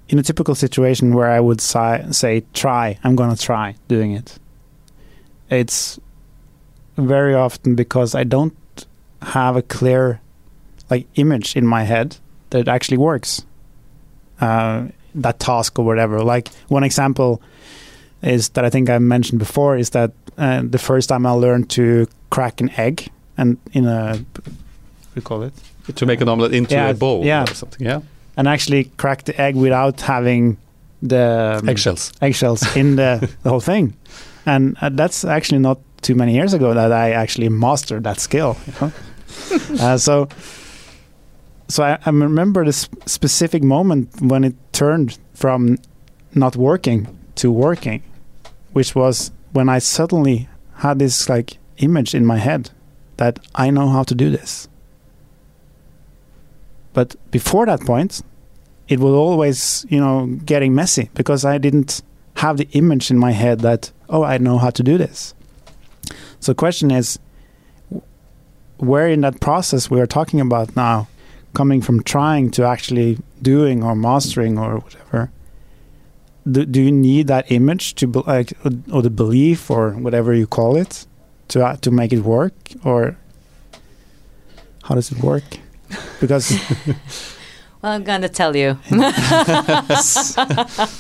in 0.10 0.20
a 0.20 0.24
typical 0.24 0.56
situation 0.56 1.14
where 1.14 1.30
I 1.30 1.40
would 1.40 1.62
si 1.62 2.12
say 2.12 2.44
try, 2.54 3.00
I'm 3.04 3.16
gonna 3.16 3.38
try 3.38 3.76
doing 3.88 4.12
it. 4.12 4.38
It's 5.50 6.00
very 6.98 7.34
often 7.34 7.76
because 7.76 8.14
I 8.16 8.26
don't 8.26 8.56
have 9.22 9.56
a 9.56 9.62
clear 9.62 10.20
like 10.90 11.08
image 11.16 11.56
in 11.56 11.66
my 11.66 11.84
head 11.84 12.18
that 12.50 12.60
it 12.60 12.68
actually 12.68 12.98
works. 12.98 13.46
Uh, 14.42 14.88
that 15.22 15.40
task 15.40 15.80
or 15.80 15.86
whatever. 15.86 16.24
Like 16.24 16.50
one 16.68 16.84
example 16.84 17.42
is 18.22 18.50
that 18.50 18.66
I 18.66 18.70
think 18.70 18.90
I 18.90 18.98
mentioned 19.00 19.40
before 19.40 19.78
is 19.78 19.92
that 19.92 20.12
uh, 20.38 20.62
the 20.64 20.78
first 20.78 21.10
time 21.10 21.26
I 21.26 21.32
learned 21.32 21.70
to 21.72 22.08
crack 22.30 22.62
an 22.62 22.70
egg 22.78 23.10
and 23.38 23.58
in 23.74 23.86
a 23.86 24.14
what 24.14 24.44
do 24.46 24.52
you 25.16 25.22
call 25.22 25.44
it 25.44 25.54
to 25.96 26.06
make 26.06 26.22
an 26.22 26.30
omelette 26.30 26.54
into 26.54 26.76
yeah, 26.76 26.90
a 26.90 26.94
bowl 26.94 27.26
yeah. 27.26 27.44
or 27.44 27.54
something. 27.54 27.86
Yeah, 27.86 28.02
and 28.38 28.48
actually 28.48 28.86
crack 28.98 29.24
the 29.24 29.40
egg 29.42 29.56
without 29.56 30.02
having 30.02 30.58
the 31.02 31.60
um, 31.60 31.70
eggshells 31.70 32.14
eggshells 32.22 32.76
in 32.76 32.96
the, 32.98 33.30
the 33.44 33.50
whole 33.50 33.62
thing, 33.62 33.96
and 34.46 34.78
uh, 34.82 34.90
that's 34.90 35.26
actually 35.26 35.60
not 35.60 35.80
too 36.02 36.16
many 36.16 36.34
years 36.34 36.54
ago 36.54 36.74
that 36.74 36.92
I 36.92 37.12
actually 37.12 37.50
mastered 37.50 38.04
that 38.04 38.20
skill. 38.20 38.58
You 38.68 38.74
know? 38.82 38.92
uh, 39.80 39.98
so 39.98 40.30
so 41.70 41.84
I, 41.84 42.00
I 42.04 42.10
remember 42.10 42.66
this 42.66 42.90
specific 43.06 43.64
moment 43.64 44.22
when 44.22 44.44
it 44.44 44.56
turned 44.74 45.20
from 45.34 45.78
not 46.34 46.56
working 46.56 47.08
to 47.36 47.52
working, 47.52 48.04
which 48.74 48.96
was 48.96 49.32
when 49.54 49.70
I 49.70 49.78
suddenly 49.78 50.50
had 50.78 50.98
this 51.00 51.30
like 51.30 51.58
image 51.78 52.16
in 52.16 52.26
my 52.26 52.38
head 52.38 52.72
that 53.18 53.40
I 53.54 53.70
know 53.70 53.90
how 53.90 54.04
to 54.04 54.16
do 54.16 54.32
this. 54.32 54.68
But 56.94 57.16
before 57.30 57.68
that 57.68 57.82
point, 57.82 58.22
it 58.88 59.00
was 59.00 59.14
always, 59.14 59.86
you 59.90 60.00
know, 60.00 60.26
getting 60.46 60.74
messy 60.74 61.12
because 61.14 61.46
I 61.46 61.60
didn't 61.60 62.02
have 62.38 62.58
the 62.58 62.68
image 62.72 63.12
in 63.12 63.20
my 63.20 63.32
head 63.32 63.60
that, 63.60 63.92
oh, 64.10 64.24
I 64.24 64.40
know 64.40 64.58
how 64.58 64.72
to 64.72 64.82
do 64.82 64.98
this. 64.98 65.36
So 66.40 66.54
the 66.54 66.56
question 66.56 66.90
is, 66.90 67.20
where 68.78 69.08
in 69.08 69.22
that 69.22 69.40
process 69.40 69.92
we 69.92 70.00
are 70.00 70.08
talking 70.08 70.40
about 70.40 70.76
now 70.76 71.08
coming 71.54 71.82
from 71.82 72.04
trying 72.04 72.52
to 72.52 72.64
actually 72.64 73.18
doing 73.42 73.84
or 73.84 73.96
mastering 73.96 74.58
or 74.58 74.80
whatever 74.80 75.32
do, 76.50 76.66
do 76.66 76.82
you 76.82 76.92
need 76.92 77.28
that 77.28 77.52
image 77.52 77.96
to 77.96 78.08
be, 78.08 78.20
like 78.22 78.54
or 78.92 79.02
the 79.02 79.10
belief 79.10 79.70
or 79.70 79.92
whatever 79.92 80.34
you 80.34 80.48
call 80.48 80.76
it 80.76 81.06
to 81.50 81.66
uh, 81.66 81.76
to 81.78 81.92
make 81.92 82.14
it 82.14 82.22
work 82.22 82.54
or 82.84 83.18
how 84.84 84.96
does 84.96 85.12
it 85.12 85.20
work 85.20 85.44
because 86.20 86.52
well 87.82 87.94
i'm 87.94 88.04
going 88.04 88.22
to 88.22 88.30
tell 88.30 88.56
you 88.56 88.76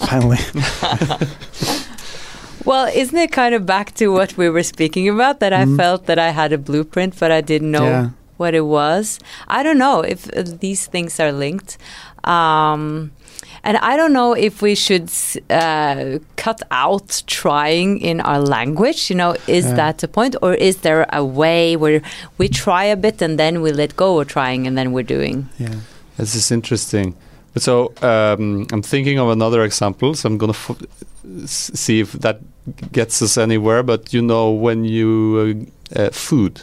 finally 0.06 0.38
well 2.66 2.91
isn't 2.93 3.18
it 3.18 3.32
kind 3.32 3.56
of 3.56 3.66
back 3.66 3.93
to 3.95 4.10
what 4.10 4.38
we 4.38 4.50
were 4.50 4.64
speaking 4.64 5.08
about 5.08 5.39
that 5.39 5.54
mm. 5.54 5.58
i 5.58 5.66
mm-hmm. 5.66 5.78
felt 5.78 6.06
that 6.06 6.20
i 6.20 6.30
had 6.30 6.52
a 6.52 6.58
blueprint 6.58 7.18
but 7.20 7.32
i 7.32 7.41
didn't 7.41 7.72
know 7.72 7.86
yeah 7.86 8.10
what 8.40 8.56
it 8.56 8.66
was. 8.66 9.20
I 9.48 9.62
don't 9.64 9.78
know 9.78 10.02
if 10.02 10.30
uh, 10.34 10.44
these 10.60 10.88
things 10.88 11.20
are 11.20 11.32
linked. 11.32 11.78
Um, 12.24 13.12
and 13.64 13.78
I 13.78 13.98
don't 13.98 14.14
know 14.14 14.34
if 14.34 14.62
we 14.62 14.76
should 14.76 15.12
uh, 15.50 16.20
cut 16.38 16.62
out 16.72 17.24
trying 17.28 18.00
in 18.00 18.22
our 18.22 18.40
language. 18.40 19.10
You 19.10 19.18
know, 19.18 19.36
is 19.48 19.66
yeah. 19.66 19.74
that 19.76 19.98
the 20.00 20.08
point, 20.08 20.36
or 20.42 20.54
is 20.54 20.78
there 20.78 21.06
a 21.12 21.24
way 21.24 21.76
where 21.76 22.02
we 22.38 22.48
try 22.48 22.86
a 22.86 22.96
bit 22.96 23.22
and 23.22 23.38
then 23.38 23.62
we 23.62 23.72
let 23.72 23.96
go 23.96 24.20
of 24.20 24.28
trying 24.28 24.66
and 24.68 24.78
then 24.78 24.94
we're 24.94 25.04
doing? 25.04 25.50
Yeah, 25.58 25.76
this 26.18 26.36
is 26.36 26.52
interesting. 26.52 27.16
But 27.54 27.64
so 27.64 27.94
um, 28.02 28.68
I'm 28.72 28.82
thinking 28.82 29.20
of 29.20 29.30
another 29.30 29.64
example. 29.64 30.14
So 30.16 30.30
I'm 30.30 30.38
gonna 30.38 30.56
see 31.46 32.00
if 32.00 32.14
that 32.14 32.40
gets 32.92 33.22
us 33.22 33.38
anywhere. 33.38 33.84
But 33.84 34.14
you 34.14 34.22
know, 34.22 34.52
when 34.52 34.86
you 34.86 35.68
uh, 35.96 36.00
uh, 36.00 36.10
food 36.12 36.62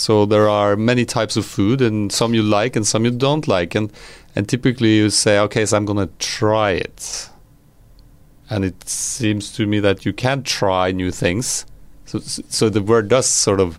so 0.00 0.24
there 0.24 0.48
are 0.48 0.76
many 0.76 1.04
types 1.04 1.36
of 1.36 1.44
food, 1.44 1.82
and 1.82 2.10
some 2.10 2.32
you 2.32 2.42
like 2.42 2.74
and 2.74 2.86
some 2.86 3.04
you 3.04 3.10
don't 3.10 3.46
like, 3.46 3.74
and 3.74 3.92
and 4.34 4.48
typically 4.48 4.96
you 4.96 5.10
say, 5.10 5.38
okay, 5.40 5.66
so 5.66 5.76
I'm 5.76 5.84
gonna 5.84 6.08
try 6.18 6.70
it, 6.70 7.28
and 8.48 8.64
it 8.64 8.88
seems 8.88 9.52
to 9.56 9.66
me 9.66 9.78
that 9.80 10.06
you 10.06 10.14
can't 10.14 10.46
try 10.46 10.90
new 10.90 11.10
things. 11.10 11.66
So 12.06 12.18
so 12.20 12.70
the 12.70 12.82
word 12.82 13.08
does 13.08 13.28
sort 13.28 13.60
of 13.60 13.78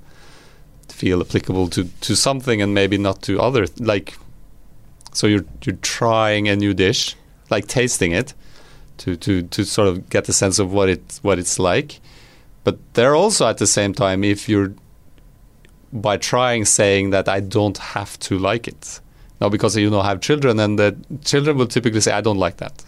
feel 0.90 1.22
applicable 1.22 1.68
to 1.70 1.86
to 2.02 2.16
something 2.16 2.62
and 2.62 2.74
maybe 2.74 2.98
not 2.98 3.24
to 3.24 3.42
other 3.42 3.66
like 3.80 4.16
so 5.14 5.26
you're 5.26 5.46
you're 5.64 5.82
trying 5.82 6.48
a 6.48 6.56
new 6.56 6.74
dish 6.74 7.16
like 7.50 7.66
tasting 7.66 8.12
it 8.12 8.36
to 8.98 9.16
to 9.16 9.42
to 9.42 9.66
sort 9.66 9.88
of 9.88 10.10
get 10.10 10.30
a 10.30 10.34
sense 10.34 10.60
of 10.60 10.72
what 10.72 10.88
it 10.88 11.20
what 11.24 11.40
it's 11.40 11.58
like. 11.58 12.00
But 12.64 12.78
there 12.94 13.16
also 13.16 13.48
at 13.48 13.58
the 13.58 13.66
same 13.66 13.94
time 13.96 14.24
if 14.24 14.48
you're 14.48 14.74
by 15.94 16.18
trying 16.18 16.66
saying 16.66 17.10
that 17.12 17.28
I 17.28 17.40
don't 17.42 17.78
have 17.78 18.18
to 18.20 18.38
like 18.38 18.68
it 18.68 19.00
now 19.40 19.50
because 19.50 19.76
you 19.78 19.90
know 19.90 20.00
I 20.02 20.08
have 20.10 20.22
children 20.22 20.60
and 20.60 20.78
the 20.80 20.96
children 21.26 21.58
will 21.58 21.68
typically 21.68 22.02
say 22.02 22.12
I 22.14 22.22
don't 22.22 22.38
like 22.38 22.58
that 22.58 22.84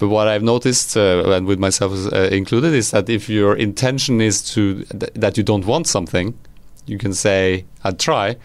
but 0.00 0.08
what 0.10 0.28
I've 0.28 0.44
noticed, 0.44 0.96
uh, 0.96 1.28
and 1.32 1.44
with 1.44 1.58
myself 1.58 1.92
uh, 2.12 2.28
included, 2.30 2.72
is 2.72 2.92
that 2.92 3.08
if 3.08 3.28
your 3.28 3.56
intention 3.56 4.20
is 4.20 4.42
to 4.54 4.84
th- 4.84 5.12
that 5.14 5.36
you 5.36 5.42
don't 5.42 5.66
want 5.66 5.88
something, 5.88 6.38
you 6.86 6.98
can 6.98 7.12
say 7.12 7.64
I'd 7.82 7.98
try, 7.98 8.36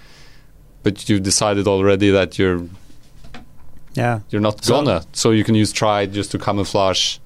but 0.81 1.07
you've 1.07 1.21
decided 1.21 1.67
already 1.67 2.09
that 2.09 2.39
you're 2.39 2.61
Yeah. 3.93 4.21
you're 4.31 4.41
not 4.41 4.65
So- 4.65 4.73
gonna. 4.73 5.03
So 5.13 5.29
you 5.29 5.43
can 5.43 5.53
use 5.53 5.71
try 5.71 6.07
just 6.07 6.31
to 6.31 6.39
camouflage 6.39 7.17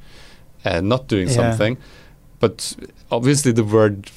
uh, 0.66 0.82
not 0.82 1.08
doing 1.08 1.28
Yeah. 1.30 1.34
something. 1.36 1.78
But 2.42 2.76
obviously, 3.10 3.54
the 3.54 3.64
word 3.64 4.12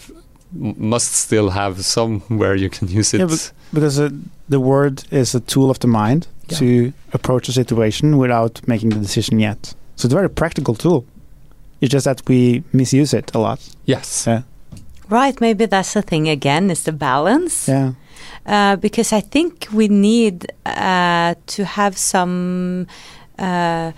must 0.52 1.12
still 1.14 1.50
have 1.50 1.82
somewhere 1.84 2.54
you 2.56 2.68
can 2.70 2.88
use 2.88 3.14
it. 3.14 3.18
Yeah, 3.20 3.26
but- 3.26 3.52
Because 3.72 4.00
uh, 4.00 4.10
the 4.48 4.58
word 4.60 5.04
is 5.10 5.34
a 5.34 5.40
tool 5.40 5.70
of 5.70 5.78
the 5.78 5.86
mind 5.88 6.26
Yeah. 6.48 6.58
to 6.58 6.92
approach 7.12 7.48
a 7.48 7.52
situation 7.52 8.18
without 8.18 8.60
making 8.66 8.90
the 8.90 8.98
decision 9.00 9.38
yet. 9.40 9.74
So 9.96 10.06
it's 10.06 10.14
a 10.14 10.16
very 10.16 10.28
practical 10.30 10.74
tool. 10.74 11.04
It's 11.80 11.92
just 11.92 12.04
that 12.04 12.22
we 12.28 12.62
misuse 12.72 13.14
it 13.18 13.30
a 13.34 13.38
lot. 13.38 13.60
yes. 13.86 14.24
Yeah. 14.26 14.42
Right, 15.08 15.40
maybe 15.40 15.66
that's 15.66 15.92
the 15.94 16.02
thing 16.02 16.28
again, 16.28 16.70
is 16.70 16.82
the 16.84 16.92
balance. 16.92 17.68
Yeah. 17.72 17.92
Uh, 18.46 18.76
because 18.76 19.12
I 19.16 19.20
think 19.20 19.66
we 19.72 19.88
need 19.88 20.46
uh, 20.66 21.34
to 21.46 21.64
have 21.64 21.96
some 21.96 22.86
uh, 23.38 23.90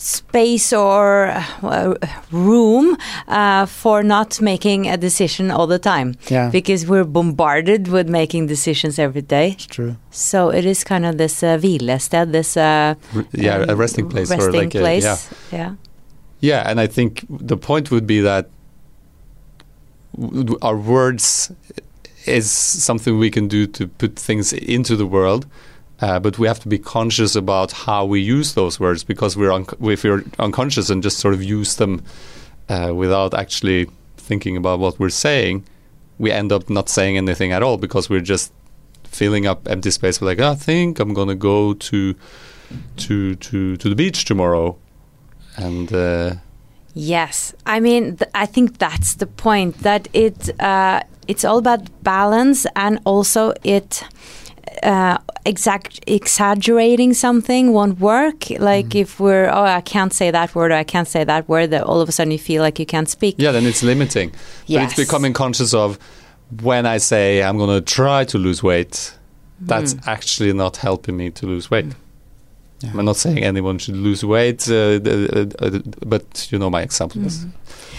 space 0.00 0.72
or 0.72 1.28
uh, 1.62 1.94
room 2.32 2.96
uh, 3.28 3.66
for 3.66 4.02
not 4.02 4.40
making 4.40 4.88
a 4.88 4.96
decision 4.96 5.50
all 5.50 5.66
the 5.66 5.78
time. 5.78 6.14
Yeah. 6.28 6.48
Because 6.48 6.86
we're 6.86 7.04
bombarded 7.04 7.88
with 7.88 8.08
making 8.08 8.46
decisions 8.46 8.98
every 8.98 9.20
day. 9.20 9.50
It's 9.50 9.66
true. 9.66 9.96
So 10.10 10.48
it 10.48 10.64
is 10.64 10.84
kind 10.84 11.04
of 11.04 11.18
this 11.18 11.42
uh, 11.42 11.58
hvilested, 11.58 12.32
this 12.32 12.56
uh, 12.56 12.94
R- 13.14 13.26
yeah, 13.32 13.58
a 13.58 13.72
um, 13.72 13.78
resting 13.78 14.08
place 14.08 14.30
or 14.30 14.36
resting 14.36 14.54
like 14.54 14.74
a, 14.74 14.78
place. 14.78 15.04
yeah. 15.52 15.58
yeah. 15.58 15.74
Yeah, 16.40 16.70
and 16.70 16.80
I 16.80 16.86
think 16.86 17.26
the 17.28 17.58
point 17.58 17.90
would 17.90 18.06
be 18.06 18.22
that 18.22 18.48
w- 20.18 20.44
w- 20.44 20.58
our 20.62 20.78
words 20.78 21.52
is 22.24 22.50
something 22.50 23.18
we 23.18 23.30
can 23.30 23.48
do 23.48 23.66
to 23.66 23.86
put 23.86 24.16
things 24.18 24.54
into 24.54 24.96
the 24.96 25.06
world, 25.06 25.46
uh, 26.00 26.18
but 26.18 26.38
we 26.38 26.46
have 26.46 26.60
to 26.60 26.68
be 26.68 26.78
conscious 26.78 27.34
about 27.34 27.72
how 27.72 28.04
we 28.04 28.20
use 28.20 28.54
those 28.54 28.80
words 28.80 29.04
because 29.04 29.36
we're 29.36 29.52
un- 29.52 29.66
if 29.82 30.04
we're 30.04 30.24
unconscious 30.38 30.90
and 30.90 31.02
just 31.02 31.18
sort 31.18 31.34
of 31.34 31.42
use 31.42 31.76
them 31.76 32.02
uh, 32.68 32.92
without 32.94 33.34
actually 33.34 33.88
thinking 34.16 34.56
about 34.56 34.78
what 34.78 34.98
we're 34.98 35.10
saying, 35.10 35.64
we 36.18 36.30
end 36.30 36.52
up 36.52 36.70
not 36.70 36.88
saying 36.88 37.16
anything 37.16 37.52
at 37.52 37.62
all 37.62 37.76
because 37.76 38.08
we're 38.08 38.20
just 38.20 38.52
filling 39.04 39.46
up 39.46 39.68
empty 39.68 39.90
space. 39.90 40.20
We're 40.20 40.28
like, 40.28 40.40
"Oh, 40.40 40.52
I 40.52 40.54
think 40.54 41.00
I'm 41.00 41.12
gonna 41.14 41.34
go 41.34 41.74
to 41.74 42.14
to 42.96 43.34
to 43.34 43.76
to 43.76 43.88
the 43.88 43.94
beach 43.96 44.24
tomorrow, 44.24 44.76
and 45.56 45.92
uh, 45.92 46.34
Yes, 46.94 47.54
I 47.66 47.80
mean, 47.80 48.16
th- 48.16 48.30
I 48.34 48.46
think 48.46 48.78
that's 48.78 49.14
the 49.14 49.26
point. 49.26 49.78
That 49.82 50.08
it 50.12 50.50
uh, 50.60 51.02
it's 51.28 51.44
all 51.44 51.58
about 51.58 51.88
balance, 52.02 52.66
and 52.74 53.00
also 53.04 53.52
it 53.62 54.04
uh, 54.82 55.18
exact 55.44 56.00
exaggerating 56.06 57.14
something 57.14 57.72
won't 57.72 57.98
work. 58.00 58.50
Like 58.50 58.94
if 58.94 59.18
we're 59.20 59.48
oh, 59.50 59.64
I 59.64 59.80
can't 59.80 60.12
say 60.12 60.30
that 60.30 60.54
word, 60.54 60.70
or 60.70 60.74
I 60.74 60.84
can't 60.84 61.08
say 61.08 61.24
that 61.24 61.48
word, 61.48 61.70
that 61.70 61.82
all 61.84 62.00
of 62.00 62.08
a 62.08 62.12
sudden 62.12 62.30
you 62.32 62.38
feel 62.38 62.62
like 62.62 62.78
you 62.78 62.86
can't 62.86 63.08
speak. 63.08 63.34
yeah, 63.38 63.52
then 63.52 63.66
it's 63.66 63.82
limiting. 63.82 64.30
But 64.68 64.82
it's 64.82 64.94
becoming 64.96 65.32
conscious 65.32 65.74
of 65.74 65.98
when 66.62 66.86
I 66.86 66.98
say 66.98 67.42
I'm 67.42 67.58
going 67.58 67.70
to 67.84 67.94
try 67.94 68.24
to 68.24 68.38
lose 68.38 68.62
weight, 68.62 69.14
that's 69.60 69.94
Mm. 69.94 70.06
actually 70.08 70.52
not 70.52 70.76
helping 70.78 71.16
me 71.16 71.30
to 71.30 71.46
lose 71.46 71.70
weight. 71.70 71.86
Yeah. 72.80 72.90
I'm 72.98 73.04
not 73.04 73.16
saying 73.16 73.38
anyone 73.44 73.78
should 73.78 73.96
lose 73.96 74.24
weight, 74.24 74.66
uh, 74.70 74.74
uh, 74.74 75.46
uh, 75.58 75.78
but 76.06 76.48
you 76.50 76.58
know 76.58 76.70
my 76.70 76.82
example. 76.82 77.20
was- 77.22 77.44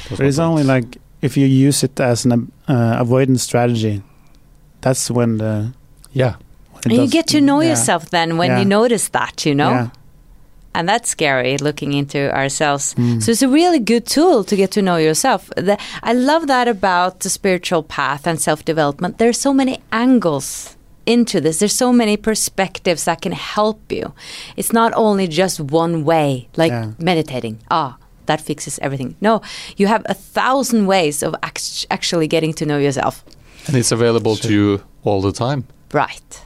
was 0.10 0.18
But 0.20 0.26
it's 0.28 0.40
only 0.40 0.64
like 0.64 0.98
if 1.22 1.38
you 1.38 1.46
use 1.68 1.84
it 1.84 2.00
as 2.00 2.26
an 2.26 2.52
uh, 2.68 2.96
avoidance 3.00 3.44
strategy, 3.44 4.02
that's 4.82 5.12
when 5.12 5.38
the 5.38 5.74
yeah, 6.14 6.34
when 6.86 6.92
it 6.94 6.98
And 7.00 7.06
you 7.06 7.12
get 7.12 7.28
to 7.28 7.42
know 7.42 7.62
yeah. 7.62 7.70
yourself 7.70 8.10
then 8.10 8.38
when 8.38 8.50
Yeah. 8.52 8.60
you 8.60 8.66
notice 8.66 9.10
that, 9.10 9.46
you 9.46 9.54
know, 9.56 9.72
Yeah. 9.72 9.88
and 10.74 10.88
that's 10.90 11.10
scary 11.10 11.58
looking 11.58 11.94
into 11.94 12.20
ourselves. 12.34 12.94
Mm. 12.98 13.22
So 13.22 13.32
it's 13.32 13.42
a 13.42 13.48
really 13.50 13.80
good 13.80 14.06
tool 14.06 14.44
to 14.46 14.56
get 14.56 14.72
to 14.72 14.82
know 14.82 14.98
yourself. 14.98 15.50
The, 15.56 15.78
I 16.04 16.14
love 16.14 16.48
that 16.48 16.68
about 16.68 17.20
the 17.22 17.30
spiritual 17.30 17.84
path 17.84 18.26
and 18.28 18.40
self 18.40 18.64
development. 18.66 19.18
There's 19.18 19.40
so 19.40 19.54
many 19.54 19.80
angles 19.92 20.76
into 21.06 21.42
this. 21.42 21.58
There's 21.60 21.76
so 21.76 21.92
many 21.92 22.16
perspectives 22.18 23.04
that 23.06 23.22
can 23.22 23.32
help 23.32 23.92
you. 23.92 24.14
It's 24.56 24.72
not 24.72 24.94
only 24.96 25.28
just 25.28 25.60
one 25.60 26.04
way, 26.06 26.48
like 26.56 26.72
Yeah. 26.72 26.92
meditating. 27.00 27.58
Ah, 27.70 27.98
that 28.28 28.40
fixes 28.40 28.80
everything. 28.82 29.16
No, 29.20 29.42
you 29.78 29.88
have 29.88 30.04
a 30.06 30.14
thousand 30.14 30.86
ways 30.86 31.24
of 31.24 31.36
act- 31.44 31.86
actually 31.90 32.28
getting 32.28 32.54
to 32.54 32.66
know 32.66 32.78
yourself. 32.78 33.24
and 33.68 33.76
it's 33.78 33.92
available 33.92 34.36
to 34.38 34.52
you 34.52 34.82
all 35.04 35.22
the 35.22 35.32
time. 35.32 35.64
Right. 35.94 36.42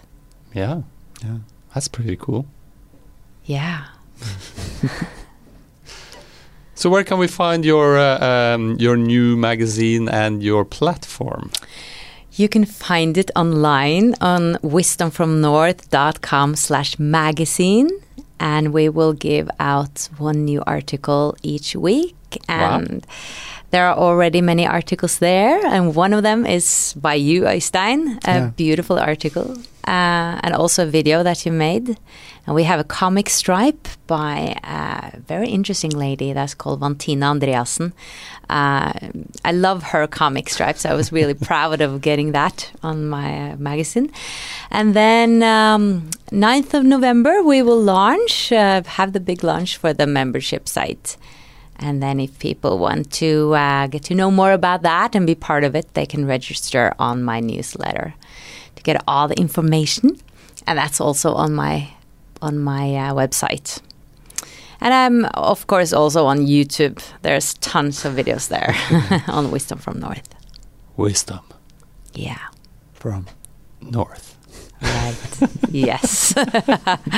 Yeah, 0.56 0.82
Yeah. 1.24 1.38
that's 1.74 1.88
pretty 1.90 2.16
cool. 2.16 2.46
Yeah. 3.46 3.86
So 6.78 6.90
where 6.90 7.06
can 7.06 7.18
we 7.18 7.28
find 7.28 7.64
your 7.64 7.98
uh, 7.98 8.20
um, 8.20 8.76
your 8.78 8.98
new 8.98 9.38
magazine 9.38 10.10
and 10.10 10.44
your 10.44 10.66
platform? 10.66 11.50
You 12.34 12.50
can 12.50 12.66
find 12.66 13.18
it 13.18 13.32
online 13.34 14.14
on 14.20 14.56
wisdomfromnorth.com 14.62 16.56
slash 16.58 17.00
magazine. 17.00 17.90
And 18.40 18.74
we 18.74 18.90
will 18.90 19.14
give 19.14 19.50
out 19.58 20.10
one 20.18 20.44
new 20.44 20.62
article 20.68 21.38
each 21.42 21.78
week. 21.78 22.16
Wow. 22.50 22.84
There 23.72 23.86
are 23.88 23.96
already 23.98 24.42
many 24.42 24.66
articles 24.68 25.20
there. 25.20 25.60
And 25.66 25.96
one 25.96 26.14
of 26.14 26.24
them 26.24 26.46
is 26.46 26.94
by 27.02 27.16
you, 27.16 27.44
Øystein, 27.44 28.18
a 28.26 28.32
Yeah. 28.32 28.50
beautiful 28.56 28.98
article. 29.00 29.58
Uh, 29.88 30.40
and 30.44 30.56
also 30.56 30.82
a 30.84 30.86
video 30.92 31.24
that 31.24 31.46
you 31.46 31.52
made. 31.52 31.96
And 32.48 32.56
we 32.56 32.64
have 32.64 32.80
a 32.80 32.84
comic 32.84 33.30
stripe 33.30 33.88
by 34.08 34.56
a 34.64 35.20
very 35.28 35.48
interesting 35.50 35.92
lady 35.92 36.34
that's 36.34 36.56
called 36.56 36.80
Vantina 36.82 37.26
Andreasen. 37.32 37.92
Uh, 38.50 38.94
I 39.44 39.52
love 39.52 39.84
her 39.94 40.08
comic 40.08 40.50
stripes. 40.50 40.86
I 40.86 40.94
was 40.96 41.12
really 41.12 41.34
proud 41.50 41.82
of 41.82 42.02
getting 42.02 42.32
that 42.34 42.72
on 42.82 43.08
my 43.10 43.52
uh, 43.52 43.56
magazine. 43.58 44.10
And 44.72 44.94
then 44.96 45.44
um, 45.44 46.10
9th 46.32 46.74
of 46.74 46.84
November, 46.84 47.44
we 47.44 47.62
will 47.62 47.82
launch, 47.82 48.52
uh, 48.52 48.82
have 48.86 49.12
the 49.14 49.20
big 49.20 49.44
launch 49.44 49.78
for 49.78 49.94
the 49.94 50.08
membership 50.08 50.68
site. 50.68 51.18
And 51.78 52.02
then 52.02 52.20
if 52.20 52.40
people 52.40 52.80
want 52.80 53.12
to 53.14 53.54
uh, 53.54 53.88
get 53.88 54.04
to 54.06 54.16
know 54.16 54.32
more 54.32 54.52
about 54.54 54.82
that 54.84 55.14
and 55.16 55.28
be 55.28 55.36
part 55.36 55.64
of 55.64 55.76
it, 55.76 55.94
they 55.94 56.06
can 56.06 56.26
register 56.26 56.94
on 57.00 57.24
my 57.24 57.40
newsletter 57.40 58.14
to 58.76 58.84
get 58.84 59.04
all 59.08 59.28
the 59.28 59.36
information. 59.36 60.18
And 60.68 60.78
that's 60.80 61.02
also 61.02 61.34
on 61.34 61.54
my 61.54 61.90
on 62.42 62.60
my 62.60 62.96
uh, 62.96 63.14
website. 63.14 63.82
And 64.82 64.94
I'm 64.94 65.26
of 65.34 65.68
course 65.68 65.94
also 65.94 66.26
on 66.26 66.40
YouTube. 66.48 67.02
There's 67.22 67.54
tons 67.56 68.06
of 68.06 68.14
videos 68.14 68.48
there 68.50 68.76
on 69.28 69.52
Wisdom 69.52 69.80
from 69.80 70.00
North. 70.00 70.34
Wisdom 70.98 71.42
Yeah. 72.14 72.40
from 72.94 73.26
North. 73.82 74.38
Right. 74.82 75.50
yes. 75.72 76.34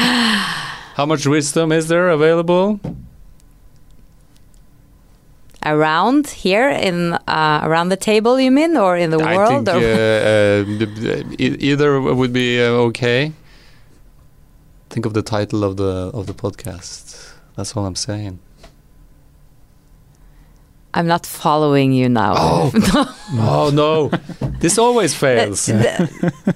How 0.95 1.05
much 1.05 1.27
wisdom 1.27 1.71
is 1.71 1.87
there 1.87 2.09
available? 2.09 2.79
Around 5.65 6.27
here 6.27 6.69
in 6.69 7.13
uh, 7.13 7.61
around 7.63 7.89
the 7.89 7.97
table 7.97 8.39
you 8.39 8.51
mean 8.51 8.77
or 8.77 8.95
in 8.97 9.09
the 9.09 9.19
I 9.19 9.35
world 9.35 9.65
think 9.65 9.69
uh, 9.69 9.71
uh, 9.77 10.63
the- 10.63 11.35
either 11.39 11.99
would 12.01 12.33
be 12.33 12.61
uh, 12.61 12.87
okay. 12.89 13.31
Think 14.89 15.05
of 15.05 15.13
the 15.13 15.21
title 15.21 15.63
of 15.63 15.77
the 15.77 16.11
of 16.13 16.25
the 16.27 16.33
podcast. 16.33 17.33
That's 17.55 17.75
all 17.75 17.85
I'm 17.85 17.95
saying. 17.95 18.39
I'm 20.93 21.07
not 21.07 21.25
following 21.25 21.91
you 21.91 22.09
now. 22.09 22.33
Oh. 22.37 22.71
oh 23.33 23.69
no, 23.73 24.09
this 24.59 24.77
always 24.77 25.13
fails. 25.13 25.65
The- 25.65 26.55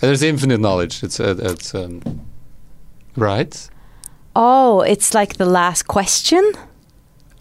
There's 0.00 0.22
infinite 0.22 0.58
knowledge. 0.58 1.04
It's 1.04 1.20
uh, 1.20 1.36
it's 1.38 1.74
um, 1.74 2.02
right. 3.16 3.70
oh, 4.34 4.80
it's 4.80 5.14
like 5.14 5.36
the 5.36 5.46
last 5.46 5.86
question. 5.86 6.42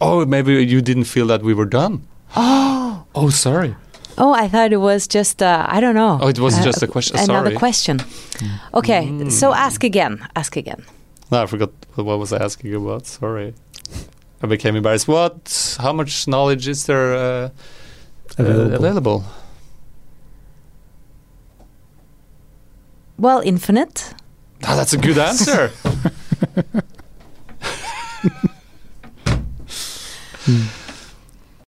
Oh, 0.04 0.26
maybe 0.26 0.54
you 0.66 0.82
didn't 0.82 1.04
feel 1.06 1.28
that 1.28 1.44
we 1.44 1.54
were 1.54 1.68
done. 1.70 2.02
Oh, 2.36 3.06
Oh, 3.16 3.30
sorry. 3.30 3.76
Oh, 4.18 4.34
I 4.34 4.48
thought 4.50 4.74
it 4.74 4.78
was 4.82 5.08
just 5.08 5.42
uh, 5.42 5.66
I 5.70 5.80
don't 5.80 5.96
know. 5.96 6.20
Oh, 6.22 6.28
it 6.28 6.40
was 6.40 6.58
Uh, 6.60 6.64
just 6.64 6.84
a 6.84 6.88
question. 6.88 7.18
Another 7.18 7.50
Sorry. 7.50 7.56
question. 7.58 8.02
Okay, 8.74 9.08
Mm. 9.08 9.32
so 9.32 9.54
ask 9.54 9.84
again. 9.84 10.28
Ask 10.36 10.58
again. 10.58 10.84
No, 11.32 11.44
I 11.44 11.46
forgot 11.46 11.70
what 11.96 12.20
was 12.20 12.34
I 12.34 12.44
asking 12.44 12.76
about. 12.76 13.08
Sorry. 13.08 13.54
I 14.44 14.48
became 14.48 14.76
embarrassed. 14.76 15.08
What? 15.08 15.78
How 15.80 15.94
much 15.94 16.28
knowledge 16.28 16.68
is 16.68 16.86
there 16.86 17.16
uh, 17.16 17.50
Available. 18.38 18.74
Uh, 18.74 18.78
available? 18.78 19.24
Well, 23.18 23.42
infinite. 23.46 24.14
Ah, 24.66 24.76
that's 24.76 24.94
a 24.94 24.98
good 24.98 25.18
answer. 25.18 25.72
Mm. 30.48 30.81